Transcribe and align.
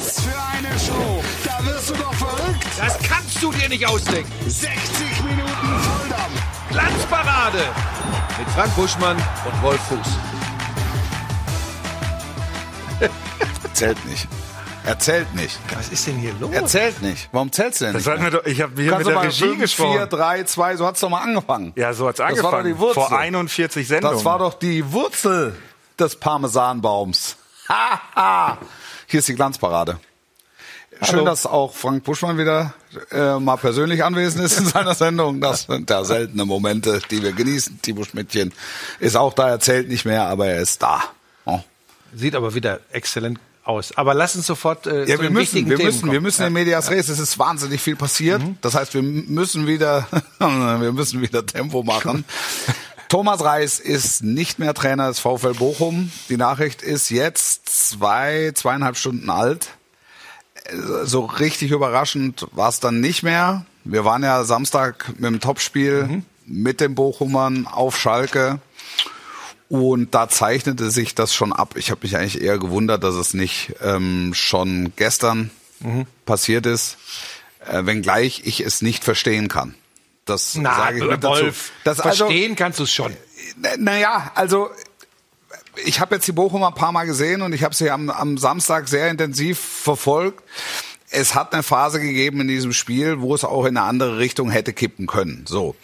Was 0.00 0.20
für 0.20 0.30
eine 0.56 0.78
Show! 0.78 1.22
Da 1.44 1.64
wirst 1.66 1.90
du 1.90 1.94
doch 1.94 2.14
verrückt! 2.14 2.64
Das 2.78 2.98
kannst 3.02 3.42
du 3.42 3.52
dir 3.52 3.68
nicht 3.68 3.86
ausdenken. 3.86 4.32
60 4.48 4.70
Minuten 5.24 5.46
Volldampf! 5.82 6.42
Glanzparade 6.70 7.58
mit 8.38 8.48
Frank 8.50 8.74
Buschmann 8.76 9.16
und 9.16 9.62
Wolf 9.62 9.80
Fuß. 9.88 9.98
Erzählt 13.64 14.04
nicht. 14.06 14.26
Erzählt 14.86 15.34
nicht. 15.34 15.58
Was 15.76 15.88
ist 15.90 16.06
denn 16.06 16.16
hier 16.16 16.32
los? 16.40 16.50
Erzählt 16.52 17.02
nicht. 17.02 17.28
Warum 17.32 17.52
zählst 17.52 17.80
du 17.82 17.84
denn 17.86 17.94
Das 17.94 18.04
nicht? 18.06 18.12
hatten 18.12 18.22
wir 18.24 18.30
doch, 18.30 18.46
ich 18.46 18.62
habe 18.62 18.80
hier 18.80 18.90
Kannst 18.92 19.06
mit 19.06 19.14
der 19.14 19.22
Regie 19.24 19.44
5, 19.48 19.60
gesprochen. 19.60 19.92
4, 19.98 20.06
3, 20.06 20.42
2, 20.44 20.76
so 20.76 20.86
hat's 20.86 21.00
doch 21.00 21.10
mal 21.10 21.20
angefangen. 21.20 21.72
ja, 21.76 21.92
so 21.92 22.08
hat's 22.08 22.16
Das 22.16 22.28
war 22.28 22.34
doch 22.34 22.38
angefangen. 22.44 22.66
die 22.74 22.78
Wurzel. 22.78 22.94
Vor 22.94 23.12
41 23.18 23.86
Sendungen. 23.88 24.16
Das 24.16 24.24
war 24.24 24.38
doch 24.38 24.54
die 24.54 24.90
Wurzel 24.92 25.58
des 25.98 26.16
Parmesanbaums. 26.16 27.36
Haha. 27.68 28.56
Hier 29.10 29.18
ist 29.18 29.28
die 29.28 29.34
Glanzparade. 29.34 29.98
Schön, 31.02 31.16
Hallo. 31.16 31.24
dass 31.24 31.44
auch 31.44 31.74
Frank 31.74 32.04
Buschmann 32.04 32.38
wieder 32.38 32.74
äh, 33.10 33.40
mal 33.40 33.56
persönlich 33.56 34.04
anwesend 34.04 34.44
ist 34.44 34.56
in 34.60 34.66
seiner 34.66 34.94
Sendung. 34.94 35.40
Das 35.40 35.62
sind 35.62 35.90
ja 35.90 36.04
seltene 36.04 36.44
Momente, 36.44 37.00
die 37.10 37.20
wir 37.20 37.32
genießen. 37.32 37.80
Timo 37.82 38.04
Schmidtchen 38.04 38.52
ist 39.00 39.16
auch 39.16 39.32
da, 39.32 39.48
er 39.48 39.58
zählt 39.58 39.88
nicht 39.88 40.04
mehr, 40.04 40.26
aber 40.26 40.46
er 40.46 40.60
ist 40.60 40.80
da. 40.80 41.02
Oh. 41.44 41.58
Sieht 42.14 42.36
aber 42.36 42.54
wieder 42.54 42.80
exzellent 42.92 43.40
aus. 43.64 43.96
Aber 43.96 44.14
lass 44.14 44.36
uns 44.36 44.46
sofort 44.46 44.86
äh, 44.86 45.06
Ja, 45.06 45.16
zu 45.16 45.22
wir 45.22 45.30
müssen, 45.30 45.68
wir 45.68 45.76
Themen 45.76 45.86
müssen, 45.86 46.00
kommen. 46.02 46.12
wir 46.12 46.20
müssen 46.20 46.46
in 46.46 46.52
Medias 46.52 46.88
Res. 46.90 47.08
Es 47.08 47.18
ist 47.18 47.36
wahnsinnig 47.36 47.80
viel 47.80 47.96
passiert. 47.96 48.40
Das 48.60 48.76
heißt, 48.76 48.94
wir 48.94 49.02
müssen 49.02 49.66
wieder, 49.66 50.06
wir 50.38 50.92
müssen 50.92 51.20
wieder 51.20 51.44
Tempo 51.44 51.82
machen. 51.82 52.24
Thomas 53.10 53.42
Reis 53.42 53.80
ist 53.80 54.22
nicht 54.22 54.60
mehr 54.60 54.72
Trainer 54.72 55.08
des 55.08 55.18
VfL 55.18 55.54
Bochum. 55.54 56.12
Die 56.28 56.36
Nachricht 56.36 56.80
ist 56.80 57.10
jetzt 57.10 57.68
zwei, 57.68 58.52
zweieinhalb 58.54 58.96
Stunden 58.96 59.30
alt. 59.30 59.70
So 61.02 61.24
richtig 61.24 61.72
überraschend 61.72 62.46
war 62.52 62.68
es 62.68 62.78
dann 62.78 63.00
nicht 63.00 63.24
mehr. 63.24 63.66
Wir 63.82 64.04
waren 64.04 64.22
ja 64.22 64.44
Samstag 64.44 65.08
mit 65.18 65.24
dem 65.24 65.40
Topspiel 65.40 66.22
mit 66.46 66.80
den 66.80 66.94
Bochumern 66.94 67.66
auf 67.66 67.98
Schalke. 67.98 68.60
Und 69.68 70.14
da 70.14 70.28
zeichnete 70.28 70.92
sich 70.92 71.16
das 71.16 71.34
schon 71.34 71.52
ab. 71.52 71.74
Ich 71.76 71.90
habe 71.90 72.02
mich 72.04 72.16
eigentlich 72.16 72.40
eher 72.40 72.58
gewundert, 72.58 73.02
dass 73.02 73.16
es 73.16 73.34
nicht 73.34 73.74
ähm, 73.82 74.34
schon 74.34 74.92
gestern 74.94 75.50
passiert 76.26 76.64
ist, 76.64 76.96
äh, 77.68 77.84
wenngleich 77.86 78.42
ich 78.44 78.60
es 78.60 78.82
nicht 78.82 79.02
verstehen 79.02 79.48
kann. 79.48 79.74
Das 80.24 80.54
Na, 80.56 80.74
sage 80.74 80.98
ich 80.98 81.04
mit 81.04 81.24
dazu. 81.24 81.42
Wolf, 81.42 81.72
Das 81.84 82.00
also, 82.00 82.26
verstehen 82.26 82.56
kannst 82.56 82.78
du 82.78 82.84
es 82.84 82.92
schon. 82.92 83.16
naja, 83.78 84.30
also 84.34 84.70
ich 85.84 86.00
habe 86.00 86.16
jetzt 86.16 86.26
die 86.26 86.32
Bochumer 86.32 86.68
ein 86.68 86.74
paar 86.74 86.92
Mal 86.92 87.04
gesehen 87.06 87.42
und 87.42 87.52
ich 87.52 87.64
habe 87.64 87.74
sie 87.74 87.90
am, 87.90 88.10
am 88.10 88.38
Samstag 88.38 88.88
sehr 88.88 89.10
intensiv 89.10 89.58
verfolgt. 89.58 90.42
Es 91.10 91.34
hat 91.34 91.52
eine 91.52 91.62
Phase 91.62 92.00
gegeben 92.00 92.40
in 92.40 92.48
diesem 92.48 92.72
Spiel, 92.72 93.20
wo 93.20 93.34
es 93.34 93.44
auch 93.44 93.64
in 93.64 93.76
eine 93.76 93.86
andere 93.86 94.18
Richtung 94.18 94.50
hätte 94.50 94.72
kippen 94.72 95.06
können. 95.06 95.44
So, 95.48 95.74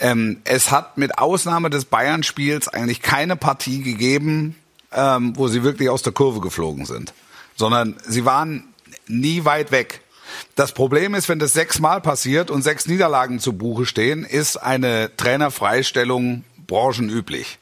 ähm, 0.00 0.40
es 0.44 0.72
hat 0.72 0.98
mit 0.98 1.18
Ausnahme 1.18 1.70
des 1.70 1.84
Bayern-Spiels 1.84 2.68
eigentlich 2.68 3.00
keine 3.00 3.36
Partie 3.36 3.82
gegeben, 3.82 4.56
ähm, 4.92 5.36
wo 5.36 5.46
sie 5.46 5.62
wirklich 5.62 5.90
aus 5.90 6.02
der 6.02 6.12
Kurve 6.12 6.40
geflogen 6.40 6.86
sind, 6.86 7.12
sondern 7.54 7.96
sie 8.06 8.24
waren 8.24 8.64
nie 9.06 9.44
weit 9.44 9.70
weg. 9.70 10.00
Das 10.54 10.72
Problem 10.72 11.14
ist, 11.14 11.28
wenn 11.28 11.38
das 11.38 11.52
sechsmal 11.52 12.00
passiert 12.00 12.50
und 12.50 12.62
sechs 12.62 12.86
Niederlagen 12.86 13.40
zu 13.40 13.52
Buche 13.52 13.86
stehen, 13.86 14.24
ist 14.24 14.56
eine 14.56 15.16
Trainerfreistellung 15.16 16.44
branchenüblich. 16.66 17.58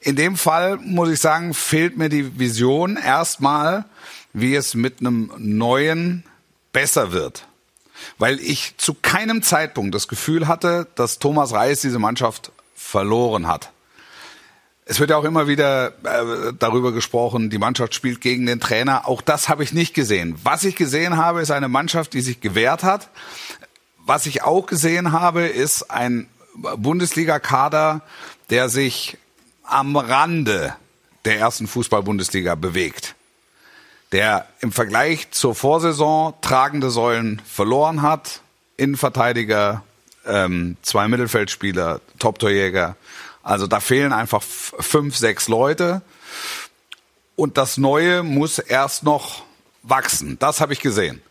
In 0.00 0.16
dem 0.16 0.36
Fall 0.36 0.76
muss 0.78 1.10
ich 1.10 1.20
sagen, 1.20 1.52
fehlt 1.54 1.96
mir 1.96 2.08
die 2.08 2.38
Vision 2.38 2.96
erstmal, 2.96 3.84
wie 4.32 4.54
es 4.54 4.74
mit 4.74 5.00
einem 5.00 5.30
neuen 5.36 6.24
besser 6.72 7.12
wird. 7.12 7.46
Weil 8.18 8.40
ich 8.40 8.76
zu 8.78 8.94
keinem 8.94 9.42
Zeitpunkt 9.42 9.94
das 9.94 10.08
Gefühl 10.08 10.48
hatte, 10.48 10.86
dass 10.94 11.18
Thomas 11.18 11.52
Reis 11.52 11.82
diese 11.82 11.98
Mannschaft 11.98 12.52
verloren 12.74 13.46
hat. 13.46 13.70
Es 14.90 14.98
wird 14.98 15.10
ja 15.10 15.16
auch 15.18 15.24
immer 15.24 15.46
wieder 15.46 15.92
äh, 16.02 16.52
darüber 16.58 16.90
gesprochen, 16.90 17.48
die 17.48 17.58
Mannschaft 17.58 17.94
spielt 17.94 18.20
gegen 18.20 18.46
den 18.46 18.58
Trainer. 18.58 19.06
Auch 19.06 19.22
das 19.22 19.48
habe 19.48 19.62
ich 19.62 19.72
nicht 19.72 19.94
gesehen. 19.94 20.36
Was 20.42 20.64
ich 20.64 20.74
gesehen 20.74 21.16
habe, 21.16 21.40
ist 21.42 21.52
eine 21.52 21.68
Mannschaft, 21.68 22.12
die 22.12 22.20
sich 22.20 22.40
gewehrt 22.40 22.82
hat. 22.82 23.08
Was 24.04 24.26
ich 24.26 24.42
auch 24.42 24.66
gesehen 24.66 25.12
habe, 25.12 25.42
ist 25.42 25.92
ein 25.92 26.26
Bundesliga-Kader, 26.76 28.00
der 28.50 28.68
sich 28.68 29.16
am 29.62 29.96
Rande 29.96 30.74
der 31.24 31.38
ersten 31.38 31.68
Fußball-Bundesliga 31.68 32.56
bewegt. 32.56 33.14
Der 34.10 34.48
im 34.58 34.72
Vergleich 34.72 35.30
zur 35.30 35.54
Vorsaison 35.54 36.34
tragende 36.40 36.90
Säulen 36.90 37.40
verloren 37.46 38.02
hat. 38.02 38.40
Innenverteidiger, 38.76 39.84
ähm, 40.26 40.76
zwei 40.82 41.06
Mittelfeldspieler, 41.06 42.00
Top-Torjäger. 42.18 42.96
Also 43.42 43.66
da 43.66 43.80
fehlen 43.80 44.12
einfach 44.12 44.42
fünf, 44.42 45.16
sechs 45.16 45.48
Leute. 45.48 46.02
Und 47.36 47.56
das 47.56 47.78
Neue 47.78 48.22
muss 48.22 48.58
erst 48.58 49.02
noch 49.02 49.44
wachsen. 49.82 50.38
Das 50.38 50.60
habe 50.60 50.72
ich 50.72 50.80
gesehen. 50.80 51.22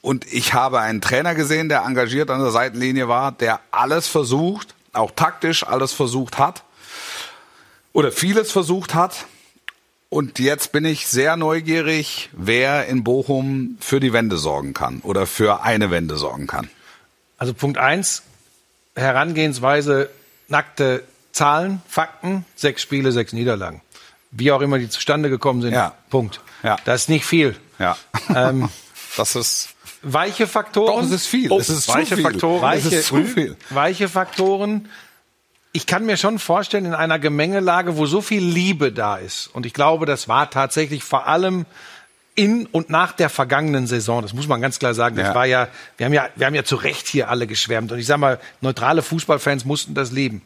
Und 0.00 0.32
ich 0.32 0.54
habe 0.54 0.80
einen 0.80 1.00
Trainer 1.00 1.34
gesehen, 1.34 1.68
der 1.68 1.82
engagiert 1.82 2.30
an 2.30 2.40
der 2.40 2.50
Seitenlinie 2.50 3.08
war, 3.08 3.32
der 3.32 3.60
alles 3.70 4.06
versucht, 4.06 4.74
auch 4.92 5.10
taktisch 5.10 5.66
alles 5.66 5.92
versucht 5.92 6.38
hat 6.38 6.62
oder 7.92 8.12
vieles 8.12 8.52
versucht 8.52 8.94
hat. 8.94 9.26
Und 10.08 10.38
jetzt 10.38 10.70
bin 10.70 10.84
ich 10.84 11.08
sehr 11.08 11.36
neugierig, 11.36 12.30
wer 12.32 12.86
in 12.86 13.02
Bochum 13.02 13.78
für 13.80 13.98
die 13.98 14.12
Wende 14.12 14.36
sorgen 14.36 14.74
kann 14.74 15.00
oder 15.00 15.26
für 15.26 15.62
eine 15.62 15.90
Wende 15.90 16.16
sorgen 16.16 16.46
kann. 16.46 16.70
Also 17.38 17.52
Punkt 17.52 17.76
eins, 17.76 18.22
Herangehensweise, 18.94 20.08
nackte 20.48 21.02
Zahlen, 21.36 21.82
Fakten, 21.86 22.44
sechs 22.56 22.80
Spiele, 22.80 23.12
sechs 23.12 23.32
Niederlagen. 23.34 23.82
Wie 24.30 24.50
auch 24.52 24.62
immer 24.62 24.78
die 24.78 24.88
zustande 24.88 25.28
gekommen 25.30 25.60
sind. 25.60 25.74
Ja. 25.74 25.94
Punkt. 26.08 26.40
Ja. 26.62 26.76
Das 26.86 27.02
ist 27.02 27.08
nicht 27.10 27.26
viel. 27.26 27.56
Ja. 27.78 27.96
Ähm, 28.34 28.68
Das 29.18 29.34
ist 29.34 29.70
weiche 30.02 30.46
Faktoren. 30.46 30.94
doch, 30.94 31.02
es 31.02 31.10
ist 31.10 31.26
viel. 31.26 31.50
Oh, 31.50 31.58
es 31.58 31.68
ist 31.70 31.88
weiche. 31.88 32.16
Faktoren. 32.18 32.60
weiche, 32.62 32.88
es 32.88 32.92
ist 32.94 33.06
zu 33.06 33.24
viel. 33.24 33.56
weiche 33.70 34.08
Faktoren. 34.10 34.88
Ich 35.72 35.86
kann 35.86 36.04
mir 36.06 36.16
schon 36.18 36.38
vorstellen, 36.38 36.84
in 36.86 36.94
einer 36.94 37.18
Gemengelage, 37.18 37.96
wo 37.96 38.04
so 38.06 38.20
viel 38.20 38.42
Liebe 38.44 38.92
da 38.92 39.16
ist, 39.16 39.46
und 39.54 39.64
ich 39.66 39.72
glaube, 39.74 40.04
das 40.06 40.28
war 40.28 40.50
tatsächlich 40.50 41.02
vor 41.04 41.26
allem 41.26 41.64
in 42.34 42.66
und 42.66 42.90
nach 42.90 43.12
der 43.12 43.30
vergangenen 43.30 43.86
Saison, 43.86 44.20
das 44.20 44.34
muss 44.34 44.46
man 44.48 44.60
ganz 44.60 44.78
klar 44.78 44.92
sagen, 44.92 45.16
das 45.16 45.28
Ja. 45.28 45.34
war 45.34 45.46
ja, 45.46 45.68
wir 45.96 46.04
haben 46.06 46.12
ja, 46.12 46.28
wir 46.36 46.46
haben 46.46 46.54
ja 46.54 46.64
zu 46.64 46.76
Recht 46.76 47.08
hier 47.08 47.30
alle 47.30 47.46
geschwärmt. 47.46 47.90
Und 47.92 47.98
ich 47.98 48.06
sag 48.06 48.18
mal, 48.18 48.38
neutrale 48.60 49.00
Fußballfans 49.02 49.64
mussten 49.64 49.94
das 49.94 50.12
lieben. 50.12 50.42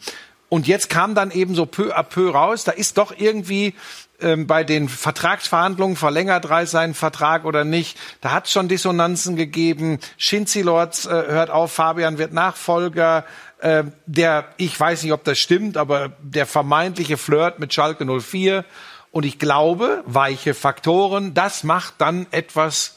Und 0.50 0.66
jetzt 0.66 0.90
kam 0.90 1.14
dann 1.14 1.30
eben 1.30 1.54
so 1.54 1.64
peu 1.64 1.96
à 1.96 2.02
peu 2.02 2.30
raus, 2.30 2.64
da 2.64 2.72
ist 2.72 2.98
doch 2.98 3.14
irgendwie 3.16 3.74
ähm, 4.20 4.46
bei 4.46 4.64
den 4.64 4.88
Vertragsverhandlungen, 4.88 5.96
verlängert 5.96 6.50
Reis 6.50 6.72
seinen 6.72 6.92
Vertrag 6.92 7.44
oder 7.44 7.64
nicht, 7.64 7.96
da 8.20 8.32
hat 8.32 8.46
es 8.46 8.52
schon 8.52 8.68
Dissonanzen 8.68 9.36
gegeben. 9.36 10.00
Schinzilords 10.18 11.06
äh, 11.06 11.10
hört 11.10 11.50
auf, 11.50 11.72
Fabian 11.72 12.18
wird 12.18 12.32
Nachfolger. 12.32 13.24
Äh, 13.60 13.84
der, 14.06 14.48
ich 14.56 14.78
weiß 14.78 15.04
nicht, 15.04 15.12
ob 15.12 15.24
das 15.24 15.38
stimmt, 15.38 15.76
aber 15.76 16.12
der 16.20 16.46
vermeintliche 16.46 17.16
Flirt 17.16 17.60
mit 17.60 17.72
Schalke 17.72 18.04
04. 18.04 18.64
Und 19.12 19.24
ich 19.24 19.38
glaube, 19.38 20.02
weiche 20.06 20.54
Faktoren, 20.54 21.32
das 21.32 21.64
macht 21.64 21.94
dann 21.98 22.26
etwas 22.32 22.96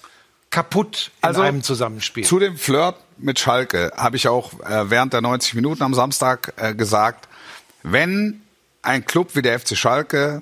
kaputt 0.50 1.12
in 1.22 1.28
Also, 1.28 1.42
einem 1.42 1.63
Zusammenspiel. 1.63 2.24
Zu 2.24 2.40
dem 2.40 2.58
Flirt 2.58 2.96
mit 3.18 3.40
Schalke 3.40 3.92
habe 3.96 4.16
ich 4.16 4.28
auch 4.28 4.53
äh, 4.62 4.90
während 4.90 5.13
der 5.13 5.22
90 5.22 5.56
Minuten 5.56 5.84
am 5.84 5.94
Samstag 5.94 6.53
äh, 6.58 6.75
gesagt, 6.75 7.28
wenn 7.84 8.42
ein 8.82 9.06
Club 9.06 9.36
wie 9.36 9.42
der 9.42 9.60
FC 9.60 9.78
Schalke 9.78 10.42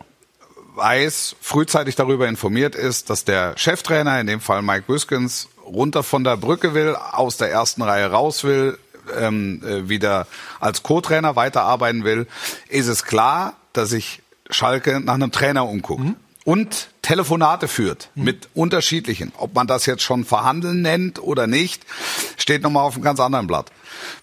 weiß, 0.75 1.35
frühzeitig 1.41 1.95
darüber 1.95 2.27
informiert 2.27 2.75
ist, 2.75 3.09
dass 3.09 3.25
der 3.25 3.57
Cheftrainer, 3.57 4.19
in 4.19 4.27
dem 4.27 4.39
Fall 4.39 4.61
Mike 4.61 4.85
Büskens, 4.87 5.49
runter 5.65 6.03
von 6.03 6.23
der 6.23 6.37
Brücke 6.37 6.73
will, 6.73 6.95
aus 6.95 7.37
der 7.37 7.51
ersten 7.51 7.81
Reihe 7.81 8.07
raus 8.07 8.43
will, 8.43 8.77
ähm, 9.17 9.61
äh, 9.65 9.89
wieder 9.89 10.27
als 10.59 10.83
Co-Trainer 10.83 11.35
weiterarbeiten 11.35 12.03
will, 12.03 12.27
ist 12.69 12.87
es 12.87 13.03
klar, 13.03 13.55
dass 13.73 13.89
sich 13.89 14.21
Schalke 14.49 14.99
nach 14.99 15.15
einem 15.15 15.31
Trainer 15.31 15.67
umguckt. 15.67 16.03
Und 16.45 16.89
Telefonate 17.01 17.67
führt 17.67 18.09
mit 18.15 18.49
unterschiedlichen. 18.53 19.31
Ob 19.37 19.55
man 19.55 19.67
das 19.67 19.85
jetzt 19.85 20.03
schon 20.03 20.23
verhandeln 20.23 20.81
nennt 20.81 21.21
oder 21.21 21.47
nicht, 21.47 21.85
steht 22.37 22.61
nochmal 22.61 22.83
auf 22.83 22.95
einem 22.95 23.03
ganz 23.03 23.19
anderen 23.19 23.47
Blatt. 23.47 23.71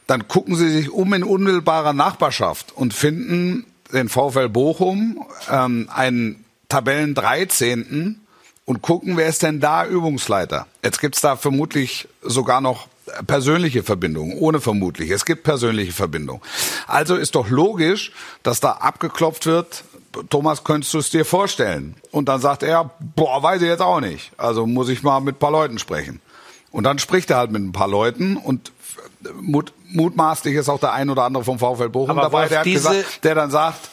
Dann 0.07 0.29
gucken 0.29 0.57
sie 0.57 0.71
sich 0.71 0.91
um 0.91 1.13
in 1.13 1.25
unmittelbarer 1.25 1.93
Nachbarschaft 1.93 2.73
und 2.77 2.95
finden 2.95 3.67
den 3.93 4.09
VfL 4.09 4.49
Bochum, 4.49 5.25
ähm, 5.51 5.89
einen 5.93 6.45
Tabellen 6.69 7.15
13. 7.15 8.21
und 8.65 8.83
gucken, 8.83 9.17
wer 9.17 9.29
ist 9.29 9.43
denn 9.43 9.61
da 9.61 9.87
Übungsleiter. 9.87 10.67
Jetzt 10.85 11.01
gibt's 11.01 11.21
da 11.21 11.37
vermutlich 11.37 12.07
sogar 12.23 12.61
noch 12.61 12.89
persönliche 13.27 13.83
Verbindungen, 13.83 14.37
ohne 14.39 14.61
vermutlich. 14.61 15.11
Es 15.11 15.25
gibt 15.25 15.43
persönliche 15.43 15.93
Verbindungen. 15.93 16.43
Also 16.87 17.17
ist 17.17 17.35
doch 17.35 17.49
logisch, 17.49 18.13
dass 18.43 18.61
da 18.61 18.73
abgeklopft 18.73 19.47
wird, 19.47 19.85
Thomas, 20.31 20.65
könntest 20.65 20.95
du 20.95 20.99
es 20.99 21.11
dir 21.11 21.25
vorstellen? 21.25 21.97
Und 22.11 22.29
dann 22.29 22.41
sagt 22.41 22.63
er, 22.63 22.91
boah, 23.17 23.43
weiß 23.43 23.63
ich 23.63 23.69
jetzt 23.69 23.83
auch 23.83 24.01
nicht. 24.01 24.33
Also 24.37 24.67
muss 24.67 24.89
ich 24.89 25.03
mal 25.03 25.21
mit 25.21 25.37
ein 25.37 25.39
paar 25.39 25.51
Leuten 25.51 25.79
sprechen. 25.79 26.21
Und 26.71 26.85
dann 26.85 26.99
spricht 26.99 27.31
er 27.31 27.39
halt 27.39 27.51
mit 27.51 27.63
ein 27.63 27.73
paar 27.73 27.89
Leuten 27.89 28.37
und 28.37 28.73
mut, 29.41 29.73
mutmaßlich 29.87 30.55
ist 30.55 30.69
auch 30.69 30.81
der 30.81 30.93
ein 30.93 31.11
oder 31.11 31.25
andere 31.25 31.45
vom 31.45 31.59
VfL 31.59 31.89
Bochum 31.89 32.11
Aber 32.11 32.23
dabei, 32.23 32.49
der, 32.49 32.63
gesagt, 32.63 33.25
der 33.25 33.35
dann 33.35 33.51
sagt, 33.51 33.91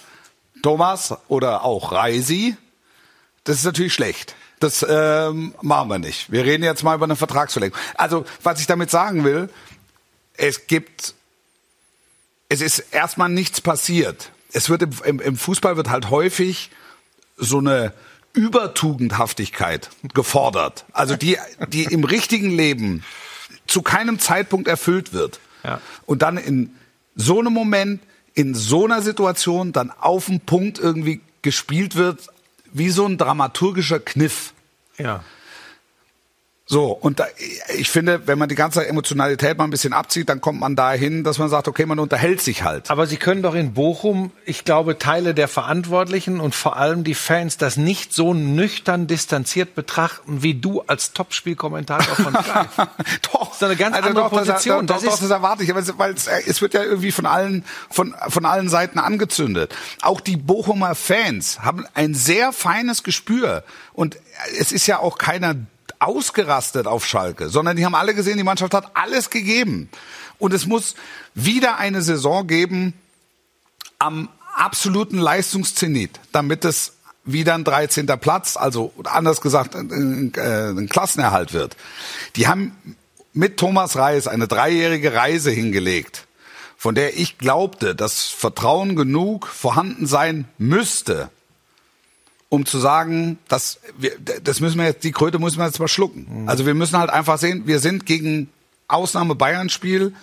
Thomas 0.62 1.16
oder 1.28 1.64
auch 1.64 1.92
Reisi, 1.92 2.58
das 3.44 3.58
ist 3.58 3.66
natürlich 3.66 3.94
schlecht. 3.94 4.36
Das 4.60 4.86
ähm, 4.88 5.54
machen 5.62 5.90
wir 5.90 6.00
nicht. 6.00 6.32
Wir 6.32 6.46
reden 6.46 6.64
jetzt 6.64 6.84
mal 6.84 6.96
über 6.96 7.06
eine 7.06 7.16
Vertragsverlängerung. 7.16 7.80
Also, 7.96 8.26
was 8.42 8.60
ich 8.60 8.68
damit 8.68 8.90
sagen 8.90 9.24
will, 9.24 9.50
es 10.38 10.68
gibt, 10.68 11.14
es 12.50 12.62
ist 12.62 12.80
erstmal 12.80 13.30
nichts 13.30 13.62
passiert. 13.62 14.32
Es 14.52 14.70
wird 14.70 14.84
im, 15.06 15.20
im, 15.20 15.38
Fußball 15.38 15.78
wird 15.78 15.90
halt 15.90 16.10
häufig 16.10 16.70
so 17.38 17.58
eine 17.60 17.94
Übertugendhaftigkeit 18.34 19.90
gefordert. 20.14 20.86
Also 20.94 21.16
die, 21.16 21.38
die 21.70 21.84
im 21.84 22.04
richtigen 22.04 22.52
Leben 22.52 23.04
zu 23.68 23.82
keinem 23.82 24.20
Zeitpunkt 24.20 24.68
erfüllt 24.68 25.14
wird. 25.14 25.40
Ja. 25.64 25.82
Und 26.06 26.22
dann 26.22 26.38
in 26.38 26.76
so 27.16 27.40
einem 27.40 27.54
Moment, 27.54 28.02
in 28.34 28.54
so 28.54 28.86
einer 28.86 29.02
Situation 29.02 29.72
dann 29.72 29.92
auf 29.92 30.26
den 30.26 30.42
Punkt 30.42 30.80
irgendwie 30.80 31.22
gespielt 31.42 31.96
wird, 31.96 32.28
wie 32.74 32.90
so 32.90 33.06
ein 33.06 33.18
dramaturgischer 33.18 34.00
Kniff. 34.00 34.54
Ja. 34.98 35.24
So, 36.68 36.88
und 36.94 37.20
da, 37.20 37.28
ich 37.78 37.92
finde, 37.92 38.26
wenn 38.26 38.40
man 38.40 38.50
die 38.50 38.56
ganze 38.56 38.88
Emotionalität 38.88 39.56
mal 39.60 39.66
ein 39.66 39.70
bisschen 39.70 39.94
abzieht, 39.94 40.30
dann 40.30 40.42
kommt 40.42 40.60
man 40.60 40.76
dahin, 40.76 41.24
dass 41.24 41.38
man 41.38 41.48
sagt, 41.48 41.68
okay, 41.68 41.86
man 41.86 42.00
unterhält 42.00 42.42
sich 42.42 42.64
halt. 42.64 42.90
Aber 42.90 43.06
Sie 43.06 43.18
können 43.18 43.44
doch 43.44 43.54
in 43.54 43.74
Bochum, 43.76 44.32
ich 44.46 44.64
glaube, 44.66 44.98
Teile 44.98 45.36
der 45.36 45.48
Verantwortlichen 45.48 46.40
und 46.40 46.56
vor 46.56 46.76
allem 46.78 47.04
die 47.04 47.14
Fans 47.14 47.58
das 47.58 47.78
nicht 47.78 48.14
so 48.14 48.34
nüchtern 48.34 49.06
distanziert 49.06 49.76
betrachten 49.76 50.42
wie 50.42 50.56
du 50.56 50.82
als 50.88 51.14
Topspielkommentator 51.14 52.16
von 52.16 52.34
Sky. 52.44 52.66
doch, 53.32 53.48
Das 53.50 53.58
ist 53.58 53.64
eine 53.64 53.76
ganz 53.76 53.96
andere 53.98 54.14
doch, 54.16 54.32
das- 54.32 54.48
Position. 54.48 54.88
Doch, 54.88 54.96
Das 54.96 55.04
doch, 55.04 55.14
ist- 55.14 55.22
das 55.22 55.30
erwarte 55.30 55.64
ich, 55.64 55.72
weil 56.00 56.14
es, 56.16 56.26
äh, 56.26 56.42
es 56.48 56.64
wird 56.64 56.74
ja 56.74 56.82
irgendwie 56.82 57.12
von 57.12 57.28
allen, 57.28 57.64
von, 57.92 58.16
von 58.30 58.44
allen 58.44 58.70
Seiten 58.70 58.98
angezündet. 58.98 59.76
Auch 60.02 60.20
die 60.20 60.36
Bochumer 60.38 60.96
Fans 60.96 61.60
haben 61.62 61.86
ein 61.94 62.16
sehr 62.16 62.52
feines 62.52 63.04
Gespür. 63.04 63.64
Und 63.94 64.18
es 64.60 64.72
ist 64.72 64.88
ja 64.88 64.98
auch 64.98 65.20
keiner 65.20 65.54
ausgerastet 66.00 66.88
auf 66.88 67.06
Schalke, 67.06 67.50
sondern 67.50 67.78
die 67.78 67.86
haben 67.86 67.96
alle 67.96 68.14
gesehen, 68.14 68.38
die 68.38 68.44
Mannschaft 68.44 68.74
hat 68.74 68.92
alles 68.96 69.30
gegeben. 69.30 69.90
Und 70.38 70.54
es 70.54 70.66
muss 70.66 70.96
wieder 71.34 71.78
eine 71.78 72.02
Saison 72.02 72.48
geben 72.48 72.94
am 74.00 74.30
absoluten 74.56 75.18
Leistungszenit, 75.18 76.20
damit 76.32 76.66
es 76.66 76.94
wieder 77.24 77.56
ein 77.56 77.64
13. 77.64 78.06
Platz, 78.20 78.56
also 78.56 78.94
anders 79.04 79.42
gesagt 79.42 79.76
ein, 79.76 80.34
äh, 80.36 80.70
ein 80.70 80.90
Klassenerhalt 80.90 81.54
wird. 81.54 81.76
Die 82.36 82.48
haben 82.48 82.76
mit 83.34 83.58
Thomas 83.58 83.98
Reis 83.98 84.28
eine 84.28 84.48
dreijährige 84.48 85.14
Reise 85.14 85.52
hingelegt, 85.52 86.28
von 86.78 86.96
der 86.96 87.18
ich 87.18 87.38
glaubte, 87.38 87.96
dass 87.96 88.24
Vertrauen 88.26 88.96
genug 88.96 89.48
vorhanden 89.48 90.06
sein 90.06 90.48
müsste, 90.58 91.30
um 92.50 92.66
zu 92.66 92.78
sagen, 92.80 93.38
dass 93.48 93.80
wir, 93.98 94.12
das 94.20 94.60
müssen 94.60 94.78
wir 94.78 94.86
jetzt, 94.86 95.04
die 95.04 95.12
Kröte 95.12 95.40
müssen 95.40 95.58
wir 95.58 95.66
jetzt 95.66 95.80
mal 95.80 95.88
schlucken. 95.88 96.46
Also 96.48 96.66
wir 96.66 96.74
müssen 96.74 96.98
halt 96.98 97.10
einfach 97.10 97.38
sehen, 97.38 97.64
wir 97.66 97.80
sind 97.80 98.06
gegen 98.06 98.50
Ausnahme 98.88 99.36
Bayern-Spiel 99.36 100.14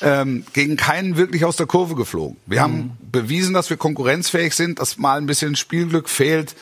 ähm, 0.00 0.44
gegen 0.52 0.76
keinen 0.76 1.16
wirklich 1.16 1.44
aus 1.44 1.56
der 1.56 1.66
Kurve 1.66 1.94
geflogen. 1.94 2.36
Wir 2.46 2.62
haben 2.62 2.96
bewiesen, 3.10 3.52
dass 3.54 3.68
wir 3.70 3.76
konkurrenzfähig 3.76 4.54
sind, 4.54 4.78
dass 4.78 4.96
mal 4.96 5.18
ein 5.18 5.26
bisschen 5.26 5.56
Spielglück 5.56 6.08
fehlt. 6.08 6.54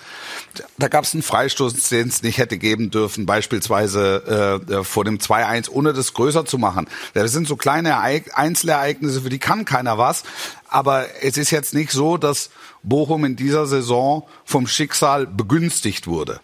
Da 0.78 0.88
gab 0.88 1.04
es 1.04 1.12
einen 1.12 1.22
Freistoß, 1.22 1.74
den 1.90 2.08
es 2.08 2.22
nicht 2.22 2.38
hätte 2.38 2.56
geben 2.56 2.90
dürfen, 2.90 3.26
beispielsweise 3.26 4.62
äh, 4.70 4.84
vor 4.84 5.04
dem 5.04 5.18
2-1, 5.18 5.68
ohne 5.70 5.92
das 5.92 6.14
größer 6.14 6.46
zu 6.46 6.56
machen. 6.56 6.86
Das 7.14 7.30
sind 7.32 7.46
so 7.46 7.56
kleine 7.56 7.90
Ereig- 7.90 8.30
Einzelereignisse, 8.32 9.20
für 9.20 9.28
die 9.28 9.38
kann 9.38 9.64
keiner 9.64 9.98
was. 9.98 10.22
Aber 10.68 11.06
es 11.22 11.36
ist 11.36 11.50
jetzt 11.50 11.74
nicht 11.74 11.92
so, 11.92 12.16
dass 12.16 12.50
Bochum 12.82 13.24
in 13.24 13.36
dieser 13.36 13.66
Saison 13.66 14.26
vom 14.44 14.66
Schicksal 14.66 15.26
begünstigt 15.26 16.06
wurde. 16.06 16.40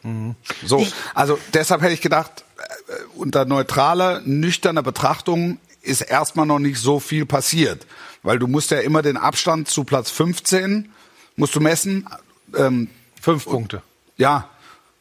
So, 0.67 0.87
also 1.15 1.39
deshalb 1.55 1.83
hätte 1.83 1.95
ich 1.95 2.01
gedacht, 2.03 2.45
äh, 2.59 2.93
unter 3.17 3.45
neutraler, 3.45 4.21
nüchterner 4.25 4.83
Betrachtung 4.83 5.59
ist 5.83 6.01
erstmal 6.03 6.47
noch 6.47 6.59
nicht 6.59 6.79
so 6.79 7.01
viel 7.01 7.27
passiert. 7.27 7.87
Weil 8.23 8.39
du 8.39 8.47
musst 8.47 8.71
ja 8.71 8.79
immer 8.79 9.03
den 9.03 9.17
Abstand 9.17 9.69
zu 9.69 9.85
Platz 9.85 10.11
15 10.11 10.91
musst 11.37 11.55
du 11.55 11.61
messen. 11.61 12.07
Ähm, 12.57 12.89
Fünf 13.21 13.45
Punkte. 13.45 13.83
ja, 14.17 14.49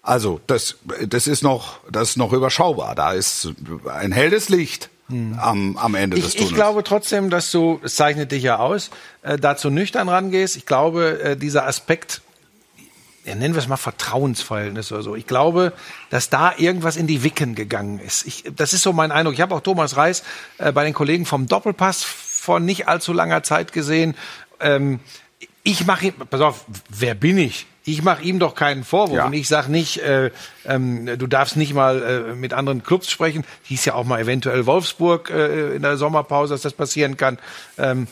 also 0.03 0.41
das, 0.47 0.77
das 1.05 1.27
ist 1.27 1.43
noch, 1.43 1.79
das 1.91 2.09
ist 2.11 2.17
noch 2.17 2.33
überschaubar. 2.33 2.95
Da 2.95 3.13
ist 3.13 3.49
ein 3.87 4.11
helles 4.11 4.49
Licht 4.49 4.89
am, 5.09 5.77
am 5.77 5.93
Ende 5.93 6.15
des 6.17 6.27
Ich, 6.27 6.33
Tunnels. 6.33 6.49
ich 6.51 6.55
glaube 6.55 6.83
trotzdem, 6.83 7.29
dass 7.29 7.51
du, 7.51 7.79
es 7.83 7.95
zeichnet 7.95 8.31
dich 8.31 8.43
ja 8.43 8.57
aus, 8.57 8.89
äh, 9.23 9.37
dazu 9.37 9.69
nüchtern 9.69 10.07
rangehst. 10.09 10.55
Ich 10.55 10.65
glaube, 10.65 11.19
äh, 11.21 11.37
dieser 11.37 11.67
Aspekt, 11.67 12.21
ja, 13.25 13.35
nennen 13.35 13.53
wir 13.53 13.59
es 13.61 13.67
mal 13.67 13.77
Vertrauensverhältnis 13.77 14.91
oder 14.91 15.03
so. 15.03 15.15
Ich 15.15 15.27
glaube, 15.27 15.73
dass 16.09 16.29
da 16.29 16.53
irgendwas 16.57 16.97
in 16.97 17.07
die 17.07 17.23
Wicken 17.23 17.55
gegangen 17.55 17.99
ist. 17.99 18.25
Ich, 18.25 18.43
das 18.55 18.73
ist 18.73 18.81
so 18.81 18.93
mein 18.93 19.11
Eindruck. 19.11 19.35
Ich 19.35 19.41
habe 19.41 19.53
auch 19.55 19.61
Thomas 19.61 19.95
Reis 19.97 20.23
äh, 20.57 20.71
bei 20.71 20.83
den 20.83 20.93
Kollegen 20.93 21.25
vom 21.25 21.47
Doppelpass 21.47 22.03
vor 22.03 22.59
nicht 22.59 22.87
allzu 22.87 23.13
langer 23.13 23.43
Zeit 23.43 23.73
gesehen. 23.73 24.15
Ähm, 24.59 24.99
ich 25.63 25.85
mache 25.85 26.07
ihm, 26.07 26.13
pass 26.29 26.41
auf, 26.41 26.65
wer 26.89 27.13
bin 27.13 27.37
ich? 27.37 27.67
Ich 27.83 28.03
mache 28.03 28.23
ihm 28.23 28.39
doch 28.39 28.53
keinen 28.55 28.83
Vorwurf 28.83 29.17
Ja. 29.17 29.25
und 29.25 29.33
ich 29.33 29.47
sage 29.47 29.71
nicht, 29.71 29.97
äh, 30.01 30.31
ähm, 30.65 31.05
du 31.17 31.27
darfst 31.27 31.57
nicht 31.57 31.73
mal 31.73 32.01
äh, 32.31 32.35
mit 32.35 32.53
anderen 32.53 32.83
Clubs 32.83 33.09
sprechen. 33.09 33.43
Hieß 33.63 33.85
ja 33.85 33.93
auch 33.95 34.05
mal 34.05 34.19
eventuell 34.21 34.65
Wolfsburg 34.65 35.29
äh, 35.31 35.75
in 35.75 35.81
der 35.81 35.97
Sommerpause, 35.97 36.53
dass 36.53 36.61
das 36.61 36.73
passieren 36.73 37.17
kann. 37.17 37.37
Ähm, 37.77 38.07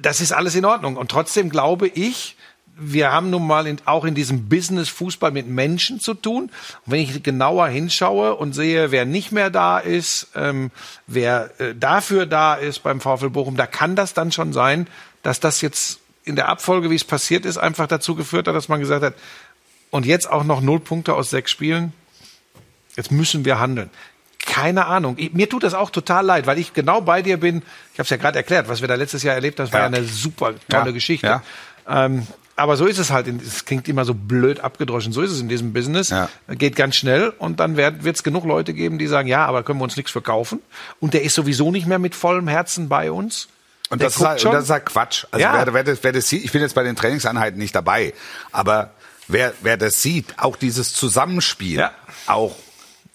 das 0.00 0.20
ist 0.20 0.32
alles 0.32 0.54
in 0.54 0.64
Ordnung. 0.64 0.96
Und 0.96 1.10
trotzdem 1.10 1.50
glaube 1.50 1.88
ich, 1.88 2.36
wir 2.80 3.10
haben 3.12 3.30
nun 3.30 3.46
mal 3.46 3.66
in, 3.66 3.78
auch 3.86 4.04
in 4.04 4.14
diesem 4.14 4.48
Business 4.48 4.88
Fußball 4.88 5.30
mit 5.32 5.48
Menschen 5.48 6.00
zu 6.00 6.14
tun. 6.14 6.44
Und 6.44 6.52
wenn 6.92 7.00
ich 7.00 7.22
genauer 7.22 7.68
hinschaue 7.68 8.34
und 8.36 8.52
sehe, 8.54 8.90
wer 8.90 9.04
nicht 9.04 9.32
mehr 9.32 9.50
da 9.50 9.78
ist, 9.78 10.28
ähm, 10.36 10.70
wer 11.06 11.50
äh, 11.60 11.74
dafür 11.74 12.26
da 12.26 12.54
ist 12.54 12.82
beim 12.82 13.00
VfL 13.00 13.30
Bochum, 13.30 13.56
da 13.56 13.66
kann 13.66 13.96
das 13.96 14.14
dann 14.14 14.30
schon 14.32 14.52
sein, 14.52 14.86
dass 15.22 15.40
das 15.40 15.60
jetzt 15.60 15.98
in 16.24 16.36
der 16.36 16.48
Abfolge, 16.48 16.90
wie 16.90 16.94
es 16.94 17.04
passiert 17.04 17.44
ist, 17.44 17.58
einfach 17.58 17.86
dazu 17.86 18.14
geführt 18.14 18.46
hat, 18.48 18.54
dass 18.54 18.68
man 18.68 18.80
gesagt 18.80 19.02
hat, 19.02 19.14
und 19.90 20.04
jetzt 20.06 20.30
auch 20.30 20.44
noch 20.44 20.60
null 20.60 20.80
Punkte 20.80 21.14
aus 21.14 21.30
sechs 21.30 21.50
Spielen. 21.50 21.92
Jetzt 22.96 23.10
müssen 23.10 23.44
wir 23.44 23.58
handeln. 23.58 23.90
Keine 24.44 24.86
Ahnung. 24.86 25.14
Ich, 25.18 25.32
mir 25.32 25.48
tut 25.48 25.62
das 25.62 25.72
auch 25.74 25.90
total 25.90 26.24
leid, 26.26 26.46
weil 26.46 26.58
ich 26.58 26.74
genau 26.74 27.00
bei 27.00 27.22
dir 27.22 27.38
bin. 27.38 27.62
Ich 27.92 27.98
habe 27.98 28.04
es 28.04 28.10
ja 28.10 28.16
gerade 28.18 28.36
erklärt, 28.38 28.68
was 28.68 28.80
wir 28.80 28.88
da 28.88 28.94
letztes 28.96 29.22
Jahr 29.22 29.34
erlebt 29.34 29.58
haben. 29.58 29.66
Das 29.66 29.72
war 29.72 29.80
ja 29.80 29.86
Ja. 29.90 29.96
eine 29.96 30.04
super 30.06 30.54
tolle 30.68 30.86
Ja. 30.86 30.90
Geschichte. 30.92 31.26
Ja. 31.26 31.42
Ähm, 32.06 32.26
aber 32.58 32.76
so 32.76 32.86
ist 32.86 32.98
es 32.98 33.10
halt. 33.10 33.26
Es 33.28 33.64
klingt 33.64 33.88
immer 33.88 34.04
so 34.04 34.14
blöd 34.14 34.60
abgedroschen. 34.60 35.12
So 35.12 35.22
ist 35.22 35.30
es 35.30 35.40
in 35.40 35.48
diesem 35.48 35.72
Business. 35.72 36.10
Ja. 36.10 36.28
Geht 36.48 36.76
ganz 36.76 36.96
schnell 36.96 37.30
und 37.38 37.60
dann 37.60 37.76
wird 37.76 38.04
es 38.04 38.22
genug 38.22 38.44
Leute 38.44 38.74
geben, 38.74 38.98
die 38.98 39.06
sagen, 39.06 39.28
ja, 39.28 39.46
aber 39.46 39.62
können 39.62 39.78
wir 39.78 39.84
uns 39.84 39.96
nichts 39.96 40.12
verkaufen. 40.12 40.60
Und 41.00 41.14
der 41.14 41.22
ist 41.22 41.34
sowieso 41.34 41.70
nicht 41.70 41.86
mehr 41.86 41.98
mit 41.98 42.14
vollem 42.14 42.48
Herzen 42.48 42.88
bei 42.88 43.10
uns. 43.10 43.48
Und 43.90 44.02
das, 44.02 44.18
halt, 44.18 44.44
und 44.44 44.52
das 44.52 44.64
ist 44.64 44.70
halt 44.70 44.84
Quatsch. 44.86 45.24
Also 45.30 45.42
Ja. 45.42 45.64
wer, 45.64 45.72
wer, 45.72 45.84
das, 45.84 45.98
wer 46.02 46.12
das 46.12 46.28
sieht, 46.28 46.44
ich 46.44 46.52
bin 46.52 46.60
jetzt 46.60 46.74
bei 46.74 46.82
den 46.82 46.94
Trainingseinheiten 46.96 47.58
nicht 47.58 47.74
dabei, 47.74 48.12
aber 48.52 48.90
wer, 49.28 49.54
wer 49.62 49.78
das 49.78 50.02
sieht, 50.02 50.34
auch 50.38 50.56
dieses 50.56 50.92
Zusammenspiel, 50.92 51.78
Ja. 51.78 51.92
auch 52.26 52.54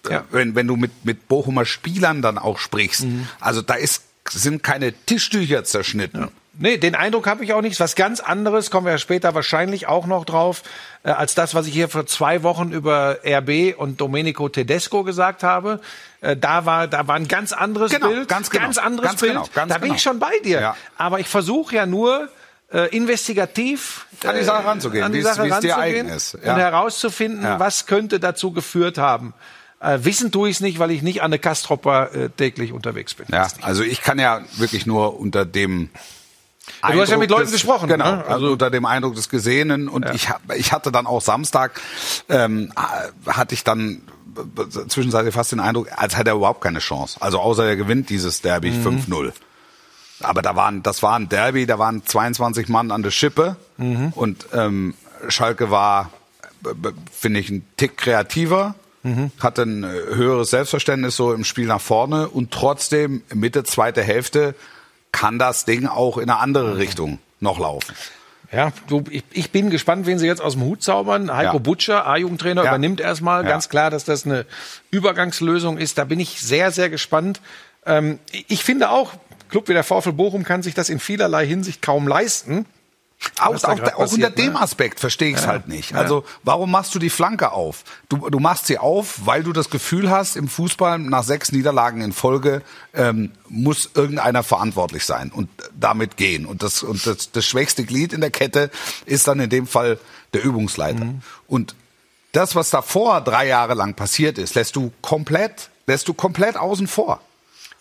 Ja. 0.09 0.17
äh, 0.19 0.21
wenn, 0.31 0.55
wenn 0.55 0.65
du 0.67 0.75
mit, 0.75 1.05
mit 1.05 1.27
Bochumer 1.27 1.65
Spielern 1.65 2.21
dann 2.23 2.37
auch 2.39 2.57
sprichst, 2.57 3.03
Mhm. 3.03 3.27
also 3.39 3.61
da 3.61 3.75
ist, 3.75 4.01
sind 4.31 4.63
keine 4.63 4.93
Tischtücher 4.93 5.63
zerschnitten. 5.63 6.29
Nee, 6.55 6.77
den 6.77 6.93
Eindruck 6.93 7.25
habe 7.25 7.43
ich 7.43 7.53
auch 7.53 7.61
nicht. 7.61 7.79
Was 7.79 7.95
ganz 7.95 8.19
anderes, 8.19 8.69
kommen 8.69 8.85
wir 8.85 8.91
ja 8.93 8.97
später 8.99 9.33
wahrscheinlich 9.33 9.87
auch 9.87 10.05
noch 10.05 10.23
drauf, 10.23 10.61
äh, 11.03 11.09
als 11.09 11.33
das, 11.33 11.55
was 11.55 11.65
ich 11.65 11.73
hier 11.73 11.89
vor 11.89 12.05
zwei 12.05 12.43
Wochen 12.43 12.71
über 12.71 13.17
RB 13.25 13.73
und 13.75 13.99
Domenico 13.99 14.47
Tedesco 14.49 15.03
gesagt 15.03 15.41
habe. 15.41 15.79
Äh, 16.21 16.37
da 16.37 16.65
war, 16.65 16.87
da 16.87 17.07
war 17.07 17.15
ein 17.15 17.27
ganz 17.27 17.53
anderes 17.53 17.91
Genau, 17.91 18.09
Bild. 18.09 18.27
ganz 18.27 18.51
genau, 18.51 18.65
Ganz 18.65 18.77
anderes 18.77 19.09
ganz 19.09 19.21
Bild. 19.21 19.33
genau, 19.33 19.47
ganz 19.53 19.69
da 19.73 19.77
bin 19.79 19.83
genau. 19.85 19.95
ich 19.95 20.03
schon 20.03 20.19
bei 20.19 20.31
dir. 20.43 20.61
Ja. 20.61 20.75
Aber 20.95 21.19
ich 21.19 21.27
versuche 21.27 21.75
ja 21.75 21.85
nur, 21.87 22.29
äh, 22.71 22.95
investigativ 22.95 24.05
An 24.23 24.35
die 24.35 24.43
Sache 24.43 24.65
ranzugehen, 24.65 25.03
an 25.03 25.11
die 25.11 25.21
Sache 25.21 25.41
es 25.47 25.59
dir 25.59 25.73
ranzugehen 25.73 26.05
eigen 26.07 26.09
ist. 26.09 26.37
Ja. 26.43 26.53
und 26.53 26.59
herauszufinden, 26.59 27.43
Ja. 27.43 27.59
was 27.59 27.87
könnte 27.87 28.19
dazu 28.19 28.51
geführt 28.51 28.97
haben. 28.99 29.33
Äh, 29.79 29.99
wissen 30.03 30.31
tue 30.31 30.49
ich 30.49 30.57
es 30.57 30.61
nicht, 30.61 30.77
weil 30.79 30.91
ich 30.91 31.01
nicht 31.01 31.23
an 31.23 31.31
der 31.31 31.39
Kastropper 31.39 32.13
äh, 32.15 32.29
täglich 32.29 32.71
unterwegs 32.73 33.15
bin. 33.15 33.25
Ja, 33.31 33.47
also 33.61 33.83
ich 33.83 34.01
kann 34.01 34.17
ja 34.19 34.41
wirklich 34.57 34.85
nur 34.85 35.19
unter 35.19 35.45
dem 35.45 35.89
du 36.81 37.01
hast 37.01 37.09
ja 37.09 37.17
mit 37.17 37.29
Leuten 37.29 37.43
des, 37.43 37.51
gesprochen, 37.53 37.87
Genau, 37.87 38.15
ne? 38.17 38.25
also 38.25 38.51
unter 38.51 38.69
dem 38.69 38.85
Eindruck 38.85 39.15
des 39.15 39.29
Gesehenen. 39.29 39.87
Und 39.87 40.05
ich, 40.13 40.29
hab, 40.29 40.41
ich 40.55 40.71
hatte 40.71 40.91
dann 40.91 41.05
auch 41.07 41.21
Samstag, 41.21 41.79
ähm, 42.29 42.71
hatte 43.27 43.55
ich 43.55 43.63
dann 43.63 44.01
zwischenzeitlich 44.87 45.33
fast 45.33 45.51
den 45.51 45.59
Eindruck, 45.59 45.89
als 45.95 46.17
hätte 46.17 46.31
er 46.31 46.35
überhaupt 46.35 46.61
keine 46.61 46.79
Chance. 46.79 47.17
Also 47.21 47.39
außer 47.39 47.65
er 47.65 47.75
gewinnt 47.75 48.09
dieses 48.09 48.41
Derby 48.41 48.71
Mhm. 48.71 48.99
5-0. 49.07 49.33
Aber 50.21 50.41
da 50.41 50.55
waren, 50.55 50.81
das 50.83 51.03
war 51.03 51.15
ein 51.17 51.29
Derby, 51.29 51.65
da 51.65 51.77
waren 51.79 52.05
22 52.05 52.69
Mann 52.69 52.91
an 52.91 53.03
der 53.03 53.11
Schippe 53.11 53.57
Mhm. 53.77 54.13
und 54.15 54.47
ähm, 54.53 54.93
Schalke 55.27 55.69
war, 55.71 56.09
finde 57.11 57.39
ich, 57.41 57.49
ein 57.49 57.65
Tick 57.77 57.97
kreativer, 57.97 58.75
hatte 59.39 59.63
ein 59.63 59.83
äh, 59.83 59.87
höheres 60.15 60.49
Selbstverständnis 60.51 61.17
so 61.17 61.33
im 61.33 61.43
Spiel 61.43 61.67
nach 61.67 61.81
vorne 61.81 62.29
und 62.29 62.51
trotzdem 62.51 63.21
Mitte, 63.33 63.65
zweite 63.65 64.01
Hälfte 64.01 64.55
kann 65.13 65.39
das 65.39 65.63
Ding 65.63 65.87
auch 65.87 66.17
in 66.17 66.29
eine 66.29 66.39
andere 66.39 66.77
Richtung 66.77 67.19
noch 67.39 67.57
laufen. 67.59 67.95
Ja, 68.51 68.71
du, 68.87 69.03
ich, 69.09 69.23
ich 69.31 69.51
bin 69.51 69.69
gespannt, 69.69 70.05
wen 70.05 70.19
sie 70.19 70.27
jetzt 70.27 70.41
aus 70.41 70.53
dem 70.53 70.63
Hut 70.63 70.83
zaubern. 70.83 71.33
Heiko 71.33 71.53
Ja. 71.57 71.59
Butcher, 71.59 72.05
A-Jugendtrainer, 72.05 72.63
Ja. 72.63 72.69
übernimmt 72.71 72.99
erstmal. 72.99 73.43
Ja. 73.43 73.49
Ganz 73.49 73.69
klar, 73.69 73.89
dass 73.89 74.03
das 74.03 74.25
eine 74.25 74.45
Übergangslösung 74.91 75.77
ist. 75.77 75.97
Da 75.97 76.03
bin 76.03 76.19
ich 76.19 76.39
sehr, 76.41 76.71
sehr 76.71 76.89
gespannt. 76.89 77.41
Ähm, 77.85 78.19
ich 78.31 78.63
finde 78.63 78.89
auch, 78.91 79.13
Club 79.49 79.69
wie 79.69 79.73
der 79.73 79.83
VfL 79.83 80.13
Bochum 80.13 80.43
kann 80.43 80.61
sich 80.61 80.73
das 80.75 80.89
in 80.89 80.99
vielerlei 80.99 81.47
Hinsicht 81.47 81.81
kaum 81.81 82.07
leisten. 82.07 82.65
Auch, 83.39 83.57
da 83.59 83.67
auch, 83.69 83.71
auch 83.71 83.77
unter 83.77 83.91
passiert, 83.91 84.37
dem 84.37 84.53
ne? 84.53 84.61
Aspekt 84.61 84.99
verstehe 84.99 85.29
ich 85.31 85.37
es 85.37 85.47
halt 85.47 85.67
nicht. 85.67 85.95
Also 85.95 86.23
warum 86.43 86.71
machst 86.71 86.93
du 86.93 86.99
die 86.99 87.09
Flanke 87.09 87.51
auf? 87.51 87.83
Du, 88.09 88.29
du 88.29 88.39
machst 88.39 88.67
sie 88.67 88.77
auf, 88.77 89.25
weil 89.25 89.43
du 89.43 89.53
das 89.53 89.69
Gefühl 89.69 90.09
hast, 90.09 90.35
im 90.35 90.47
Fußball 90.47 90.99
nach 90.99 91.23
sechs 91.23 91.51
Niederlagen 91.51 92.01
in 92.01 92.13
Folge 92.13 92.61
ähm, 92.93 93.31
muss 93.49 93.89
irgendeiner 93.93 94.43
verantwortlich 94.43 95.05
sein 95.05 95.31
und 95.31 95.49
damit 95.79 96.17
gehen. 96.17 96.45
Und 96.45 96.63
das, 96.63 96.83
und 96.83 97.05
das, 97.05 97.31
das 97.31 97.45
schwächste 97.45 97.85
Glied 97.85 98.13
in 98.13 98.21
der 98.21 98.31
Kette 98.31 98.69
ist 99.05 99.27
dann 99.27 99.39
in 99.39 99.49
dem 99.49 99.67
Fall 99.67 99.99
der 100.33 100.43
Übungsleiter. 100.43 101.05
Mhm. 101.05 101.21
Und 101.47 101.75
das, 102.33 102.55
was 102.55 102.69
davor 102.69 103.21
drei 103.21 103.47
Jahre 103.47 103.73
lang 103.73 103.93
passiert 103.93 104.37
ist, 104.37 104.55
lässt 104.55 104.75
du 104.75 104.91
komplett, 105.01 105.69
lässt 105.87 106.07
du 106.07 106.13
komplett 106.13 106.57
außen 106.57 106.87
vor. 106.87 107.21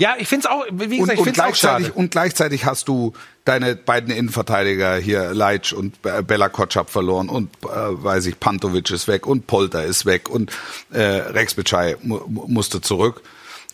Ja, 0.03 0.15
ich 0.19 0.27
finde 0.29 0.47
es 0.47 0.51
auch, 0.53 0.65
wie 0.71 0.99
gesagt, 0.99 1.01
Und, 1.01 1.15
ich 1.19 1.23
finde 1.25 1.31
es 1.31 1.39
auch 1.39 1.45
gleichzeitig, 1.45 1.87
schade. 1.87 1.99
und 1.99 2.11
gleichzeitig 2.11 2.65
hast 2.65 2.89
du 2.89 3.13
deine 3.45 3.77
beiden 3.77 4.11
Innenverteidiger 4.13 4.97
hier, 4.97 5.33
Leitsch 5.33 5.73
und 5.73 6.03
Be- 6.03 6.23
Bella 6.23 6.49
Kotschap 6.49 6.91
verloren 6.91 7.29
und, 7.29 7.51
äh, 7.65 7.69
weiß 7.69 8.27
ich, 8.27 8.41
Pantovic 8.41 8.91
ist 8.91 9.07
weg 9.09 9.27
und 9.27 9.47
Polter 9.47 9.85
ist 9.85 10.05
weg 10.07 10.29
und 10.29 10.51
äh, 10.93 11.01
Rex 11.01 11.55
Bitschei 11.55 11.97
mu 12.03 12.21
mu- 12.27 12.47
musste 12.49 12.81
zurück. 12.81 13.23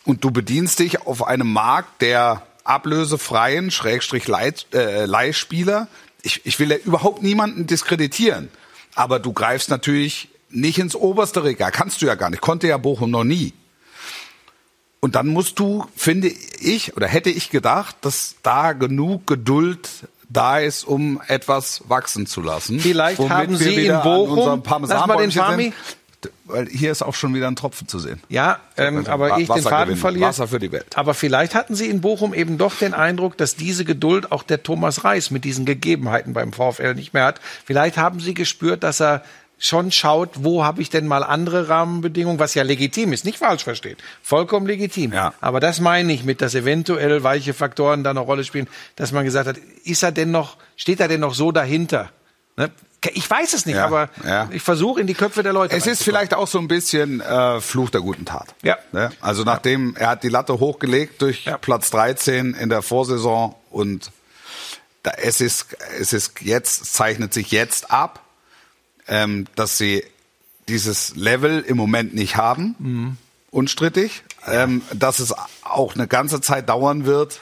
Und 0.05 0.23
du 0.25 0.31
bedienst 0.31 0.79
dich 0.79 1.01
auf 1.07 1.27
einem 1.27 1.53
Markt 1.53 2.03
der 2.03 2.43
ablösefreien, 2.65 3.71
Schrägstrich 3.71 4.27
äh, 4.73 5.05
Leihspieler. 5.07 5.89
Ich, 6.23 6.45
ich 6.47 6.59
will 6.59 6.71
ja 6.71 6.77
überhaupt 6.77 7.23
niemanden 7.23 7.67
diskreditieren, 7.67 8.49
aber 8.95 9.19
du 9.19 9.33
greifst 9.33 9.71
natürlich 9.71 10.29
nicht 10.51 10.79
ins 10.79 10.95
oberste 10.95 11.45
Regal. 11.45 11.71
Kannst 11.71 12.01
du 12.03 12.07
ja 12.07 12.15
gar 12.15 12.31
nicht. 12.31 12.41
Konnte 12.41 12.67
ja 12.69 12.77
Bochum 12.79 13.11
noch 13.11 13.25
nie. 13.25 13.53
Und 15.01 15.15
dann 15.15 15.29
musst 15.29 15.59
du, 15.59 15.87
finde 15.95 16.29
ich, 16.61 16.97
oder 16.97 17.07
hätte 17.07 17.31
ich 17.31 17.51
gedacht, 17.51 17.97
dass 18.01 18.35
da 18.43 18.73
genug 18.73 19.27
Geduld 19.27 19.89
da 20.29 20.59
ist, 20.59 20.85
um 20.85 21.21
etwas 21.29 21.83
wachsen 21.89 22.27
zu 22.27 22.43
lassen. 22.43 22.81
Vielleicht 22.81 23.19
Womit 23.19 23.33
haben 23.33 23.57
Sie 23.57 23.87
in 23.87 23.95
Bochum- 24.03 24.63
Lass 24.89 25.07
mal 25.07 25.17
den 25.19 25.31
Fami. 25.31 25.73
Weil 26.47 26.67
hier 26.69 26.91
ist 26.91 27.03
auch 27.03 27.15
schon 27.15 27.33
wieder 27.33 27.47
ein 27.47 27.55
Tropfen 27.55 27.87
zu 27.87 28.01
sehen. 28.01 28.21
Ja, 28.29 28.59
ähm, 28.77 28.99
Also, 28.99 29.11
aber 29.13 29.39
ich 29.39 29.47
den 29.47 29.49
Wasser 29.51 29.71
Faden 29.71 29.85
gewinnen. 29.85 30.01
verliere. 30.01 30.27
Wasser 30.29 30.49
für 30.49 30.59
die 30.59 30.73
Welt. 30.73 30.87
Aber 30.97 31.15
vielleicht 31.15 31.55
hatten 31.55 31.77
sie 31.77 31.87
in 31.87 32.01
Bochum 32.01 32.35
eben 32.35 32.59
doch 32.59 32.75
den 32.75 32.93
Eindruck, 32.93 33.37
dass 33.37 33.55
diese 33.55 33.85
Geduld 33.85 34.33
auch 34.33 34.43
der 34.43 34.65
Thomas 34.65 35.05
Reis 35.05 35.31
mit 35.31 35.45
diesen 35.45 35.65
Gegebenheiten 35.65 36.33
beim 36.33 36.53
VfL 36.53 36.95
nicht 36.95 37.15
mehr 37.15 37.25
hat. 37.25 37.41
Vielleicht 37.65 37.99
haben 37.99 38.19
sie 38.19 38.35
gespürt, 38.35 38.83
dass 38.83 39.01
er 39.01 39.23
schon 39.59 39.91
schaut, 39.93 40.31
wo 40.45 40.65
habe 40.65 40.81
ich 40.83 40.89
denn 40.91 41.07
mal 41.07 41.25
andere 41.25 41.69
Rahmenbedingungen, 41.69 42.39
was 42.39 42.55
ja 42.55 42.63
legitim 42.63 43.13
ist, 43.13 43.25
nicht 43.25 43.39
falsch 43.39 43.65
versteht. 43.65 43.99
Vollkommen 44.23 44.67
legitim. 44.67 45.13
Ja. 45.13 45.35
Aber 45.41 45.59
das 45.61 45.81
meine 45.81 46.13
ich 46.13 46.25
mit, 46.25 46.41
dass 46.41 46.55
eventuell 46.55 47.23
weiche 47.25 47.55
Faktoren 47.55 48.05
da 48.05 48.11
eine 48.11 48.21
Rolle 48.21 48.45
spielen, 48.45 48.69
dass 48.97 49.11
man 49.13 49.25
gesagt 49.25 49.49
hat, 49.49 49.57
ist 49.85 50.03
er 50.03 50.13
denn 50.13 50.31
noch, 50.31 50.57
steht 50.77 51.01
er 51.01 51.09
denn 51.09 51.21
noch 51.21 51.35
so 51.35 51.51
dahinter? 51.53 52.11
Ne? 52.57 52.71
Ich 53.13 53.29
weiß 53.31 53.53
es 53.53 53.65
nicht, 53.67 53.77
Ja, 53.77 53.87
aber 53.87 54.11
ja. 54.25 54.49
ich 54.53 54.63
versuche 54.63 55.01
in 55.01 55.07
die 55.07 55.15
Köpfe 55.15 55.43
der 55.45 55.53
Leute. 55.53 55.75
Es 55.77 55.87
ist 55.87 56.03
vielleicht 56.03 56.35
auch 56.35 56.49
so 56.49 56.59
ein 56.59 56.67
bisschen 56.67 57.21
äh, 57.21 57.61
Fluch 57.61 57.91
der 57.91 58.01
guten 58.01 58.25
Tat. 58.25 58.55
Ja. 58.63 58.77
Ne? 58.93 59.11
Also 59.21 59.45
nachdem 59.45 59.95
er 59.97 60.09
hat 60.09 60.25
die 60.25 60.29
Latte 60.29 60.59
hochgelegt 60.59 61.23
durch 61.23 61.45
Ja. 61.45 61.59
Platz 61.59 61.91
13 61.91 62.55
in 62.55 62.69
der 62.69 62.83
Vorsaison 62.83 63.55
und 63.71 64.11
da, 65.05 65.13
es 65.23 65.41
ist 65.41 65.67
es 66.01 66.13
ist 66.13 66.41
jetzt 66.41 66.93
zeichnet 66.93 67.33
sich 67.33 67.53
jetzt 67.53 67.93
ab, 67.93 68.21
ähm, 69.09 69.47
dass 69.57 69.79
sie 69.79 70.05
dieses 70.69 71.17
Level 71.17 71.61
im 71.61 71.77
Moment 71.77 72.15
nicht 72.15 72.37
haben, 72.37 72.75
Mhm. 72.79 73.17
unstrittig, 73.51 74.23
ähm, 74.47 74.83
dass 74.93 75.19
es 75.19 75.35
auch 75.63 75.95
eine 75.95 76.07
ganze 76.07 76.41
Zeit 76.41 76.69
dauern 76.69 77.07
wird, 77.07 77.41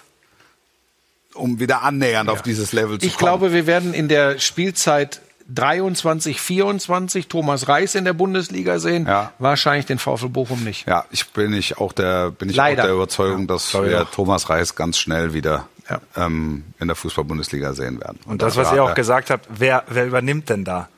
um 1.34 1.60
wieder 1.60 1.82
annähernd 1.82 2.30
auf 2.30 2.42
dieses 2.42 2.72
Level 2.72 2.98
zu 2.98 3.06
Ich 3.06 3.14
kommen. 3.16 3.26
glaube, 3.28 3.52
wir 3.52 3.66
werden 3.66 3.92
in 3.94 4.08
der 4.08 4.38
Spielzeit 4.38 5.20
23, 5.48 6.40
24 6.40 7.28
Thomas 7.28 7.68
Reis 7.68 7.94
in 7.94 8.04
der 8.04 8.14
Bundesliga 8.14 8.78
sehen. 8.78 9.06
Ja. 9.06 9.32
Wahrscheinlich 9.38 9.86
den 9.86 9.98
VfL 9.98 10.28
Bochum 10.28 10.64
nicht. 10.64 10.88
Ja, 10.88 11.04
ich 11.10 11.28
bin 11.30 11.52
ich 11.52 11.78
auch 11.78 11.92
der 11.92 12.30
bin 12.32 12.48
ich 12.48 12.56
Leider. 12.56 12.82
auch 12.82 12.86
der 12.86 12.94
Überzeugung, 12.94 13.46
dass 13.46 13.70
glaub 13.70 13.84
ich 13.84 13.90
wir 13.90 14.02
auch. 14.02 14.10
Thomas 14.10 14.48
Reis 14.50 14.74
ganz 14.74 14.98
schnell 14.98 15.34
wieder 15.34 15.68
Ja. 15.88 16.00
ähm, 16.16 16.64
in 16.80 16.88
der 16.88 16.96
Fußball-Bundesliga 16.96 17.74
sehen 17.74 18.00
werden. 18.00 18.18
Und 18.26 18.42
das, 18.42 18.56
was 18.56 18.72
ihr 18.72 18.82
auch 18.82 18.94
gesagt 18.94 19.30
habt, 19.30 19.46
wer, 19.56 19.84
wer 19.88 20.06
übernimmt 20.06 20.48
denn 20.48 20.64
da? 20.64 20.88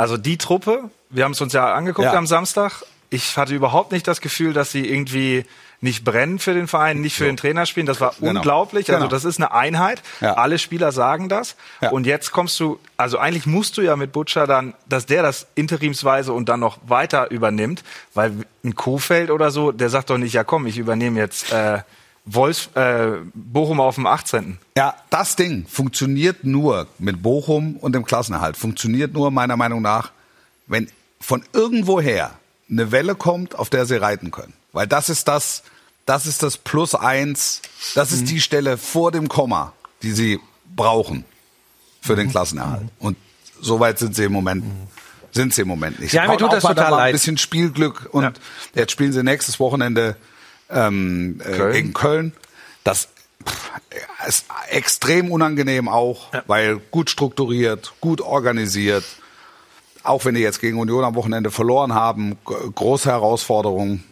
Also 0.00 0.16
die 0.16 0.38
Truppe, 0.38 0.84
wir 1.10 1.24
haben 1.24 1.32
es 1.32 1.40
uns 1.42 1.52
ja 1.52 1.74
angeguckt 1.74 2.06
Ja. 2.06 2.14
am 2.14 2.26
Samstag. 2.26 2.82
Ich 3.10 3.36
hatte 3.36 3.54
überhaupt 3.54 3.92
nicht 3.92 4.08
das 4.08 4.20
Gefühl, 4.22 4.54
dass 4.54 4.72
sie 4.72 4.88
irgendwie 4.88 5.44
nicht 5.82 6.04
brennen 6.04 6.38
für 6.38 6.54
den 6.54 6.68
Verein, 6.68 7.00
nicht 7.02 7.16
für 7.16 7.24
den 7.24 7.36
Trainer 7.36 7.66
spielen. 7.66 7.84
Das 7.86 8.00
war 8.00 8.14
Genau. 8.18 8.38
unglaublich. 8.40 8.88
Also 8.88 9.00
Genau. 9.00 9.10
das 9.10 9.24
ist 9.26 9.38
eine 9.38 9.52
Einheit. 9.52 10.02
Ja. 10.22 10.34
Alle 10.34 10.58
Spieler 10.58 10.90
sagen 10.92 11.28
das. 11.28 11.54
Ja. 11.82 11.90
Und 11.90 12.06
jetzt 12.06 12.32
kommst 12.32 12.58
du, 12.60 12.78
also 12.96 13.18
eigentlich 13.18 13.44
musst 13.46 13.76
du 13.76 13.82
ja 13.82 13.94
mit 13.96 14.12
Butcher 14.12 14.46
dann, 14.46 14.72
dass 14.88 15.04
der 15.04 15.22
das 15.22 15.46
interimsweise 15.54 16.32
und 16.32 16.48
dann 16.48 16.60
noch 16.60 16.78
weiter 16.86 17.30
übernimmt, 17.30 17.82
weil 18.14 18.32
ein 18.64 18.74
Kofeld 18.76 19.30
oder 19.30 19.50
so, 19.50 19.70
der 19.72 19.90
sagt 19.90 20.08
doch 20.08 20.18
nicht, 20.18 20.32
ja 20.32 20.44
komm, 20.44 20.66
ich 20.66 20.78
übernehme 20.78 21.18
jetzt 21.20 21.52
äh, 21.52 21.80
Wolfs, 22.26 22.68
äh, 22.74 23.18
Bochum 23.34 23.80
auf 23.80 23.94
dem 23.96 24.06
18. 24.06 24.58
Ja, 24.76 24.94
das 25.10 25.36
Ding 25.36 25.66
funktioniert 25.66 26.44
nur 26.44 26.86
mit 26.98 27.22
Bochum 27.22 27.76
und 27.76 27.94
dem 27.94 28.04
Klassenerhalt. 28.04 28.56
Funktioniert 28.56 29.12
nur 29.14 29.30
meiner 29.30 29.56
Meinung 29.56 29.82
nach, 29.82 30.12
wenn 30.66 30.88
von 31.20 31.44
irgendwoher 31.52 32.32
eine 32.70 32.92
Welle 32.92 33.14
kommt, 33.14 33.58
auf 33.58 33.68
der 33.70 33.86
sie 33.86 33.96
reiten 33.96 34.30
können. 34.30 34.52
Weil 34.72 34.86
das 34.86 35.08
ist 35.08 35.26
das, 35.28 35.62
das 36.06 36.26
ist 36.26 36.42
das 36.42 36.56
Plus 36.56 36.94
eins, 36.94 37.62
das 37.94 38.10
Mhm. 38.10 38.16
ist 38.18 38.30
die 38.30 38.40
Stelle 38.40 38.76
vor 38.78 39.10
dem 39.12 39.28
Komma, 39.28 39.72
die 40.02 40.12
sie 40.12 40.38
brauchen 40.76 41.24
für 42.00 42.12
Mhm. 42.12 42.16
den 42.18 42.30
Klassenerhalt. 42.30 42.88
Und 43.00 43.16
so 43.60 43.80
weit 43.80 43.98
sind 43.98 44.14
sie 44.14 44.24
im 44.24 44.32
Moment, 44.32 44.64
sind 45.32 45.52
sie 45.52 45.62
im 45.62 45.68
Moment 45.68 45.98
nicht. 46.00 46.12
Ja, 46.12 46.28
mir 46.28 46.36
tut 46.36 46.52
das 46.52 46.62
total 46.62 46.90
leid. 46.92 47.00
Ein 47.08 47.12
bisschen 47.12 47.38
Spielglück 47.38 48.08
und 48.12 48.22
Ja. 48.22 48.32
jetzt 48.74 48.92
spielen 48.92 49.12
sie 49.12 49.22
nächstes 49.24 49.58
Wochenende 49.58 50.16
ähm, 50.70 51.40
äh, 51.44 51.56
Köln. 51.56 51.72
gegen 51.72 51.92
Köln. 51.92 52.32
Das 52.84 53.08
pff, 53.46 53.70
ist 54.26 54.46
extrem 54.70 55.30
unangenehm 55.30 55.88
auch, 55.88 56.28
weil 56.46 56.78
gut 56.90 57.10
strukturiert, 57.10 57.92
gut 58.00 58.20
organisiert. 58.20 59.04
Auch 60.02 60.24
wenn 60.24 60.34
die 60.34 60.40
jetzt 60.40 60.60
gegen 60.60 60.78
Union 60.78 61.04
am 61.04 61.14
Wochenende 61.14 61.50
verloren 61.50 61.94
haben, 61.94 62.38
große 62.44 63.10
Herausforderung. 63.10 64.02